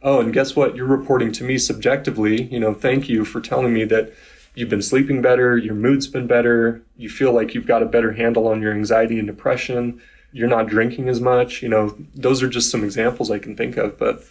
Oh 0.03 0.21
and 0.21 0.33
guess 0.33 0.55
what? 0.55 0.77
You're 0.77 0.87
reporting 0.87 1.33
to 1.33 1.45
me 1.45 1.59
subjectively. 1.59 2.45
You 2.45 2.61
know 2.61 2.75
thank 2.75 3.09
you 3.09 3.25
for 3.25 3.41
telling 3.41 3.73
me 3.75 3.85
that 3.87 4.13
you've 4.55 4.69
been 4.69 4.83
sleeping 4.83 5.23
better 5.23 5.57
your 5.57 5.75
mood's 5.75 6.07
been 6.07 6.27
better 6.27 6.83
you 6.97 7.09
feel 7.09 7.33
like 7.33 7.55
you've 7.55 7.67
got 7.67 7.83
a 7.83 7.87
better 7.87 8.13
handle 8.13 8.49
on 8.49 8.61
your 8.61 8.73
anxiety 8.73 9.19
and 9.19 9.27
depression 9.27 10.01
you're 10.33 10.49
not 10.49 10.69
drinking 10.69 11.09
as 11.09 11.21
much. 11.21 11.63
You 11.63 11.69
know 11.69 11.97
those 12.15 12.43
are 12.43 12.49
just 12.49 12.71
some 12.71 12.85
examples 12.85 13.31
i 13.31 13.39
can 13.39 13.57
think 13.57 13.77
of 13.77 13.99
but 13.99 14.25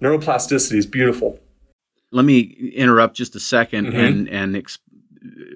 neuroplasticity 0.00 0.76
is 0.76 0.86
beautiful. 0.86 1.38
Let 2.12 2.24
me 2.24 2.40
interrupt 2.74 3.16
just 3.16 3.34
a 3.34 3.38
2nd 3.38 3.88
mm-hmm. 3.88 3.96
and 3.96 4.28
and 4.28 4.54
exp- 4.54 4.78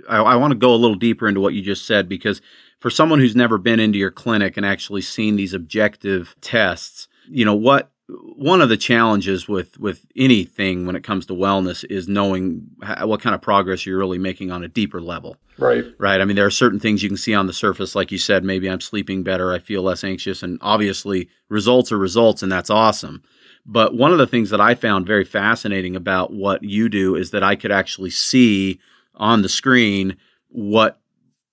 I, 0.09 0.18
I 0.18 0.37
want 0.37 0.53
to 0.53 0.59
go 0.59 0.75
a 0.75 0.77
little 0.77 0.97
deeper 0.97 1.29
into 1.29 1.41
what 1.41 1.55
you 1.55 1.62
just 1.62 1.87
said 1.87 2.09
because 2.09 2.41
for 2.79 2.91
someone 2.91 3.18
who's 3.18 3.37
never 3.37 3.59
been 3.59 3.81
into 3.81 3.99
your 3.99 4.11
clinic 4.11 4.57
and 4.57 4.64
actually 4.64 5.03
seen 5.03 5.37
these 5.37 5.55
objective 5.55 6.35
tests, 6.41 7.09
you 7.29 7.45
know 7.45 7.55
what 7.55 7.93
one 8.37 8.61
of 8.61 8.68
the 8.68 8.77
challenges 8.77 9.49
with 9.49 9.79
with 9.79 10.05
anything 10.16 10.87
when 10.87 10.97
it 10.97 11.05
comes 11.05 11.27
to 11.27 11.35
wellness 11.35 11.85
is 11.89 12.09
knowing 12.09 12.66
how, 12.83 13.07
what 13.07 13.21
kind 13.21 13.35
of 13.35 13.43
progress 13.43 13.87
you're 13.87 13.99
really 13.99 14.18
making 14.18 14.51
on 14.51 14.64
a 14.64 14.68
deeper 14.68 15.01
level. 15.01 15.37
Right. 15.59 15.85
Right. 15.99 16.21
I 16.21 16.25
mean, 16.25 16.37
there 16.37 16.47
are 16.47 16.51
certain 16.51 16.81
things 16.81 17.03
you 17.03 17.09
can 17.09 17.18
see 17.18 17.35
on 17.35 17.47
the 17.47 17.53
surface, 17.53 17.95
like 17.95 18.11
you 18.11 18.18
said. 18.18 18.45
Maybe 18.45 18.68
I'm 18.68 18.81
sleeping 18.81 19.23
better. 19.23 19.53
I 19.53 19.59
feel 19.59 19.83
less 19.83 20.05
anxious, 20.05 20.43
and 20.43 20.59
obviously, 20.61 21.29
results 21.49 21.93
are 21.93 21.99
results, 21.99 22.43
and 22.43 22.51
that's 22.51 22.71
awesome. 22.71 23.23
But 23.66 23.95
one 23.95 24.11
of 24.11 24.18
the 24.18 24.27
things 24.27 24.51
that 24.51 24.61
I 24.61 24.75
found 24.75 25.07
very 25.07 25.25
fascinating 25.25 25.95
about 25.95 26.33
what 26.33 26.62
you 26.64 26.89
do 26.89 27.14
is 27.14 27.31
that 27.31 27.43
I 27.43 27.57
could 27.57 27.71
actually 27.71 28.11
see 28.11 28.81
on 29.21 29.43
the 29.43 29.49
screen 29.49 30.16
what 30.49 31.01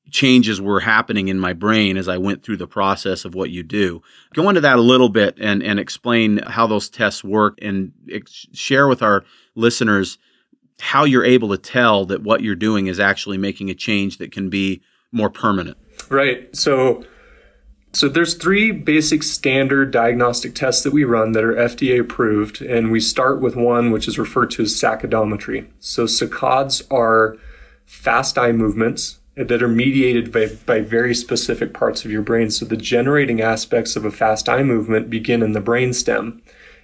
changes 0.09 0.61
were 0.61 0.80
happening 0.80 1.28
in 1.28 1.38
my 1.38 1.53
brain 1.53 1.97
as 1.97 2.07
I 2.07 2.18
went 2.18 2.41
through 2.41 2.57
the 2.57 2.68
process 2.68 3.26
of 3.26 3.36
what 3.36 3.49
you 3.49 3.61
do. 3.61 4.01
Go 4.34 4.47
into 4.49 4.61
that 4.61 4.80
a 4.80 4.82
little 4.82 5.09
bit 5.09 5.38
and, 5.39 5.61
and 5.61 5.80
explain 5.80 6.38
how 6.39 6.65
those 6.65 6.89
tests 6.89 7.24
work 7.24 7.59
and 7.61 7.91
ex- 8.11 8.47
share 8.53 8.88
with 8.88 9.01
our 9.03 9.24
listeners 9.55 10.18
how 10.80 11.03
you're 11.03 11.26
able 11.26 11.49
to 11.49 11.57
tell 11.57 12.05
that 12.05 12.24
what 12.24 12.41
you're 12.41 12.55
doing 12.55 12.88
is 12.88 12.99
actually 12.99 13.38
making 13.38 13.70
a 13.70 13.76
change 13.76 14.18
that 14.18 14.32
can 14.32 14.49
be 14.49 14.82
more 15.11 15.30
permanent. 15.30 15.78
Right. 16.09 16.55
So 16.55 17.03
so 17.93 18.07
there's 18.07 18.36
three 18.36 18.72
basic 18.72 19.24
standard 19.24 19.91
diagnostic 19.91 20.53
tests 20.53 20.84
that 20.84 20.93
we 20.93 21.03
run 21.03 21.32
that 21.32 21.43
are 21.43 21.53
FDA 21.53 21.99
approved, 21.99 22.61
and 22.61 22.91
we 22.91 22.99
start 22.99 23.41
with 23.41 23.55
one 23.55 23.91
which 23.91 24.07
is 24.07 24.20
referred 24.20 24.51
to 24.51 24.63
as 24.63 24.74
saccadimetry. 24.74 25.68
So 25.80 26.03
saccades 26.03 26.86
are 26.91 27.38
fast 27.88 28.38
eye 28.38 28.51
movements 28.51 29.17
that 29.35 29.63
are 29.63 29.67
mediated 29.67 30.31
by, 30.31 30.47
by 30.65 30.81
very 30.81 31.15
specific 31.15 31.73
parts 31.73 32.05
of 32.05 32.11
your 32.11 32.21
brain. 32.21 32.51
So 32.51 32.65
the 32.65 32.77
generating 32.77 33.41
aspects 33.41 33.95
of 33.95 34.05
a 34.05 34.11
fast 34.11 34.49
eye 34.49 34.63
movement 34.63 35.09
begin 35.09 35.41
in 35.41 35.53
the 35.53 35.61
brainstem. 35.61 36.41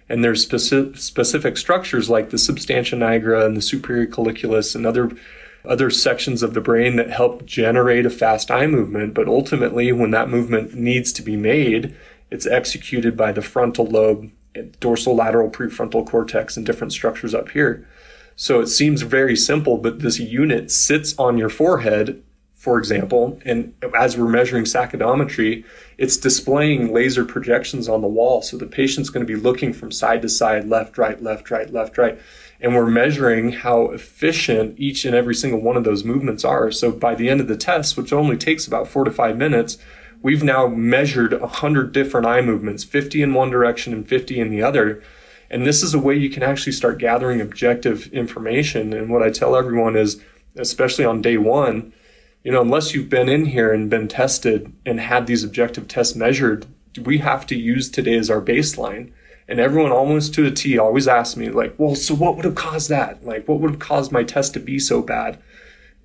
And 0.10 0.24
there's 0.24 0.42
specific, 0.42 0.98
specific 0.98 1.58
structures 1.58 2.10
like 2.10 2.30
the 2.30 2.38
substantia 2.38 2.96
nigra 2.96 3.46
and 3.46 3.56
the 3.56 3.62
superior 3.62 4.08
colliculus 4.08 4.76
and 4.76 4.86
other 4.86 5.12
other 5.66 5.90
sections 5.90 6.44
of 6.44 6.54
the 6.54 6.60
brain 6.60 6.98
that 6.98 7.10
help 7.10 7.46
generate 7.46 8.06
a 8.06 8.10
fast 8.10 8.52
eye 8.52 8.68
movement. 8.68 9.14
But 9.14 9.30
ultimately, 9.30 9.94
when 9.94 10.12
that 10.12 10.30
movement 10.30 10.74
needs 10.74 11.14
to 11.14 11.22
be 11.22 11.38
made, 11.38 11.96
it's 12.30 12.46
executed 12.46 13.16
by 13.16 13.32
the 13.32 13.42
frontal 13.42 13.86
lobe, 13.86 14.30
dorsal 14.82 15.16
lateral 15.16 15.50
prefrontal 15.50 16.06
cortex, 16.06 16.58
and 16.58 16.66
different 16.66 16.92
structures 16.92 17.34
up 17.34 17.50
here. 17.50 17.88
So 18.36 18.60
it 18.62 18.68
seems 18.68 19.02
very 19.02 19.36
simple, 19.36 19.78
but 19.78 20.00
this 20.00 20.20
unit 20.20 20.72
sits 20.72 21.18
on 21.18 21.38
your 21.38 21.50
forehead, 21.50 22.24
for 22.56 22.78
example, 22.78 23.40
and 23.46 23.74
as 23.98 24.18
we're 24.18 24.28
measuring 24.28 24.64
saccadimetry, 24.64 25.66
it's 25.98 26.18
displaying 26.18 26.94
laser 26.94 27.26
projections 27.26 27.88
on 27.90 28.02
the 28.02 28.08
wall. 28.08 28.42
So 28.42 28.58
the 28.58 28.66
patient's 28.66 29.10
going 29.10 29.26
to 29.26 29.34
be 29.34 29.40
looking 29.40 29.74
from 29.74 29.92
side 29.92 30.22
to 30.24 30.30
side, 30.30 30.68
left, 30.68 30.98
right, 30.98 31.22
left, 31.22 31.52
right, 31.52 31.72
left, 31.72 31.98
right 31.98 32.20
and 32.64 32.74
we're 32.74 32.90
measuring 32.90 33.52
how 33.52 33.88
efficient 33.88 34.80
each 34.80 35.04
and 35.04 35.14
every 35.14 35.36
single 35.36 35.60
one 35.60 35.76
of 35.76 35.84
those 35.84 36.06
movements 36.06 36.46
are. 36.46 36.72
So 36.72 36.92
by 36.92 37.14
the 37.14 37.30
end 37.30 37.42
of 37.42 37.50
the 37.50 37.58
test, 37.58 37.98
which 37.98 38.14
only 38.14 38.38
takes 38.38 38.66
about 38.66 38.88
four 38.88 39.04
to 39.04 39.12
five 39.12 39.38
minutes, 39.38 39.78
we've 40.22 40.44
now 40.44 40.68
measured 40.68 41.40
100 41.40 41.92
different 41.92 42.26
eye 42.26 42.40
movements, 42.40 42.86
50 42.86 43.22
in 43.22 43.34
one 43.34 43.50
direction 43.50 43.92
and 43.92 44.08
50 44.08 44.40
in 44.40 44.50
the 44.50 44.64
other. 44.64 45.04
And 45.54 45.66
this 45.66 45.84
is 45.84 45.94
a 45.94 46.00
way 46.00 46.16
you 46.16 46.30
can 46.30 46.44
actually 46.44 46.72
start 46.72 46.98
gathering 46.98 47.40
objective 47.40 48.08
information. 48.08 48.92
And 48.92 49.10
what 49.10 49.22
I 49.22 49.30
tell 49.30 49.56
everyone 49.56 49.96
is, 49.96 50.20
especially 50.58 51.06
on 51.06 51.22
day 51.22 51.38
one, 51.38 51.94
you 52.44 52.52
know, 52.52 52.62
unless 52.62 52.94
you've 52.94 53.10
been 53.10 53.30
in 53.30 53.46
here 53.46 53.72
and 53.72 53.90
been 53.90 54.08
tested 54.08 54.74
and 54.86 55.00
had 55.00 55.28
these 55.28 55.44
objective 55.44 55.88
tests 55.88 56.16
measured, 56.16 56.66
we 57.02 57.20
have 57.20 57.46
to 57.48 57.56
use 57.56 57.90
today 57.90 58.16
as 58.16 58.30
our 58.30 58.42
baseline 58.42 59.12
and 59.48 59.60
everyone 59.60 59.92
almost 59.92 60.34
to 60.36 60.46
a 60.46 60.52
T 60.52 60.78
always 60.78 61.08
asks 61.08 61.36
me, 61.36 61.50
like, 61.50 61.76
well, 61.78 61.96
so 61.96 62.16
what 62.16 62.36
would 62.36 62.46
have 62.46 62.56
caused 62.56 62.90
that? 62.90 63.26
Like, 63.26 63.48
what 63.48 63.60
would 63.60 63.72
have 63.72 63.80
caused 63.80 64.12
my 64.12 64.24
test 64.24 64.54
to 64.54 64.60
be 64.60 64.80
so 64.80 65.02
bad? 65.02 65.38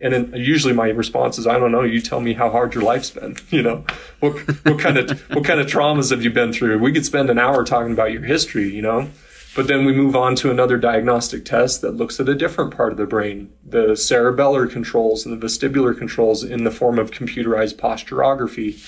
And 0.00 0.12
then 0.12 0.32
usually 0.34 0.74
my 0.74 0.88
response 0.90 1.38
is, 1.38 1.46
I 1.46 1.58
don't 1.58 1.72
know. 1.72 1.82
You 1.82 2.00
tell 2.00 2.20
me 2.20 2.34
how 2.34 2.50
hard 2.50 2.74
your 2.74 2.84
life's 2.84 3.10
been. 3.10 3.36
You 3.50 3.62
know, 3.62 3.84
what, 4.20 4.36
what 4.64 4.78
kind 4.78 4.98
of 4.98 5.20
what 5.30 5.44
kind 5.44 5.60
of 5.60 5.66
traumas 5.66 6.10
have 6.10 6.22
you 6.22 6.30
been 6.30 6.52
through? 6.52 6.78
We 6.78 6.92
could 6.92 7.06
spend 7.06 7.30
an 7.30 7.38
hour 7.38 7.64
talking 7.64 7.92
about 7.92 8.12
your 8.12 8.22
history. 8.22 8.68
You 8.68 8.82
know, 8.82 9.08
but 9.58 9.66
then 9.66 9.84
we 9.84 9.92
move 9.92 10.14
on 10.14 10.36
to 10.36 10.52
another 10.52 10.76
diagnostic 10.76 11.44
test 11.44 11.80
that 11.80 11.96
looks 11.96 12.20
at 12.20 12.28
a 12.28 12.34
different 12.36 12.76
part 12.76 12.92
of 12.92 12.96
the 12.96 13.04
brain, 13.04 13.52
the 13.66 13.96
cerebellar 13.96 14.70
controls 14.70 15.26
and 15.26 15.42
the 15.42 15.46
vestibular 15.46 15.98
controls 15.98 16.44
in 16.44 16.62
the 16.62 16.70
form 16.70 16.96
of 16.96 17.10
computerized 17.10 17.74
posturography. 17.74 18.78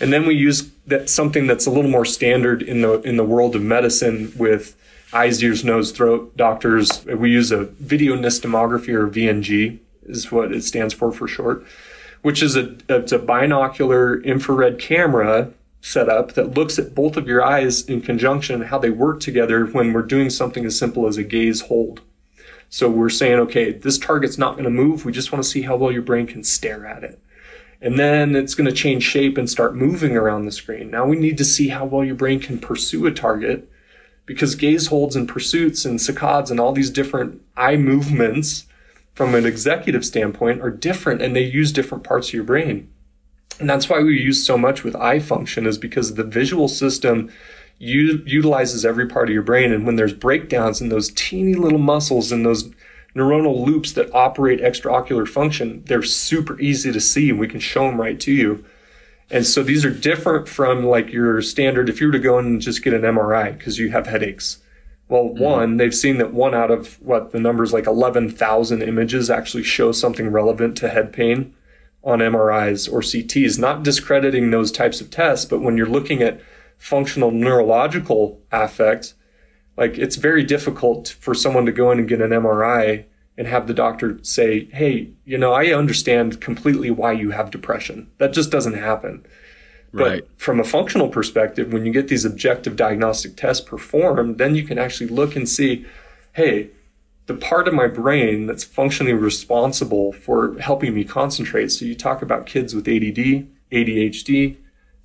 And 0.00 0.12
then 0.12 0.24
we 0.24 0.36
use 0.36 0.70
that 0.86 1.10
something 1.10 1.48
that's 1.48 1.66
a 1.66 1.70
little 1.72 1.90
more 1.90 2.04
standard 2.04 2.62
in 2.62 2.80
the 2.80 3.00
in 3.00 3.16
the 3.16 3.24
world 3.24 3.56
of 3.56 3.62
medicine 3.62 4.32
with 4.36 4.76
eyes, 5.12 5.42
ears, 5.42 5.64
nose, 5.64 5.90
throat 5.90 6.36
doctors, 6.36 7.04
we 7.06 7.32
use 7.32 7.50
a 7.50 7.64
video 7.64 8.14
nystagmography 8.14 8.90
or 8.90 9.08
VNG 9.08 9.80
is 10.04 10.30
what 10.30 10.52
it 10.52 10.62
stands 10.62 10.94
for 10.94 11.10
for 11.10 11.26
short, 11.26 11.66
which 12.22 12.40
is 12.40 12.54
a 12.54 12.76
it's 12.88 13.10
a 13.10 13.18
binocular 13.18 14.22
infrared 14.22 14.78
camera 14.78 15.52
setup 15.84 16.32
that 16.32 16.54
looks 16.54 16.78
at 16.78 16.94
both 16.94 17.14
of 17.18 17.28
your 17.28 17.44
eyes 17.44 17.84
in 17.84 18.00
conjunction 18.00 18.54
and 18.54 18.70
how 18.70 18.78
they 18.78 18.88
work 18.88 19.20
together 19.20 19.66
when 19.66 19.92
we're 19.92 20.00
doing 20.00 20.30
something 20.30 20.64
as 20.64 20.78
simple 20.78 21.06
as 21.06 21.18
a 21.18 21.22
gaze 21.22 21.60
hold. 21.60 22.00
So 22.70 22.88
we're 22.88 23.10
saying, 23.10 23.38
okay, 23.40 23.70
this 23.70 23.98
target's 23.98 24.38
not 24.38 24.52
going 24.52 24.64
to 24.64 24.70
move. 24.70 25.04
We 25.04 25.12
just 25.12 25.30
want 25.30 25.44
to 25.44 25.50
see 25.50 25.60
how 25.60 25.76
well 25.76 25.92
your 25.92 26.00
brain 26.00 26.26
can 26.26 26.42
stare 26.42 26.86
at 26.86 27.04
it. 27.04 27.20
And 27.82 27.98
then 27.98 28.34
it's 28.34 28.54
going 28.54 28.68
to 28.68 28.72
change 28.72 29.02
shape 29.02 29.36
and 29.36 29.48
start 29.48 29.76
moving 29.76 30.16
around 30.16 30.46
the 30.46 30.52
screen. 30.52 30.90
Now 30.90 31.04
we 31.04 31.16
need 31.16 31.36
to 31.36 31.44
see 31.44 31.68
how 31.68 31.84
well 31.84 32.02
your 32.02 32.14
brain 32.14 32.40
can 32.40 32.58
pursue 32.58 33.04
a 33.06 33.12
target 33.12 33.70
because 34.24 34.54
gaze 34.54 34.86
holds 34.86 35.14
and 35.14 35.28
pursuits 35.28 35.84
and 35.84 35.98
saccades 35.98 36.50
and 36.50 36.58
all 36.58 36.72
these 36.72 36.88
different 36.88 37.42
eye 37.58 37.76
movements 37.76 38.64
from 39.12 39.34
an 39.34 39.44
executive 39.44 40.04
standpoint 40.06 40.62
are 40.62 40.70
different 40.70 41.20
and 41.20 41.36
they 41.36 41.44
use 41.44 41.72
different 41.72 42.04
parts 42.04 42.28
of 42.28 42.34
your 42.34 42.44
brain. 42.44 42.88
And 43.60 43.70
that's 43.70 43.88
why 43.88 44.00
we 44.00 44.20
use 44.20 44.44
so 44.44 44.58
much 44.58 44.82
with 44.82 44.96
eye 44.96 45.20
function 45.20 45.66
is 45.66 45.78
because 45.78 46.14
the 46.14 46.24
visual 46.24 46.68
system 46.68 47.30
u- 47.78 48.22
utilizes 48.26 48.84
every 48.84 49.06
part 49.06 49.28
of 49.28 49.34
your 49.34 49.42
brain. 49.42 49.72
And 49.72 49.86
when 49.86 49.96
there's 49.96 50.12
breakdowns 50.12 50.80
in 50.80 50.88
those 50.88 51.10
teeny 51.10 51.54
little 51.54 51.78
muscles 51.78 52.32
and 52.32 52.44
those 52.44 52.70
neuronal 53.14 53.64
loops 53.64 53.92
that 53.92 54.12
operate 54.12 54.60
extraocular 54.60 55.26
function, 55.26 55.84
they're 55.86 56.02
super 56.02 56.58
easy 56.60 56.92
to 56.92 57.00
see 57.00 57.30
and 57.30 57.38
we 57.38 57.48
can 57.48 57.60
show 57.60 57.86
them 57.86 58.00
right 58.00 58.18
to 58.20 58.32
you. 58.32 58.64
And 59.30 59.46
so 59.46 59.62
these 59.62 59.84
are 59.84 59.90
different 59.90 60.48
from 60.48 60.84
like 60.84 61.12
your 61.12 61.40
standard, 61.40 61.88
if 61.88 62.00
you 62.00 62.08
were 62.08 62.12
to 62.12 62.18
go 62.18 62.38
and 62.38 62.60
just 62.60 62.82
get 62.82 62.92
an 62.92 63.02
MRI 63.02 63.56
because 63.56 63.78
you 63.78 63.90
have 63.90 64.06
headaches. 64.06 64.58
Well, 65.08 65.24
mm-hmm. 65.24 65.42
one, 65.42 65.76
they've 65.76 65.94
seen 65.94 66.18
that 66.18 66.32
one 66.32 66.54
out 66.54 66.70
of 66.70 67.00
what 67.00 67.30
the 67.30 67.40
numbers 67.40 67.72
like 67.72 67.86
11,000 67.86 68.82
images 68.82 69.30
actually 69.30 69.62
show 69.62 69.92
something 69.92 70.28
relevant 70.28 70.76
to 70.78 70.88
head 70.88 71.12
pain 71.12 71.54
on 72.04 72.18
MRIs 72.18 72.92
or 72.92 73.00
CTs, 73.00 73.58
not 73.58 73.82
discrediting 73.82 74.50
those 74.50 74.70
types 74.70 75.00
of 75.00 75.10
tests, 75.10 75.46
but 75.46 75.60
when 75.60 75.76
you're 75.76 75.86
looking 75.86 76.22
at 76.22 76.40
functional 76.76 77.30
neurological 77.30 78.40
affect, 78.52 79.14
like 79.76 79.98
it's 79.98 80.16
very 80.16 80.44
difficult 80.44 81.16
for 81.18 81.34
someone 81.34 81.66
to 81.66 81.72
go 81.72 81.90
in 81.90 81.98
and 81.98 82.08
get 82.08 82.20
an 82.20 82.30
MRI 82.30 83.04
and 83.36 83.46
have 83.48 83.66
the 83.66 83.74
doctor 83.74 84.18
say, 84.22 84.66
Hey, 84.66 85.10
you 85.24 85.38
know, 85.38 85.52
I 85.52 85.72
understand 85.72 86.40
completely 86.40 86.90
why 86.90 87.12
you 87.12 87.30
have 87.30 87.50
depression. 87.50 88.10
That 88.18 88.32
just 88.32 88.50
doesn't 88.50 88.74
happen. 88.74 89.26
Right. 89.92 90.20
But 90.22 90.40
from 90.40 90.60
a 90.60 90.64
functional 90.64 91.08
perspective, 91.08 91.72
when 91.72 91.86
you 91.86 91.92
get 91.92 92.08
these 92.08 92.24
objective 92.24 92.76
diagnostic 92.76 93.36
tests 93.36 93.64
performed, 93.64 94.38
then 94.38 94.54
you 94.54 94.64
can 94.64 94.78
actually 94.78 95.08
look 95.08 95.36
and 95.36 95.48
see, 95.48 95.86
hey, 96.32 96.70
the 97.26 97.34
part 97.34 97.66
of 97.66 97.74
my 97.74 97.86
brain 97.86 98.46
that's 98.46 98.64
functionally 98.64 99.14
responsible 99.14 100.12
for 100.12 100.58
helping 100.58 100.94
me 100.94 101.04
concentrate. 101.04 101.70
So 101.70 101.84
you 101.84 101.94
talk 101.94 102.20
about 102.22 102.46
kids 102.46 102.74
with 102.74 102.86
ADD, 102.86 103.48
ADHD, 103.72 104.56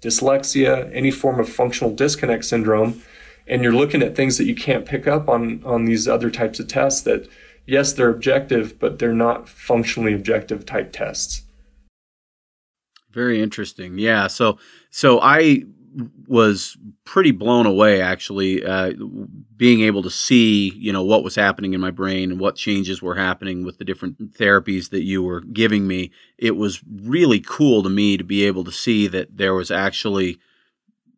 dyslexia, 0.02 0.90
any 0.94 1.12
form 1.12 1.40
of 1.40 1.50
functional 1.50 1.94
disconnect 1.94 2.46
syndrome, 2.46 3.02
and 3.48 3.64
you're 3.64 3.74
looking 3.74 4.02
at 4.02 4.16
things 4.16 4.38
that 4.38 4.46
you 4.46 4.56
can't 4.56 4.86
pick 4.86 5.08
up 5.08 5.28
on 5.30 5.64
on 5.66 5.86
these 5.86 6.08
other 6.08 6.30
types 6.30 6.60
of 6.60 6.68
tests 6.68 7.02
that 7.02 7.28
yes, 7.66 7.94
they're 7.94 8.10
objective, 8.10 8.80
but 8.80 9.00
they're 9.00 9.14
not 9.14 9.48
functionally 9.48 10.14
objective 10.14 10.66
type 10.66 10.92
tests. 10.92 11.44
Very 13.12 13.42
interesting. 13.42 13.98
Yeah. 13.98 14.28
So 14.28 14.58
so 14.90 15.20
I 15.22 15.64
was 16.28 16.78
pretty 17.10 17.32
blown 17.32 17.66
away 17.66 18.04
actually 18.04 18.64
uh, 18.64 18.94
being 19.58 19.82
able 19.82 20.04
to 20.04 20.12
see 20.12 20.70
you 20.76 20.94
know 20.94 21.02
what 21.02 21.24
was 21.24 21.34
happening 21.34 21.74
in 21.74 21.82
my 21.82 21.90
brain 21.90 22.30
and 22.30 22.40
what 22.40 22.56
changes 22.56 23.02
were 23.02 23.16
happening 23.16 23.66
with 23.66 23.80
the 23.80 23.84
different 23.84 24.36
therapies 24.38 24.92
that 24.92 25.02
you 25.02 25.24
were 25.24 25.42
giving 25.42 25.88
me. 25.88 26.12
It 26.38 26.56
was 26.56 26.84
really 26.88 27.40
cool 27.40 27.82
to 27.82 27.90
me 27.90 28.16
to 28.16 28.24
be 28.24 28.46
able 28.46 28.64
to 28.64 28.72
see 28.72 29.08
that 29.08 29.36
there 29.36 29.56
was 29.56 29.72
actually 29.72 30.38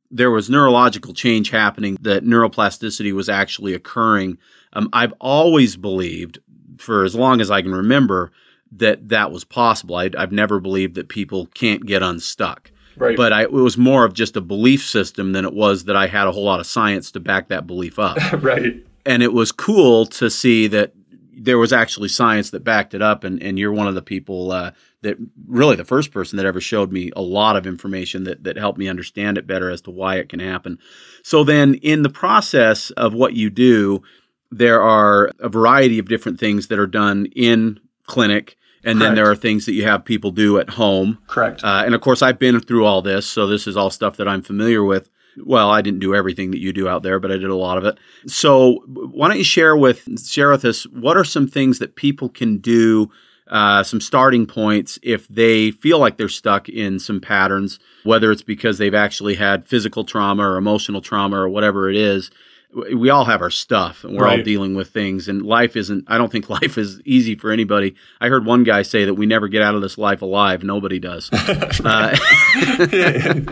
there 0.09 0.31
was 0.31 0.49
neurological 0.49 1.13
change 1.13 1.49
happening 1.49 1.97
that 1.99 2.23
neuroplasticity 2.23 3.11
was 3.11 3.27
actually 3.27 3.73
occurring. 3.73 4.37
Um, 4.71 4.87
i've 4.93 5.13
always 5.19 5.75
believed 5.75 6.39
for 6.77 7.03
as 7.03 7.15
long 7.15 7.41
as 7.41 7.51
i 7.51 7.61
can 7.61 7.75
remember 7.75 8.31
that 8.71 9.09
that 9.09 9.29
was 9.29 9.43
possible. 9.43 9.95
I, 9.95 10.09
i've 10.17 10.31
never 10.31 10.61
believed 10.61 10.95
that 10.95 11.09
people 11.09 11.47
can't 11.47 11.85
get 11.85 12.01
unstuck 12.01 12.70
Right. 12.97 13.17
But 13.17 13.33
I, 13.33 13.43
it 13.43 13.51
was 13.51 13.77
more 13.77 14.05
of 14.05 14.13
just 14.13 14.35
a 14.35 14.41
belief 14.41 14.85
system 14.85 15.31
than 15.31 15.45
it 15.45 15.53
was 15.53 15.85
that 15.85 15.95
I 15.95 16.07
had 16.07 16.27
a 16.27 16.31
whole 16.31 16.43
lot 16.43 16.59
of 16.59 16.65
science 16.65 17.11
to 17.11 17.19
back 17.19 17.49
that 17.49 17.67
belief 17.67 17.97
up. 17.99 18.17
right. 18.41 18.75
And 19.05 19.23
it 19.23 19.33
was 19.33 19.51
cool 19.51 20.05
to 20.07 20.29
see 20.29 20.67
that 20.67 20.93
there 21.33 21.57
was 21.57 21.73
actually 21.73 22.09
science 22.09 22.51
that 22.51 22.63
backed 22.63 22.93
it 22.93 23.01
up. 23.01 23.23
And, 23.23 23.41
and 23.41 23.57
you're 23.57 23.71
one 23.71 23.87
of 23.87 23.95
the 23.95 24.01
people 24.01 24.51
uh, 24.51 24.71
that 25.01 25.17
really 25.47 25.75
the 25.75 25.85
first 25.85 26.11
person 26.11 26.37
that 26.37 26.45
ever 26.45 26.61
showed 26.61 26.91
me 26.91 27.11
a 27.15 27.21
lot 27.21 27.55
of 27.55 27.65
information 27.65 28.25
that, 28.25 28.43
that 28.43 28.57
helped 28.57 28.77
me 28.77 28.87
understand 28.87 29.37
it 29.37 29.47
better 29.47 29.69
as 29.69 29.81
to 29.81 29.91
why 29.91 30.17
it 30.17 30.29
can 30.29 30.39
happen. 30.39 30.77
So 31.23 31.43
then, 31.43 31.75
in 31.75 32.03
the 32.03 32.09
process 32.09 32.91
of 32.91 33.13
what 33.13 33.33
you 33.33 33.49
do, 33.49 34.03
there 34.51 34.81
are 34.81 35.31
a 35.39 35.49
variety 35.49 35.97
of 35.97 36.09
different 36.09 36.39
things 36.39 36.67
that 36.67 36.77
are 36.77 36.87
done 36.87 37.27
in 37.35 37.79
clinic 38.05 38.57
and 38.83 38.97
Correct. 38.97 38.99
then 38.99 39.15
there 39.15 39.29
are 39.29 39.35
things 39.35 39.65
that 39.65 39.73
you 39.73 39.83
have 39.83 40.05
people 40.05 40.31
do 40.31 40.57
at 40.59 40.71
home. 40.71 41.19
Correct. 41.27 41.63
Uh, 41.63 41.83
and 41.85 41.93
of 41.93 42.01
course, 42.01 42.21
I've 42.21 42.39
been 42.39 42.59
through 42.59 42.85
all 42.85 43.01
this, 43.01 43.27
so 43.27 43.47
this 43.47 43.67
is 43.67 43.77
all 43.77 43.89
stuff 43.89 44.17
that 44.17 44.27
I'm 44.27 44.41
familiar 44.41 44.83
with. 44.83 45.09
Well, 45.37 45.69
I 45.69 45.81
didn't 45.81 45.99
do 45.99 46.13
everything 46.13 46.51
that 46.51 46.59
you 46.59 46.73
do 46.73 46.87
out 46.89 47.03
there, 47.03 47.19
but 47.19 47.31
I 47.31 47.35
did 47.37 47.49
a 47.49 47.55
lot 47.55 47.77
of 47.77 47.85
it. 47.85 47.97
So, 48.27 48.83
why 48.87 49.29
don't 49.29 49.37
you 49.37 49.43
share 49.43 49.77
with 49.77 50.19
share 50.27 50.49
with 50.49 50.65
us 50.65 50.83
what 50.87 51.15
are 51.15 51.23
some 51.23 51.47
things 51.47 51.79
that 51.79 51.95
people 51.95 52.27
can 52.27 52.57
do, 52.57 53.09
uh, 53.47 53.83
some 53.83 54.01
starting 54.01 54.45
points 54.45 54.99
if 55.03 55.27
they 55.29 55.71
feel 55.71 55.99
like 55.99 56.17
they're 56.17 56.27
stuck 56.27 56.67
in 56.67 56.99
some 56.99 57.21
patterns, 57.21 57.79
whether 58.03 58.29
it's 58.31 58.41
because 58.41 58.77
they've 58.77 58.95
actually 58.95 59.35
had 59.35 59.65
physical 59.65 60.03
trauma 60.03 60.43
or 60.43 60.57
emotional 60.57 61.01
trauma 61.01 61.37
or 61.37 61.47
whatever 61.47 61.89
it 61.89 61.95
is, 61.95 62.29
we 62.73 63.09
all 63.09 63.25
have 63.25 63.41
our 63.41 63.49
stuff 63.49 64.03
and 64.03 64.17
we're 64.17 64.23
right. 64.23 64.39
all 64.39 64.45
dealing 64.45 64.75
with 64.75 64.89
things 64.89 65.27
and 65.27 65.41
life 65.41 65.75
isn't 65.75 66.05
i 66.07 66.17
don't 66.17 66.31
think 66.31 66.49
life 66.61 66.77
is 66.77 67.01
easy 67.05 67.35
for 67.35 67.51
anybody. 67.51 67.95
I 68.19 68.29
heard 68.29 68.45
one 68.45 68.63
guy 68.63 68.81
say 68.81 69.05
that 69.05 69.15
we 69.15 69.25
never 69.25 69.47
get 69.47 69.61
out 69.61 69.75
of 69.75 69.81
this 69.81 69.97
life 69.97 70.21
alive. 70.21 70.63
Nobody 70.63 70.99
does. 70.99 71.29
Uh, 71.83 72.15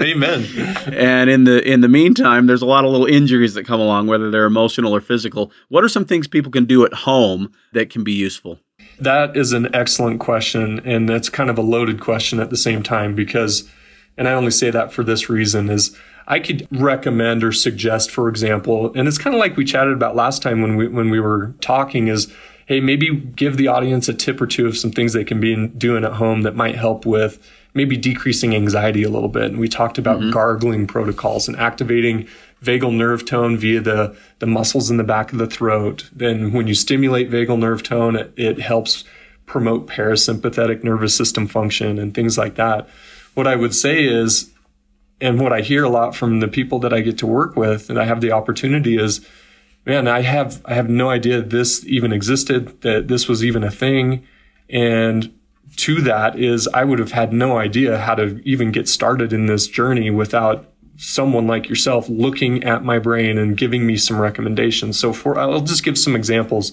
amen. 0.01 0.45
and 0.93 1.29
in 1.29 1.43
the 1.45 1.61
in 1.65 1.81
the 1.81 1.87
meantime 1.87 2.47
there's 2.47 2.61
a 2.61 2.65
lot 2.65 2.85
of 2.85 2.91
little 2.91 3.07
injuries 3.07 3.53
that 3.55 3.65
come 3.65 3.79
along 3.79 4.07
whether 4.07 4.29
they're 4.29 4.45
emotional 4.45 4.95
or 4.95 5.01
physical. 5.01 5.51
What 5.69 5.83
are 5.83 5.89
some 5.89 6.05
things 6.05 6.27
people 6.27 6.51
can 6.51 6.65
do 6.65 6.85
at 6.85 6.93
home 6.93 7.51
that 7.73 7.89
can 7.89 8.03
be 8.03 8.13
useful? 8.13 8.59
That 8.99 9.35
is 9.35 9.51
an 9.53 9.73
excellent 9.73 10.19
question 10.19 10.79
and 10.85 11.09
that's 11.09 11.29
kind 11.29 11.49
of 11.49 11.57
a 11.57 11.61
loaded 11.61 12.01
question 12.01 12.39
at 12.39 12.49
the 12.49 12.57
same 12.57 12.83
time 12.83 13.15
because 13.15 13.69
and 14.17 14.27
i 14.27 14.33
only 14.33 14.51
say 14.51 14.69
that 14.69 14.93
for 14.93 15.03
this 15.03 15.29
reason 15.29 15.69
is 15.69 15.95
I 16.29 16.39
could 16.39 16.67
recommend 16.71 17.43
or 17.43 17.51
suggest, 17.51 18.11
for 18.11 18.29
example, 18.29 18.93
and 18.93 19.07
it's 19.07 19.17
kind 19.17 19.35
of 19.35 19.39
like 19.39 19.57
we 19.57 19.65
chatted 19.65 19.93
about 19.93 20.15
last 20.15 20.41
time 20.41 20.61
when 20.61 20.75
we 20.75 20.87
when 20.87 21.09
we 21.09 21.19
were 21.19 21.53
talking 21.59 22.07
is 22.07 22.31
hey, 22.69 22.79
maybe 22.79 23.15
give 23.15 23.57
the 23.57 23.67
audience 23.67 24.07
a 24.07 24.13
tip 24.13 24.39
or 24.39 24.45
two 24.45 24.67
of 24.67 24.77
some 24.77 24.91
things 24.91 25.13
they 25.13 25.23
can 25.23 25.39
be 25.39 25.67
doing 25.69 26.05
at 26.05 26.13
home 26.13 26.43
that 26.43 26.55
might 26.55 26.75
help 26.75 27.03
with 27.03 27.43
maybe 27.73 27.97
decreasing 27.97 28.53
anxiety 28.53 29.01
a 29.01 29.09
little 29.09 29.27
bit. 29.27 29.45
And 29.45 29.59
we 29.59 29.67
talked 29.67 29.97
about 29.97 30.19
mm-hmm. 30.19 30.29
gargling 30.29 30.85
protocols 30.85 31.47
and 31.47 31.57
activating 31.57 32.27
vagal 32.63 32.93
nerve 32.93 33.25
tone 33.25 33.57
via 33.57 33.81
the, 33.81 34.15
the 34.37 34.45
muscles 34.45 34.91
in 34.91 34.97
the 34.97 35.03
back 35.03 35.31
of 35.31 35.39
the 35.39 35.47
throat. 35.47 36.07
Then 36.13 36.53
when 36.53 36.67
you 36.67 36.75
stimulate 36.75 37.31
vagal 37.31 37.57
nerve 37.57 37.81
tone, 37.81 38.15
it, 38.15 38.33
it 38.37 38.59
helps 38.59 39.03
promote 39.47 39.87
parasympathetic 39.87 40.83
nervous 40.83 41.15
system 41.15 41.47
function 41.47 41.97
and 41.97 42.13
things 42.13 42.37
like 42.37 42.53
that. 42.55 42.87
What 43.33 43.47
I 43.47 43.55
would 43.55 43.73
say 43.73 44.03
is 44.03 44.51
and 45.21 45.39
what 45.39 45.53
I 45.53 45.61
hear 45.61 45.83
a 45.83 45.89
lot 45.89 46.15
from 46.15 46.39
the 46.39 46.47
people 46.47 46.79
that 46.79 46.93
I 46.93 47.01
get 47.01 47.17
to 47.19 47.27
work 47.27 47.55
with 47.55 47.89
and 47.89 47.99
I 47.99 48.05
have 48.05 48.21
the 48.21 48.31
opportunity 48.31 48.97
is, 48.97 49.25
man, 49.85 50.07
I 50.07 50.21
have 50.21 50.61
I 50.65 50.73
have 50.73 50.89
no 50.89 51.09
idea 51.09 51.41
this 51.41 51.83
even 51.85 52.11
existed, 52.11 52.81
that 52.81 53.07
this 53.07 53.27
was 53.27 53.43
even 53.43 53.63
a 53.63 53.71
thing. 53.71 54.25
And 54.69 55.33
to 55.77 56.01
that 56.01 56.39
is 56.39 56.67
I 56.73 56.83
would 56.83 56.99
have 56.99 57.11
had 57.11 57.33
no 57.33 57.57
idea 57.57 57.97
how 57.97 58.15
to 58.15 58.41
even 58.43 58.71
get 58.71 58.87
started 58.87 59.33
in 59.33 59.47
this 59.47 59.67
journey 59.67 60.09
without 60.09 60.65
someone 60.97 61.47
like 61.47 61.69
yourself 61.69 62.09
looking 62.09 62.63
at 62.63 62.83
my 62.83 62.99
brain 62.99 63.37
and 63.37 63.55
giving 63.55 63.85
me 63.85 63.95
some 63.95 64.19
recommendations. 64.19 64.99
So 64.99 65.13
for 65.13 65.39
I'll 65.39 65.61
just 65.61 65.83
give 65.83 65.97
some 65.97 66.15
examples. 66.15 66.71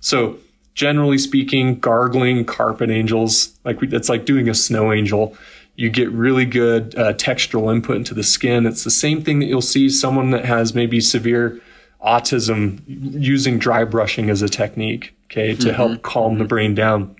So 0.00 0.38
generally 0.74 1.18
speaking, 1.18 1.78
gargling 1.80 2.44
carpet 2.44 2.90
angels, 2.90 3.58
like 3.64 3.80
we, 3.80 3.88
it's 3.88 4.08
like 4.08 4.24
doing 4.24 4.48
a 4.48 4.54
snow 4.54 4.92
angel 4.92 5.36
you 5.78 5.88
get 5.88 6.10
really 6.10 6.44
good 6.44 6.92
uh, 6.98 7.12
textural 7.14 7.72
input 7.72 7.96
into 7.96 8.12
the 8.12 8.24
skin. 8.24 8.66
It's 8.66 8.82
the 8.82 8.90
same 8.90 9.22
thing 9.22 9.38
that 9.38 9.46
you'll 9.46 9.62
see 9.62 9.88
someone 9.88 10.32
that 10.32 10.44
has 10.44 10.74
maybe 10.74 11.00
severe 11.00 11.60
autism 12.04 12.82
using 12.88 13.60
dry 13.60 13.84
brushing 13.84 14.28
as 14.28 14.42
a 14.42 14.48
technique, 14.48 15.14
okay, 15.26 15.54
to 15.54 15.68
mm-hmm. 15.68 15.76
help 15.76 16.02
calm 16.02 16.32
mm-hmm. 16.32 16.38
the 16.40 16.44
brain 16.46 16.74
down. 16.74 17.14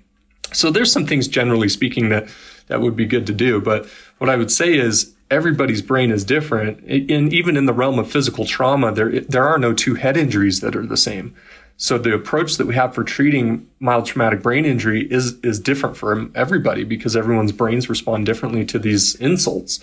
So 0.52 0.72
there's 0.72 0.90
some 0.90 1.06
things 1.06 1.28
generally 1.28 1.68
speaking 1.68 2.08
that 2.08 2.28
that 2.66 2.80
would 2.80 2.96
be 2.96 3.06
good 3.06 3.28
to 3.28 3.32
do, 3.32 3.60
but 3.60 3.86
what 4.18 4.28
I 4.28 4.34
would 4.34 4.50
say 4.50 4.74
is 4.74 5.14
everybody's 5.30 5.80
brain 5.80 6.10
is 6.10 6.24
different. 6.24 6.80
And 6.80 7.32
even 7.32 7.56
in 7.56 7.66
the 7.66 7.72
realm 7.72 8.00
of 8.00 8.10
physical 8.10 8.44
trauma, 8.44 8.90
there, 8.90 9.20
there 9.20 9.46
are 9.46 9.58
no 9.58 9.72
two 9.72 9.94
head 9.94 10.16
injuries 10.16 10.60
that 10.62 10.74
are 10.74 10.84
the 10.84 10.96
same. 10.96 11.32
So 11.80 11.96
the 11.96 12.12
approach 12.12 12.56
that 12.56 12.66
we 12.66 12.74
have 12.74 12.92
for 12.92 13.04
treating 13.04 13.68
mild 13.78 14.04
traumatic 14.04 14.42
brain 14.42 14.64
injury 14.64 15.06
is, 15.12 15.38
is 15.44 15.60
different 15.60 15.96
for 15.96 16.28
everybody 16.34 16.82
because 16.82 17.14
everyone's 17.16 17.52
brains 17.52 17.88
respond 17.88 18.26
differently 18.26 18.64
to 18.64 18.80
these 18.80 19.14
insults. 19.14 19.78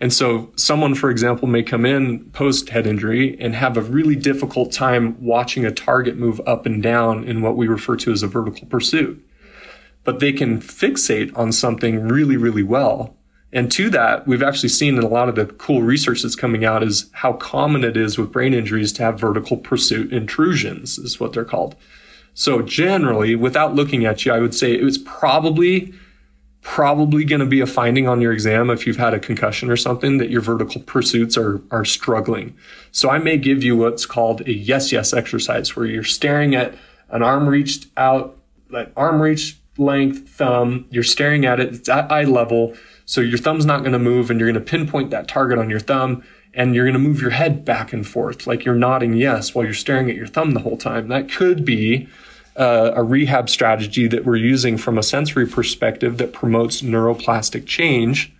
And 0.00 0.10
so 0.10 0.50
someone, 0.56 0.94
for 0.94 1.10
example, 1.10 1.46
may 1.46 1.62
come 1.62 1.84
in 1.84 2.30
post 2.30 2.70
head 2.70 2.86
injury 2.86 3.38
and 3.38 3.54
have 3.54 3.76
a 3.76 3.82
really 3.82 4.16
difficult 4.16 4.72
time 4.72 5.22
watching 5.22 5.66
a 5.66 5.70
target 5.70 6.16
move 6.16 6.40
up 6.46 6.64
and 6.64 6.82
down 6.82 7.24
in 7.24 7.42
what 7.42 7.58
we 7.58 7.68
refer 7.68 7.96
to 7.96 8.10
as 8.10 8.22
a 8.22 8.26
vertical 8.26 8.66
pursuit. 8.66 9.22
But 10.02 10.20
they 10.20 10.32
can 10.32 10.62
fixate 10.62 11.30
on 11.36 11.52
something 11.52 12.08
really, 12.08 12.38
really 12.38 12.62
well 12.62 13.18
and 13.54 13.70
to 13.72 13.88
that, 13.90 14.26
we've 14.26 14.42
actually 14.42 14.68
seen 14.68 14.96
in 14.96 15.04
a 15.04 15.08
lot 15.08 15.28
of 15.28 15.36
the 15.36 15.46
cool 15.46 15.82
research 15.82 16.22
that's 16.22 16.34
coming 16.34 16.64
out 16.64 16.82
is 16.82 17.08
how 17.12 17.34
common 17.34 17.84
it 17.84 17.96
is 17.96 18.18
with 18.18 18.32
brain 18.32 18.52
injuries 18.52 18.92
to 18.94 19.04
have 19.04 19.20
vertical 19.20 19.56
pursuit 19.56 20.12
intrusions, 20.12 20.98
is 20.98 21.20
what 21.20 21.32
they're 21.32 21.44
called. 21.44 21.76
So 22.34 22.62
generally, 22.62 23.36
without 23.36 23.76
looking 23.76 24.04
at 24.04 24.26
you, 24.26 24.32
I 24.32 24.40
would 24.40 24.56
say 24.56 24.74
it 24.74 24.82
was 24.82 24.98
probably 24.98 25.94
probably 26.62 27.24
going 27.24 27.40
to 27.40 27.46
be 27.46 27.60
a 27.60 27.66
finding 27.66 28.08
on 28.08 28.22
your 28.22 28.32
exam 28.32 28.70
if 28.70 28.86
you've 28.86 28.96
had 28.96 29.12
a 29.12 29.20
concussion 29.20 29.70
or 29.70 29.76
something 29.76 30.16
that 30.16 30.30
your 30.30 30.40
vertical 30.40 30.80
pursuits 30.80 31.36
are 31.36 31.60
are 31.70 31.84
struggling. 31.84 32.56
So 32.90 33.08
I 33.08 33.18
may 33.18 33.36
give 33.36 33.62
you 33.62 33.76
what's 33.76 34.04
called 34.04 34.40
a 34.48 34.52
yes 34.52 34.90
yes 34.90 35.12
exercise 35.12 35.76
where 35.76 35.86
you're 35.86 36.02
staring 36.02 36.56
at 36.56 36.74
an 37.10 37.22
arm 37.22 37.46
reached 37.46 37.86
out, 37.96 38.36
like 38.68 38.90
arm 38.96 39.20
reach 39.20 39.58
length 39.76 40.28
thumb, 40.28 40.86
you're 40.90 41.02
staring 41.02 41.44
at 41.44 41.60
it, 41.60 41.74
it's 41.74 41.88
at 41.88 42.10
eye 42.10 42.24
level 42.24 42.74
so 43.06 43.20
your 43.20 43.38
thumb's 43.38 43.66
not 43.66 43.80
going 43.80 43.92
to 43.92 43.98
move 43.98 44.30
and 44.30 44.40
you're 44.40 44.50
going 44.50 44.62
to 44.62 44.70
pinpoint 44.70 45.10
that 45.10 45.28
target 45.28 45.58
on 45.58 45.68
your 45.68 45.80
thumb 45.80 46.24
and 46.54 46.74
you're 46.74 46.84
going 46.84 46.94
to 46.94 46.98
move 47.00 47.20
your 47.20 47.30
head 47.30 47.64
back 47.64 47.92
and 47.92 48.06
forth 48.06 48.46
like 48.46 48.64
you're 48.64 48.74
nodding 48.74 49.14
yes 49.14 49.54
while 49.54 49.64
you're 49.64 49.74
staring 49.74 50.08
at 50.08 50.16
your 50.16 50.26
thumb 50.26 50.52
the 50.52 50.60
whole 50.60 50.76
time. 50.76 51.08
That 51.08 51.30
could 51.30 51.64
be 51.64 52.08
uh, 52.56 52.92
a 52.94 53.02
rehab 53.02 53.50
strategy 53.50 54.06
that 54.06 54.24
we're 54.24 54.36
using 54.36 54.78
from 54.78 54.96
a 54.96 55.02
sensory 55.02 55.46
perspective 55.46 56.18
that 56.18 56.32
promotes 56.32 56.82
neuroplastic 56.82 57.66
change 57.66 58.32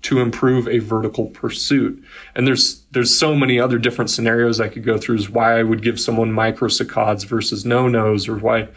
to 0.00 0.18
improve 0.18 0.66
a 0.66 0.78
vertical 0.78 1.26
pursuit. 1.26 2.02
And 2.34 2.46
there's 2.46 2.82
there's 2.90 3.16
so 3.16 3.36
many 3.36 3.60
other 3.60 3.78
different 3.78 4.10
scenarios 4.10 4.60
I 4.60 4.68
could 4.68 4.84
go 4.84 4.98
through 4.98 5.16
is 5.16 5.30
why 5.30 5.58
I 5.58 5.62
would 5.62 5.82
give 5.82 6.00
someone 6.00 6.32
microsaccades 6.32 7.24
versus 7.24 7.64
no-nos 7.64 8.28
or 8.28 8.36
why 8.36 8.68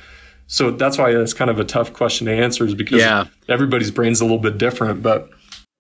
so 0.48 0.72
that's 0.72 0.98
why 0.98 1.10
it's 1.10 1.34
kind 1.34 1.50
of 1.50 1.60
a 1.60 1.64
tough 1.64 1.94
question 1.94 2.28
to 2.28 2.34
answer 2.34 2.66
is 2.66 2.76
because 2.76 3.02
yeah. 3.02 3.26
everybody's 3.50 3.92
brain's 3.92 4.22
a 4.22 4.26
little 4.26 4.40
bit 4.40 4.58
different. 4.58 5.02
But 5.02 5.30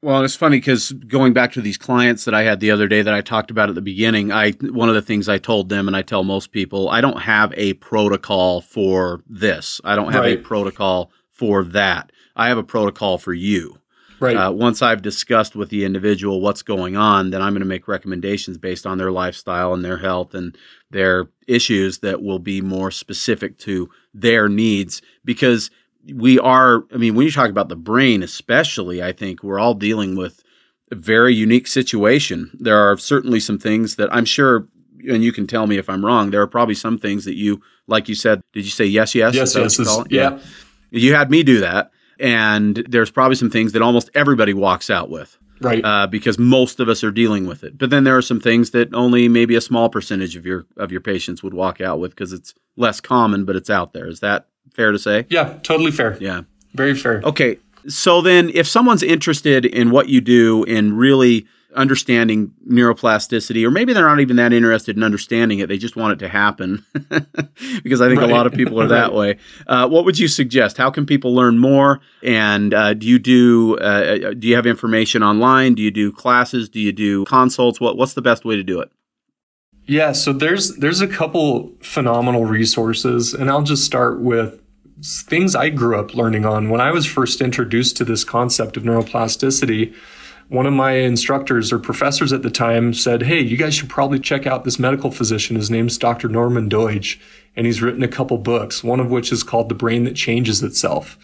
well, 0.01 0.23
it's 0.23 0.35
funny 0.35 0.57
because 0.57 0.91
going 0.91 1.33
back 1.33 1.51
to 1.53 1.61
these 1.61 1.77
clients 1.77 2.25
that 2.25 2.33
I 2.33 2.43
had 2.43 2.59
the 2.59 2.71
other 2.71 2.87
day 2.87 3.01
that 3.01 3.13
I 3.13 3.21
talked 3.21 3.51
about 3.51 3.69
at 3.69 3.75
the 3.75 3.81
beginning, 3.81 4.31
I 4.31 4.51
one 4.51 4.89
of 4.89 4.95
the 4.95 5.01
things 5.01 5.29
I 5.29 5.37
told 5.37 5.69
them 5.69 5.87
and 5.87 5.95
I 5.95 6.01
tell 6.01 6.23
most 6.23 6.51
people, 6.51 6.89
I 6.89 7.01
don't 7.01 7.21
have 7.21 7.53
a 7.57 7.73
protocol 7.73 8.61
for 8.61 9.23
this. 9.27 9.81
I 9.83 9.95
don't 9.95 10.11
have 10.11 10.23
right. 10.23 10.39
a 10.39 10.41
protocol 10.41 11.11
for 11.31 11.63
that. 11.63 12.11
I 12.35 12.49
have 12.49 12.57
a 12.57 12.63
protocol 12.63 13.17
for 13.17 13.33
you. 13.33 13.79
Right. 14.19 14.35
Uh, 14.35 14.51
once 14.51 14.81
I've 14.81 15.01
discussed 15.01 15.55
with 15.55 15.69
the 15.69 15.85
individual 15.85 16.41
what's 16.41 16.61
going 16.61 16.95
on, 16.95 17.31
then 17.31 17.41
I'm 17.41 17.53
going 17.53 17.61
to 17.61 17.67
make 17.67 17.87
recommendations 17.87 18.57
based 18.57 18.85
on 18.85 18.97
their 18.97 19.11
lifestyle 19.11 19.73
and 19.73 19.83
their 19.83 19.97
health 19.97 20.33
and 20.33 20.57
their 20.91 21.27
issues 21.47 21.99
that 21.99 22.21
will 22.21 22.39
be 22.39 22.61
more 22.61 22.91
specific 22.91 23.57
to 23.59 23.89
their 24.13 24.47
needs. 24.47 25.01
Because 25.23 25.69
we 26.13 26.37
are 26.39 26.83
i 26.93 26.97
mean 26.97 27.15
when 27.15 27.25
you 27.25 27.31
talk 27.31 27.49
about 27.49 27.69
the 27.69 27.75
brain 27.75 28.21
especially 28.21 29.01
i 29.01 29.11
think 29.11 29.41
we're 29.41 29.59
all 29.59 29.73
dealing 29.73 30.15
with 30.15 30.43
a 30.91 30.95
very 30.95 31.33
unique 31.33 31.65
situation. 31.65 32.51
There 32.59 32.77
are 32.77 32.95
certainly 32.97 33.39
some 33.39 33.57
things 33.57 33.95
that 33.95 34.13
i'm 34.13 34.25
sure 34.25 34.67
and 35.09 35.23
you 35.23 35.31
can 35.31 35.47
tell 35.47 35.67
me 35.67 35.77
if 35.77 35.89
i'm 35.89 36.05
wrong 36.05 36.29
there 36.29 36.41
are 36.41 36.47
probably 36.47 36.75
some 36.75 36.97
things 36.97 37.25
that 37.25 37.35
you 37.35 37.61
like 37.87 38.07
you 38.07 38.15
said 38.15 38.41
did 38.53 38.65
you 38.65 38.71
say 38.71 38.85
yes 38.85 39.15
yes? 39.15 39.33
Yes 39.33 39.55
yes, 39.55 39.79
yes 39.79 39.97
yeah. 40.09 40.29
yeah. 40.29 40.39
You 40.91 41.15
had 41.15 41.31
me 41.31 41.43
do 41.43 41.59
that 41.61 41.91
and 42.19 42.83
there's 42.89 43.11
probably 43.11 43.35
some 43.35 43.49
things 43.49 43.71
that 43.73 43.81
almost 43.81 44.09
everybody 44.13 44.53
walks 44.53 44.89
out 44.89 45.09
with 45.09 45.37
right. 45.61 45.83
uh, 45.83 46.07
because 46.07 46.37
most 46.37 46.79
of 46.79 46.89
us 46.89 47.03
are 47.03 47.11
dealing 47.11 47.47
with 47.47 47.63
it. 47.63 47.77
But 47.77 47.89
then 47.89 48.03
there 48.03 48.17
are 48.17 48.21
some 48.21 48.39
things 48.39 48.71
that 48.71 48.93
only 48.93 49.27
maybe 49.27 49.55
a 49.55 49.61
small 49.61 49.89
percentage 49.89 50.35
of 50.35 50.45
your 50.45 50.65
of 50.77 50.91
your 50.91 51.01
patients 51.01 51.43
would 51.43 51.53
walk 51.53 51.81
out 51.81 51.99
with 51.99 52.11
because 52.11 52.33
it's 52.33 52.53
less 52.75 52.99
common 52.99 53.45
but 53.45 53.55
it's 53.55 53.69
out 53.69 53.93
there. 53.93 54.07
Is 54.07 54.19
that 54.19 54.47
fair 54.73 54.91
to 54.91 54.99
say? 54.99 55.25
Yeah 55.29 55.57
totally 55.63 55.91
fair. 55.91 56.17
Yeah. 56.19 56.41
Very 56.73 56.95
fair. 56.95 57.21
Okay 57.23 57.57
so 57.87 58.21
then 58.21 58.49
if 58.53 58.67
someone's 58.67 59.03
interested 59.03 59.65
in 59.65 59.91
what 59.91 60.09
you 60.09 60.21
do 60.21 60.63
in 60.63 60.95
really 60.95 61.45
understanding 61.75 62.51
neuroplasticity, 62.67 63.65
or 63.65 63.71
maybe 63.71 63.93
they're 63.93 64.07
not 64.07 64.19
even 64.19 64.37
that 64.37 64.53
interested 64.53 64.97
in 64.97 65.03
understanding 65.03 65.59
it. 65.59 65.67
They 65.67 65.77
just 65.77 65.95
want 65.95 66.13
it 66.13 66.25
to 66.25 66.29
happen 66.29 66.85
because 67.83 68.01
I 68.01 68.07
think 68.07 68.21
right. 68.21 68.29
a 68.29 68.33
lot 68.33 68.47
of 68.47 68.53
people 68.53 68.81
are 68.81 68.87
that 68.89 69.09
right. 69.09 69.13
way. 69.13 69.37
Uh, 69.67 69.87
what 69.87 70.05
would 70.05 70.17
you 70.17 70.27
suggest? 70.27 70.77
How 70.77 70.89
can 70.89 71.05
people 71.05 71.35
learn 71.35 71.59
more? 71.59 71.99
And 72.23 72.73
uh, 72.73 72.93
do 72.93 73.07
you 73.07 73.19
do 73.19 73.77
uh, 73.77 74.33
do 74.33 74.47
you 74.47 74.55
have 74.55 74.65
information 74.65 75.23
online? 75.23 75.75
Do 75.75 75.81
you 75.81 75.91
do 75.91 76.11
classes? 76.11 76.69
Do 76.69 76.79
you 76.79 76.91
do 76.91 77.25
consults? 77.25 77.79
What 77.79 77.97
what's 77.97 78.13
the 78.13 78.21
best 78.21 78.45
way 78.45 78.55
to 78.55 78.63
do 78.63 78.79
it? 78.79 78.91
Yeah, 79.87 80.13
so 80.13 80.33
there's 80.33 80.75
there's 80.77 81.01
a 81.01 81.07
couple 81.07 81.73
phenomenal 81.81 82.45
resources, 82.45 83.33
and 83.33 83.51
I'll 83.51 83.61
just 83.61 83.83
start 83.83 84.19
with 84.19 84.59
things 85.01 85.55
I 85.55 85.69
grew 85.69 85.99
up 85.99 86.15
learning 86.15 86.45
on 86.45 86.69
when 86.69 86.81
I 86.81 86.91
was 86.91 87.05
first 87.05 87.41
introduced 87.41 87.97
to 87.97 88.05
this 88.05 88.23
concept 88.23 88.77
of 88.77 88.83
neuroplasticity 88.83 89.93
one 90.47 90.65
of 90.65 90.73
my 90.73 90.91
instructors 90.93 91.73
or 91.73 91.79
professors 91.79 92.31
at 92.31 92.43
the 92.43 92.51
time 92.51 92.93
said, 92.93 93.23
Hey, 93.23 93.39
you 93.39 93.57
guys 93.57 93.73
should 93.73 93.89
probably 93.89 94.19
check 94.19 94.45
out 94.45 94.63
this 94.63 94.79
medical 94.79 95.11
physician. 95.11 95.55
His 95.55 95.71
name's 95.71 95.97
Dr. 95.97 96.27
Norman 96.29 96.69
Doidge, 96.69 97.19
and 97.55 97.65
he's 97.65 97.81
written 97.81 98.03
a 98.03 98.07
couple 98.07 98.37
books, 98.37 98.83
one 98.83 98.99
of 98.99 99.09
which 99.09 99.31
is 99.31 99.43
called 99.43 99.69
The 99.69 99.75
Brain 99.75 100.03
That 100.03 100.15
Changes 100.15 100.61
Itself. 100.61 101.17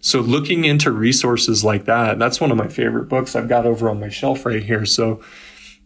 So 0.00 0.20
looking 0.20 0.64
into 0.64 0.92
resources 0.92 1.64
like 1.64 1.86
that, 1.86 2.18
that's 2.18 2.40
one 2.40 2.50
of 2.50 2.58
my 2.58 2.68
favorite 2.68 3.08
books 3.08 3.34
I've 3.34 3.48
got 3.48 3.64
over 3.64 3.88
on 3.88 4.00
my 4.00 4.10
shelf 4.10 4.44
right 4.44 4.62
here. 4.62 4.84
So 4.84 5.22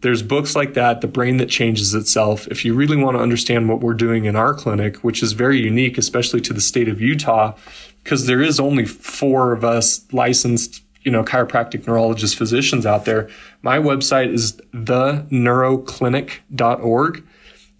there's 0.01 0.22
books 0.22 0.57
like 0.57 0.74
that, 0.74 1.03
The 1.03 1.07
Brain 1.07 1.36
That 1.36 1.49
Changes 1.51 1.95
Itself. 1.95 2.49
If 2.49 2.64
you 2.64 2.74
really 2.74 2.97
want 2.97 3.16
to 3.16 3.22
understand 3.22 3.68
what 3.68 3.80
we're 3.80 3.95
doing 3.95 4.24
in 4.24 4.34
our 4.34 4.55
clinic, 4.55 4.97
which 4.99 5.22
is 5.22 5.32
very 5.32 5.61
unique, 5.61 5.99
especially 5.99 6.41
to 6.43 6.53
the 6.53 6.61
state 6.61 6.89
of 6.89 7.01
Utah, 7.01 7.55
because 8.03 8.26
there 8.26 8.41
is 8.41 8.59
only 8.59 8.86
four 8.86 9.53
of 9.53 9.64
us 9.64 10.05
licensed 10.12 10.82
you 11.09 11.13
know, 11.13 11.25
chiropractic 11.25 11.87
neurologist 11.87 12.37
physicians 12.37 12.85
out 12.85 13.07
there. 13.07 13.31
My 13.63 13.79
website 13.79 14.31
is 14.31 14.61
theneuroclinic.org. 14.75 17.27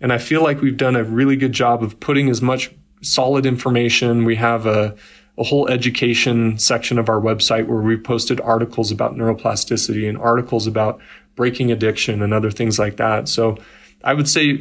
And 0.01 0.12
I 0.14 0.16
feel 0.16 0.43
like 0.43 0.62
we've 0.62 0.79
done 0.79 0.97
a 0.97 1.05
really 1.05 1.37
good 1.37 1.53
job 1.53 1.83
of 1.83 2.01
putting 2.01 2.31
as 2.31 2.41
much 2.41 2.70
solid 3.03 3.45
information. 3.45 4.24
We 4.24 4.37
have 4.37 4.64
a, 4.64 4.97
a 5.37 5.43
whole 5.43 5.68
education 5.68 6.57
section 6.57 6.99
of 6.99 7.11
our 7.11 7.20
website 7.20 7.66
where 7.66 7.83
we've 7.83 8.03
posted 8.03 8.41
articles 8.41 8.91
about 8.91 9.14
neuroplasticity 9.14 10.09
and 10.09 10.16
articles 10.16 10.66
about 10.66 10.99
breaking 11.37 11.70
addiction 11.70 12.22
and 12.22 12.33
other 12.33 12.51
things 12.51 12.79
like 12.79 12.97
that. 12.97 13.29
So 13.29 13.59
I 14.03 14.14
would 14.14 14.26
say 14.26 14.59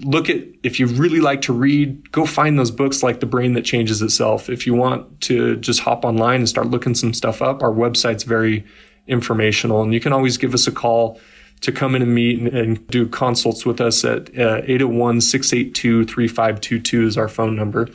look 0.00 0.28
at 0.28 0.42
if 0.62 0.78
you 0.78 0.86
really 0.86 1.20
like 1.20 1.40
to 1.42 1.52
read 1.52 2.10
go 2.12 2.24
find 2.26 2.58
those 2.58 2.70
books 2.70 3.02
like 3.02 3.20
the 3.20 3.26
brain 3.26 3.54
that 3.54 3.62
changes 3.62 4.02
itself 4.02 4.50
if 4.50 4.66
you 4.66 4.74
want 4.74 5.20
to 5.20 5.56
just 5.56 5.80
hop 5.80 6.04
online 6.04 6.40
and 6.40 6.48
start 6.48 6.68
looking 6.68 6.94
some 6.94 7.14
stuff 7.14 7.40
up 7.40 7.62
our 7.62 7.72
website's 7.72 8.24
very 8.24 8.64
informational 9.06 9.82
and 9.82 9.94
you 9.94 10.00
can 10.00 10.12
always 10.12 10.36
give 10.36 10.52
us 10.52 10.66
a 10.66 10.72
call 10.72 11.18
to 11.62 11.72
come 11.72 11.94
in 11.94 12.02
and 12.02 12.14
meet 12.14 12.38
and, 12.38 12.48
and 12.48 12.86
do 12.88 13.06
consults 13.06 13.64
with 13.64 13.80
us 13.80 14.04
at 14.04 14.28
uh, 14.38 14.60
801-682-3522 14.62 17.06
is 17.06 17.16
our 17.16 17.28
phone 17.28 17.56
number 17.56 17.88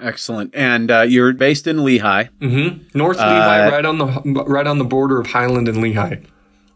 excellent 0.00 0.52
and 0.54 0.90
uh, 0.90 1.02
you're 1.02 1.32
based 1.32 1.68
in 1.68 1.76
Lehi. 1.78 2.28
mm-hmm. 2.40 2.98
north 2.98 3.18
uh, 3.18 3.70
right 3.72 3.84
on 3.84 3.98
the 3.98 4.06
right 4.46 4.66
on 4.66 4.78
the 4.78 4.84
border 4.84 5.20
of 5.20 5.28
highland 5.28 5.68
and 5.68 5.78
Lehi. 5.78 6.24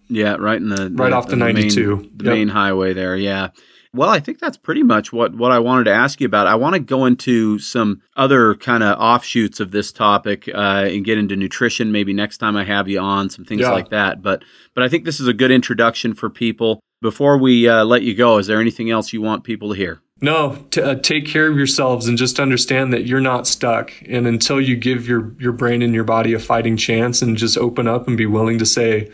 yeah 0.09 0.37
right 0.39 0.59
in 0.59 0.68
the, 0.68 0.91
right 0.91 1.12
off 1.12 1.27
the, 1.27 1.31
the 1.31 1.37
92 1.37 1.97
main, 1.97 2.11
the 2.16 2.25
yep. 2.25 2.35
main 2.35 2.49
highway 2.49 2.93
there 2.93 3.16
yeah 3.16 3.49
well, 3.93 4.09
I 4.09 4.20
think 4.20 4.38
that's 4.38 4.57
pretty 4.57 4.84
much 4.84 5.12
what, 5.12 5.34
what 5.34 5.51
I 5.51 5.59
wanted 5.59 5.84
to 5.84 5.93
ask 5.93 6.20
you 6.20 6.26
about. 6.26 6.47
I 6.47 6.55
want 6.55 6.74
to 6.74 6.80
go 6.80 7.07
into 7.07 7.59
some 7.59 8.03
other 8.16 8.55
kind 8.55 8.84
of 8.84 8.99
offshoots 8.99 9.59
of 9.59 9.72
this 9.72 9.91
topic 9.91 10.49
uh, 10.49 10.86
and 10.86 11.05
get 11.05 11.18
into 11.18 11.34
nutrition 11.34 11.91
maybe 11.91 12.12
next 12.12 12.38
time 12.38 12.57
I 12.57 12.64
have 12.64 12.88
you 12.88 13.01
on, 13.01 13.30
some 13.30 13.45
things 13.45 13.62
yeah. 13.62 13.72
like 13.72 13.91
that. 13.91 14.22
But 14.22 14.45
but 14.74 14.84
I 14.84 14.88
think 14.88 15.05
this 15.05 15.18
is 15.18 15.26
a 15.26 15.32
good 15.32 15.51
introduction 15.51 16.14
for 16.14 16.30
people. 16.30 16.80
Before 17.03 17.36
we 17.38 17.66
uh, 17.66 17.84
let 17.84 18.03
you 18.03 18.14
go, 18.14 18.38
is 18.38 18.47
there 18.47 18.61
anything 18.61 18.91
else 18.91 19.12
you 19.12 19.22
want 19.22 19.43
people 19.43 19.70
to 19.70 19.74
hear? 19.74 20.03
No, 20.20 20.66
t- 20.70 20.82
uh, 20.82 20.97
take 20.97 21.26
care 21.26 21.51
of 21.51 21.57
yourselves 21.57 22.07
and 22.07 22.18
just 22.18 22.38
understand 22.38 22.93
that 22.93 23.07
you're 23.07 23.20
not 23.20 23.47
stuck. 23.47 23.91
And 24.07 24.26
until 24.26 24.61
you 24.61 24.76
give 24.76 25.09
your 25.09 25.34
your 25.41 25.53
brain 25.53 25.82
and 25.82 25.95
your 25.95 26.05
body 26.05 26.32
a 26.32 26.38
fighting 26.38 26.76
chance 26.76 27.22
and 27.22 27.36
just 27.36 27.59
open 27.59 27.88
up 27.88 28.07
and 28.07 28.16
be 28.16 28.26
willing 28.26 28.59
to 28.59 28.66
say, 28.66 29.11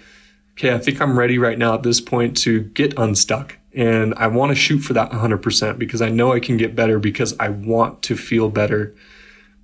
"Okay, 0.53 0.75
I 0.75 0.79
think 0.79 1.01
I'm 1.01 1.19
ready 1.19 1.39
right 1.39 1.57
now 1.57 1.75
at 1.75 1.83
this 1.83 2.01
point 2.01 2.37
to 2.39 2.61
get 2.61 2.99
unstuck." 2.99 3.57
And 3.77 4.15
I 4.17 4.27
want 4.29 4.51
to 4.51 4.57
shoot 4.57 4.79
for 4.79 4.95
that 4.95 5.13
100% 5.13 5.79
because 5.79 6.01
I 6.01 6.09
know 6.09 6.33
I 6.33 6.41
can 6.41 6.57
get 6.57 6.75
better 6.75 6.99
because 6.99 7.37
I 7.39 7.51
want 7.51 8.03
to 8.05 8.17
feel 8.17 8.49
better. 8.49 8.95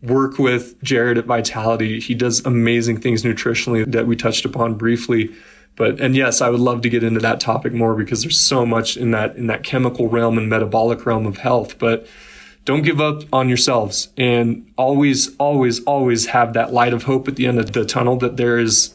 Work 0.03 0.39
with 0.39 0.81
Jared 0.83 1.17
at 1.17 1.25
Vitality. 1.25 1.99
He 1.99 2.15
does 2.15 2.45
amazing 2.45 3.01
things 3.01 3.23
nutritionally 3.23 3.91
that 3.91 4.07
we 4.07 4.15
touched 4.15 4.45
upon 4.45 4.75
briefly. 4.75 5.35
But 5.77 5.99
and 5.99 6.15
yes, 6.15 6.43
I 6.43 6.51
would 6.51 6.61
love 6.61 6.83
to 6.83 6.91
get 6.91 7.03
into 7.03 7.21
that 7.21 7.41
topic 7.41 7.73
more 7.73 7.95
because 7.95 8.23
there's 8.23 8.39
so 8.39 8.67
much 8.67 8.99
in 8.99 9.13
that 9.13 9.37
in 9.37 9.47
that 9.47 9.63
chemical 9.63 10.09
realm 10.09 10.37
and 10.37 10.51
metabolic 10.51 11.07
realm 11.07 11.25
of 11.25 11.39
health. 11.39 11.79
But 11.79 12.07
don't 12.65 12.83
give 12.83 13.01
up 13.01 13.23
on 13.33 13.49
yourselves 13.49 14.11
and 14.19 14.71
always, 14.77 15.35
always, 15.37 15.83
always 15.85 16.27
have 16.27 16.53
that 16.53 16.73
light 16.73 16.93
of 16.93 17.05
hope 17.05 17.27
at 17.27 17.37
the 17.37 17.47
end 17.47 17.59
of 17.59 17.73
the 17.73 17.85
tunnel 17.87 18.17
that 18.19 18.37
there 18.37 18.59
is 18.59 18.95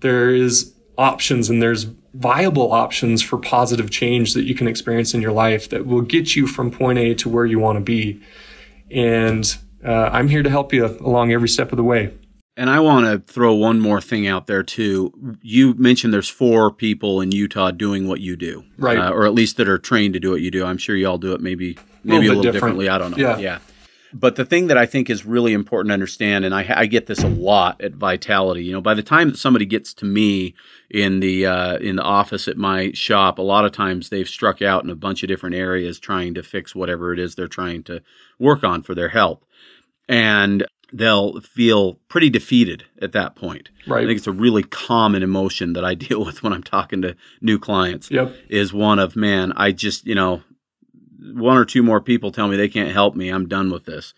there 0.00 0.34
is 0.34 0.72
options 0.96 1.50
and 1.50 1.60
there's 1.60 1.86
viable 2.16 2.72
options 2.72 3.22
for 3.22 3.38
positive 3.38 3.90
change 3.90 4.34
that 4.34 4.44
you 4.44 4.54
can 4.54 4.66
experience 4.66 5.14
in 5.14 5.20
your 5.20 5.32
life 5.32 5.68
that 5.70 5.86
will 5.86 6.00
get 6.00 6.34
you 6.34 6.46
from 6.46 6.70
point 6.70 6.98
A 6.98 7.14
to 7.14 7.28
where 7.28 7.44
you 7.44 7.58
want 7.58 7.76
to 7.76 7.84
be. 7.84 8.20
And 8.90 9.56
uh, 9.84 10.10
I'm 10.12 10.28
here 10.28 10.42
to 10.42 10.50
help 10.50 10.72
you 10.72 10.86
along 10.86 11.32
every 11.32 11.48
step 11.48 11.72
of 11.72 11.76
the 11.76 11.84
way. 11.84 12.12
And 12.58 12.70
I 12.70 12.80
want 12.80 13.04
to 13.04 13.32
throw 13.32 13.54
one 13.54 13.80
more 13.80 14.00
thing 14.00 14.26
out 14.26 14.46
there 14.46 14.62
too. 14.62 15.36
You 15.42 15.74
mentioned 15.74 16.14
there's 16.14 16.28
four 16.28 16.70
people 16.70 17.20
in 17.20 17.30
Utah 17.30 17.70
doing 17.70 18.08
what 18.08 18.20
you 18.20 18.34
do, 18.34 18.64
right? 18.78 18.98
Uh, 18.98 19.10
or 19.10 19.26
at 19.26 19.34
least 19.34 19.58
that 19.58 19.68
are 19.68 19.76
trained 19.76 20.14
to 20.14 20.20
do 20.20 20.30
what 20.30 20.40
you 20.40 20.50
do. 20.50 20.64
I'm 20.64 20.78
sure 20.78 20.96
you 20.96 21.06
all 21.06 21.18
do 21.18 21.34
it 21.34 21.42
maybe 21.42 21.76
maybe 22.02 22.26
a 22.26 22.28
little, 22.30 22.36
a 22.36 22.36
little 22.36 22.52
differently. 22.52 22.88
I 22.88 22.96
don't 22.96 23.10
know. 23.10 23.18
Yeah. 23.18 23.36
yeah. 23.36 23.58
But 24.18 24.36
the 24.36 24.46
thing 24.46 24.68
that 24.68 24.78
I 24.78 24.86
think 24.86 25.10
is 25.10 25.26
really 25.26 25.52
important 25.52 25.90
to 25.90 25.94
understand, 25.94 26.46
and 26.46 26.54
I, 26.54 26.64
I, 26.74 26.86
get 26.86 27.06
this 27.06 27.22
a 27.22 27.28
lot 27.28 27.82
at 27.82 27.92
Vitality, 27.92 28.64
you 28.64 28.72
know, 28.72 28.80
by 28.80 28.94
the 28.94 29.02
time 29.02 29.30
that 29.30 29.36
somebody 29.36 29.66
gets 29.66 29.92
to 29.94 30.06
me 30.06 30.54
in 30.88 31.20
the 31.20 31.44
uh, 31.44 31.76
in 31.78 31.96
the 31.96 32.02
office 32.02 32.48
at 32.48 32.56
my 32.56 32.92
shop, 32.92 33.38
a 33.38 33.42
lot 33.42 33.66
of 33.66 33.72
times 33.72 34.08
they've 34.08 34.28
struck 34.28 34.62
out 34.62 34.84
in 34.84 34.88
a 34.90 34.94
bunch 34.94 35.22
of 35.22 35.28
different 35.28 35.54
areas 35.54 35.98
trying 35.98 36.32
to 36.32 36.42
fix 36.42 36.74
whatever 36.74 37.12
it 37.12 37.18
is 37.18 37.34
they're 37.34 37.46
trying 37.46 37.82
to 37.84 38.02
work 38.38 38.64
on 38.64 38.82
for 38.82 38.94
their 38.94 39.10
health, 39.10 39.44
and 40.08 40.66
they'll 40.94 41.38
feel 41.42 41.94
pretty 42.08 42.30
defeated 42.30 42.84
at 43.02 43.12
that 43.12 43.36
point. 43.36 43.68
Right. 43.86 44.04
I 44.04 44.06
think 44.06 44.16
it's 44.16 44.26
a 44.26 44.32
really 44.32 44.62
common 44.62 45.22
emotion 45.24 45.74
that 45.74 45.84
I 45.84 45.94
deal 46.06 46.24
with 46.24 46.42
when 46.42 46.54
I'm 46.54 46.62
talking 46.62 47.02
to 47.02 47.14
new 47.42 47.58
clients. 47.58 48.10
Yep. 48.10 48.34
Is 48.48 48.72
one 48.72 48.98
of 48.98 49.14
man, 49.14 49.52
I 49.56 49.72
just 49.72 50.06
you 50.06 50.14
know, 50.14 50.42
one 51.34 51.56
or 51.56 51.64
two 51.64 51.82
more 51.82 52.00
people 52.00 52.30
tell 52.30 52.48
me 52.48 52.56
they 52.56 52.68
can't 52.68 52.92
help 52.92 53.16
me. 53.16 53.28
I'm 53.28 53.48
done 53.48 53.70
with 53.70 53.84
this. 53.84 54.14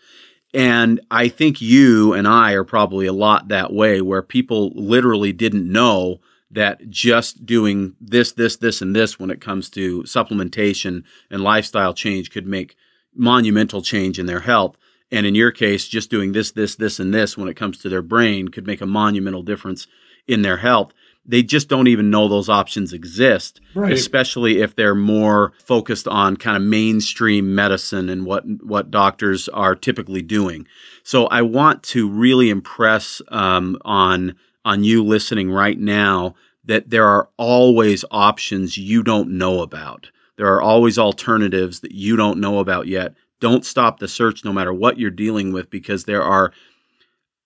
And 0.53 0.99
I 1.11 1.27
think 1.27 1.61
you 1.61 2.13
and 2.13 2.27
I 2.27 2.53
are 2.53 2.63
probably 2.63 3.05
a 3.05 3.13
lot 3.13 3.49
that 3.49 3.71
way, 3.71 4.01
where 4.01 4.21
people 4.21 4.71
literally 4.73 5.31
didn't 5.31 5.71
know 5.71 6.21
that 6.51 6.89
just 6.89 7.45
doing 7.45 7.95
this, 8.01 8.31
this, 8.31 8.57
this, 8.57 8.81
and 8.81 8.95
this 8.95 9.19
when 9.19 9.29
it 9.29 9.41
comes 9.41 9.69
to 9.69 10.01
supplementation 10.03 11.03
and 11.29 11.43
lifestyle 11.43 11.93
change 11.93 12.31
could 12.31 12.47
make 12.47 12.75
monumental 13.13 13.83
change 13.83 14.17
in 14.17 14.25
their 14.25 14.39
health. 14.39 14.75
And 15.11 15.25
in 15.25 15.35
your 15.35 15.51
case, 15.51 15.87
just 15.87 16.09
doing 16.09 16.31
this, 16.31 16.51
this, 16.51 16.75
this, 16.75 16.99
and 16.99 17.13
this 17.13 17.37
when 17.37 17.47
it 17.47 17.55
comes 17.55 17.77
to 17.79 17.89
their 17.89 18.01
brain 18.01 18.47
could 18.47 18.65
make 18.65 18.81
a 18.81 18.87
monumental 18.87 19.43
difference 19.43 19.85
in 20.27 20.41
their 20.41 20.57
health. 20.57 20.93
They 21.29 21.43
just 21.43 21.69
don't 21.69 21.87
even 21.87 22.09
know 22.09 22.27
those 22.27 22.49
options 22.49 22.91
exist, 22.91 23.61
right. 23.75 23.93
especially 23.93 24.61
if 24.61 24.75
they're 24.75 24.95
more 24.95 25.53
focused 25.63 26.07
on 26.07 26.37
kind 26.37 26.57
of 26.57 26.63
mainstream 26.63 27.53
medicine 27.53 28.09
and 28.09 28.25
what 28.25 28.43
what 28.63 28.89
doctors 28.89 29.47
are 29.49 29.75
typically 29.75 30.23
doing. 30.23 30.65
So 31.03 31.27
I 31.27 31.43
want 31.43 31.83
to 31.83 32.09
really 32.09 32.49
impress 32.49 33.21
um, 33.27 33.77
on 33.85 34.35
on 34.65 34.83
you 34.83 35.03
listening 35.03 35.51
right 35.51 35.79
now 35.79 36.35
that 36.65 36.89
there 36.89 37.05
are 37.05 37.29
always 37.37 38.03
options 38.09 38.77
you 38.77 39.03
don't 39.03 39.29
know 39.29 39.61
about. 39.61 40.09
There 40.37 40.51
are 40.53 40.61
always 40.61 40.97
alternatives 40.97 41.81
that 41.81 41.91
you 41.91 42.15
don't 42.15 42.39
know 42.39 42.59
about 42.59 42.87
yet 42.87 43.13
don't 43.39 43.65
stop 43.65 43.99
the 43.99 44.07
search 44.07 44.43
no 44.43 44.51
matter 44.51 44.73
what 44.73 44.99
you're 44.99 45.09
dealing 45.09 45.53
with 45.53 45.69
because 45.69 46.05
there 46.05 46.23
are 46.23 46.51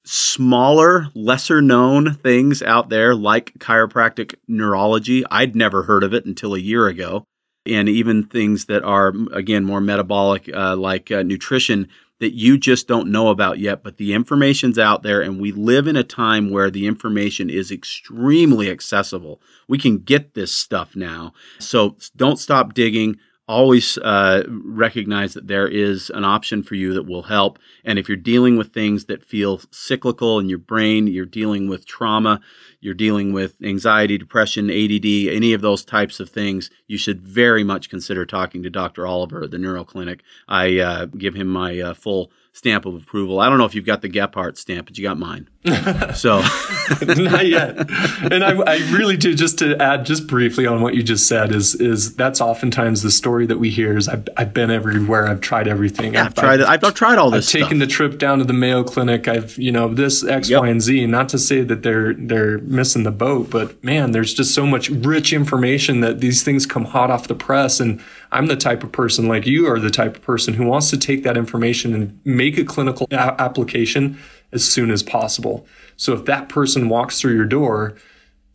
smaller, 0.06 1.08
lesser 1.14 1.62
known 1.62 2.14
things 2.16 2.62
out 2.62 2.89
there 2.89 3.16
like 3.16 3.54
chiropractic 3.60 4.36
neurology. 4.47 5.24
I'd 5.32 5.56
never 5.56 5.84
heard 5.84 6.04
of 6.04 6.14
it 6.14 6.26
until 6.26 6.54
a 6.54 6.60
year 6.60 6.88
ago. 6.88 7.26
And 7.66 7.88
even 7.88 8.26
things 8.26 8.66
that 8.66 8.84
are, 8.84 9.14
again, 9.32 9.64
more 9.64 9.80
metabolic, 9.80 10.49
uh, 10.54 10.76
like 10.76 11.12
uh, 11.12 11.24
nutrition, 11.24 11.88
that 12.20 12.34
you 12.34 12.58
just 12.58 12.88
don't 12.88 13.12
know 13.12 13.30
about 13.30 13.60
yet. 13.60 13.84
But 13.84 13.97
the 13.97 14.14
information's 14.14 14.78
out 14.78 15.04
there, 15.04 15.22
and 15.22 15.39
we 15.39 15.51
live 15.51 15.88
in 15.88 15.95
a 15.95 16.04
time 16.04 16.51
where 16.51 16.70
the 16.70 16.88
information 16.88 17.49
is 17.49 17.72
extremely 17.72 18.70
accessible. 18.70 19.41
We 19.68 19.78
can 19.78 19.99
get 19.99 20.34
this 20.34 20.51
stuff 20.51 20.95
now. 20.95 21.34
So 21.60 21.95
don't 22.16 22.39
stop 22.39 22.74
digging 22.74 23.18
always 23.54 23.97
uh, 23.99 24.43
recognize 24.49 25.34
that 25.36 25.47
there 25.47 25.68
is 25.68 26.10
an 26.10 26.26
option 26.26 26.64
for 26.64 26.76
you 26.76 26.93
that 26.93 27.06
will 27.06 27.24
help. 27.24 27.60
And 27.86 27.99
if 27.99 28.10
you're 28.10 28.18
dealing 28.18 28.58
with 28.58 28.74
things 28.74 29.06
that 29.06 29.24
feel 29.24 29.62
cyclical 29.72 30.39
in 30.39 30.49
your 30.49 30.58
brain, 30.58 31.08
you're 31.08 31.26
dealing 31.26 31.70
with 31.70 31.86
trauma, 31.86 32.41
you're 32.82 32.93
dealing 32.93 33.32
with 33.32 33.56
anxiety, 33.64 34.18
depression, 34.18 34.70
ADD, 34.70 35.06
any 35.06 35.54
of 35.54 35.62
those 35.62 35.86
types 35.86 36.20
of 36.20 36.30
things, 36.30 36.70
you 36.88 36.97
should 36.97 37.22
very 37.22 37.64
much 37.64 37.89
consider 37.89 38.26
talking 38.26 38.64
to 38.64 38.70
Dr. 38.70 39.06
Oliver 39.06 39.43
at 39.43 39.51
the 39.51 39.60
Neuro 39.60 39.84
Clinic. 39.84 40.24
I 40.47 40.80
uh, 40.80 41.06
give 41.06 41.36
him 41.36 41.47
my 41.47 41.80
uh, 41.80 41.93
full 41.93 42.32
stamp 42.51 42.86
of 42.86 42.95
approval. 42.95 43.39
I 43.39 43.49
don't 43.49 43.58
know 43.58 43.66
if 43.66 43.76
you've 43.76 43.86
got 43.86 44.01
the 44.01 44.10
Gephardt 44.10 44.58
stamp, 44.58 44.88
but 44.88 44.97
you 44.97 45.04
got 45.04 45.20
mine. 45.20 45.49
so 46.14 46.39
not 47.07 47.47
yet. 47.47 47.89
And 48.30 48.43
I, 48.43 48.51
I, 48.68 48.76
really 48.91 49.16
do. 49.16 49.34
Just 49.34 49.59
to 49.59 49.82
add, 49.82 50.05
just 50.05 50.28
briefly 50.28 50.68
on 50.68 50.82
what 50.82 50.93
you 50.93 51.01
just 51.01 51.26
said 51.26 51.53
is 51.53 51.74
is 51.76 52.18
that's 52.18 52.41
oftentimes 52.41 53.01
the 53.01 53.09
story 53.09 53.45
that 53.45 53.57
we 53.59 53.70
hear 53.70 53.95
is 53.95 54.09
I've, 54.09 54.28
I've 54.36 54.53
been 54.53 54.70
everywhere, 54.70 55.26
I've 55.26 55.39
tried 55.39 55.70
everything. 55.70 56.16
Yeah, 56.16 56.22
I've, 56.22 56.28
I've 56.28 56.36
tried 56.36 56.61
I've, 56.61 56.84
I've, 56.84 56.93
tried 56.93 57.18
all 57.18 57.32
this. 57.32 57.45
I've 57.45 57.49
stuff. 57.49 57.61
taken 57.61 57.80
the 57.80 57.88
trip 57.88 58.18
down 58.18 58.39
to 58.39 58.43
the 58.43 58.51
Mayo 58.51 58.84
Clinic. 58.84 59.30
I've 59.30 59.57
you 59.57 59.72
know 59.72 59.88
this 59.88 60.22
X, 60.22 60.49
yep. 60.49 60.64
Y, 60.64 60.68
and 60.68 60.82
Z. 60.82 61.07
Not 61.07 61.30
to 61.30 61.39
say 61.39 61.61
that 61.61 61.82
they're 61.82 62.14
they're 62.14 62.57
missing 62.57 63.03
the 63.03 63.11
boat, 63.11 63.49
but 63.49 63.82
man, 63.82 64.11
there's 64.11 64.34
just 64.34 64.53
so 64.53 64.66
much 64.66 64.89
rich 64.89 65.32
information 65.32 66.01
that 66.01 66.20
these 66.20 66.43
things 66.43 66.66
come 66.66 66.84
hot 66.84 67.09
off 67.09 67.30
the 67.30 67.36
press 67.36 67.80
and 67.80 68.01
I'm 68.34 68.47
the 68.47 68.57
type 68.57 68.84
of 68.84 68.91
person 68.91 69.28
like 69.28 69.45
you 69.45 69.68
are 69.68 69.80
the 69.80 69.91
type 69.91 70.18
of 70.18 70.22
person 70.24 70.55
who 70.55 70.66
wants 70.66 70.89
to 70.89 70.97
take 70.97 71.24
that 71.24 71.38
information 71.38 71.93
and 71.93 72.20
make 72.26 72.57
a 72.57 72.66
clinical 72.66 73.07
a- 73.11 73.41
application 73.41 74.18
as 74.54 74.68
soon 74.68 74.91
as 74.91 75.04
possible. 75.04 75.66
So 75.97 76.14
if 76.14 76.26
that 76.26 76.49
person 76.49 76.89
walks 76.89 77.20
through 77.20 77.36
your 77.36 77.45
door, 77.45 77.97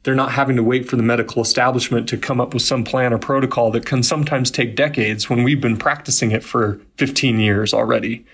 they're 0.02 0.14
not 0.14 0.32
having 0.32 0.56
to 0.56 0.62
wait 0.62 0.88
for 0.88 0.96
the 0.96 1.02
medical 1.02 1.42
establishment 1.42 2.08
to 2.08 2.16
come 2.16 2.40
up 2.40 2.54
with 2.54 2.62
some 2.62 2.84
plan 2.84 3.12
or 3.12 3.18
protocol 3.18 3.70
that 3.72 3.84
can 3.84 4.02
sometimes 4.02 4.50
take 4.50 4.76
decades 4.76 5.28
when 5.28 5.42
we've 5.42 5.60
been 5.60 5.76
practicing 5.76 6.30
it 6.30 6.44
for 6.44 6.80
15 6.96 7.38
years 7.38 7.74
already. 7.74 8.24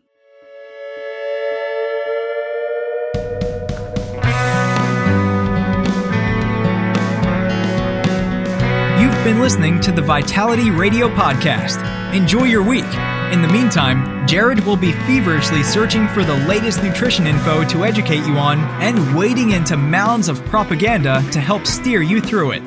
You've 9.00 9.24
been 9.24 9.40
listening 9.40 9.80
to 9.80 9.92
the 9.92 10.02
Vitality 10.02 10.70
Radio 10.70 11.08
Podcast. 11.08 11.84
Enjoy 12.12 12.44
your 12.44 12.62
week. 12.62 12.84
In 13.32 13.42
the 13.42 13.48
meantime, 13.48 14.26
Jared 14.26 14.60
will 14.60 14.76
be 14.76 14.92
feverishly 14.92 15.62
searching 15.62 16.08
for 16.08 16.24
the 16.24 16.36
latest 16.46 16.82
nutrition 16.82 17.26
info 17.26 17.62
to 17.64 17.84
educate 17.84 18.26
you 18.26 18.38
on 18.38 18.60
and 18.80 19.14
wading 19.14 19.50
into 19.50 19.76
mounds 19.76 20.30
of 20.30 20.42
propaganda 20.46 21.22
to 21.30 21.38
help 21.38 21.66
steer 21.66 22.00
you 22.00 22.22
through 22.22 22.52
it. 22.52 22.62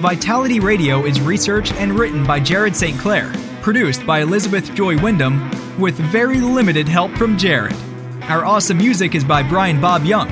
Vitality 0.00 0.58
Radio 0.58 1.04
is 1.04 1.20
researched 1.20 1.74
and 1.74 1.96
written 1.96 2.26
by 2.26 2.40
Jared 2.40 2.74
St. 2.74 2.98
Clair, 2.98 3.32
produced 3.62 4.04
by 4.04 4.22
Elizabeth 4.22 4.74
Joy 4.74 5.00
Wyndham, 5.00 5.48
with 5.78 5.94
very 5.94 6.40
limited 6.40 6.88
help 6.88 7.12
from 7.12 7.38
Jared. 7.38 7.76
Our 8.22 8.44
awesome 8.44 8.78
music 8.78 9.14
is 9.14 9.22
by 9.22 9.44
Brian 9.44 9.80
Bob 9.80 10.04
Young. 10.04 10.28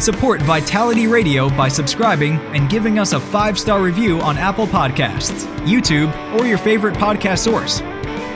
Support 0.00 0.42
Vitality 0.42 1.06
Radio 1.06 1.48
by 1.50 1.68
subscribing 1.68 2.38
and 2.56 2.68
giving 2.68 2.98
us 2.98 3.12
a 3.12 3.20
five 3.20 3.56
star 3.56 3.80
review 3.80 4.20
on 4.20 4.36
Apple 4.36 4.66
Podcasts, 4.66 5.46
YouTube, 5.58 6.12
or 6.34 6.44
your 6.44 6.58
favorite 6.58 6.96
podcast 6.96 7.38
source. 7.38 7.82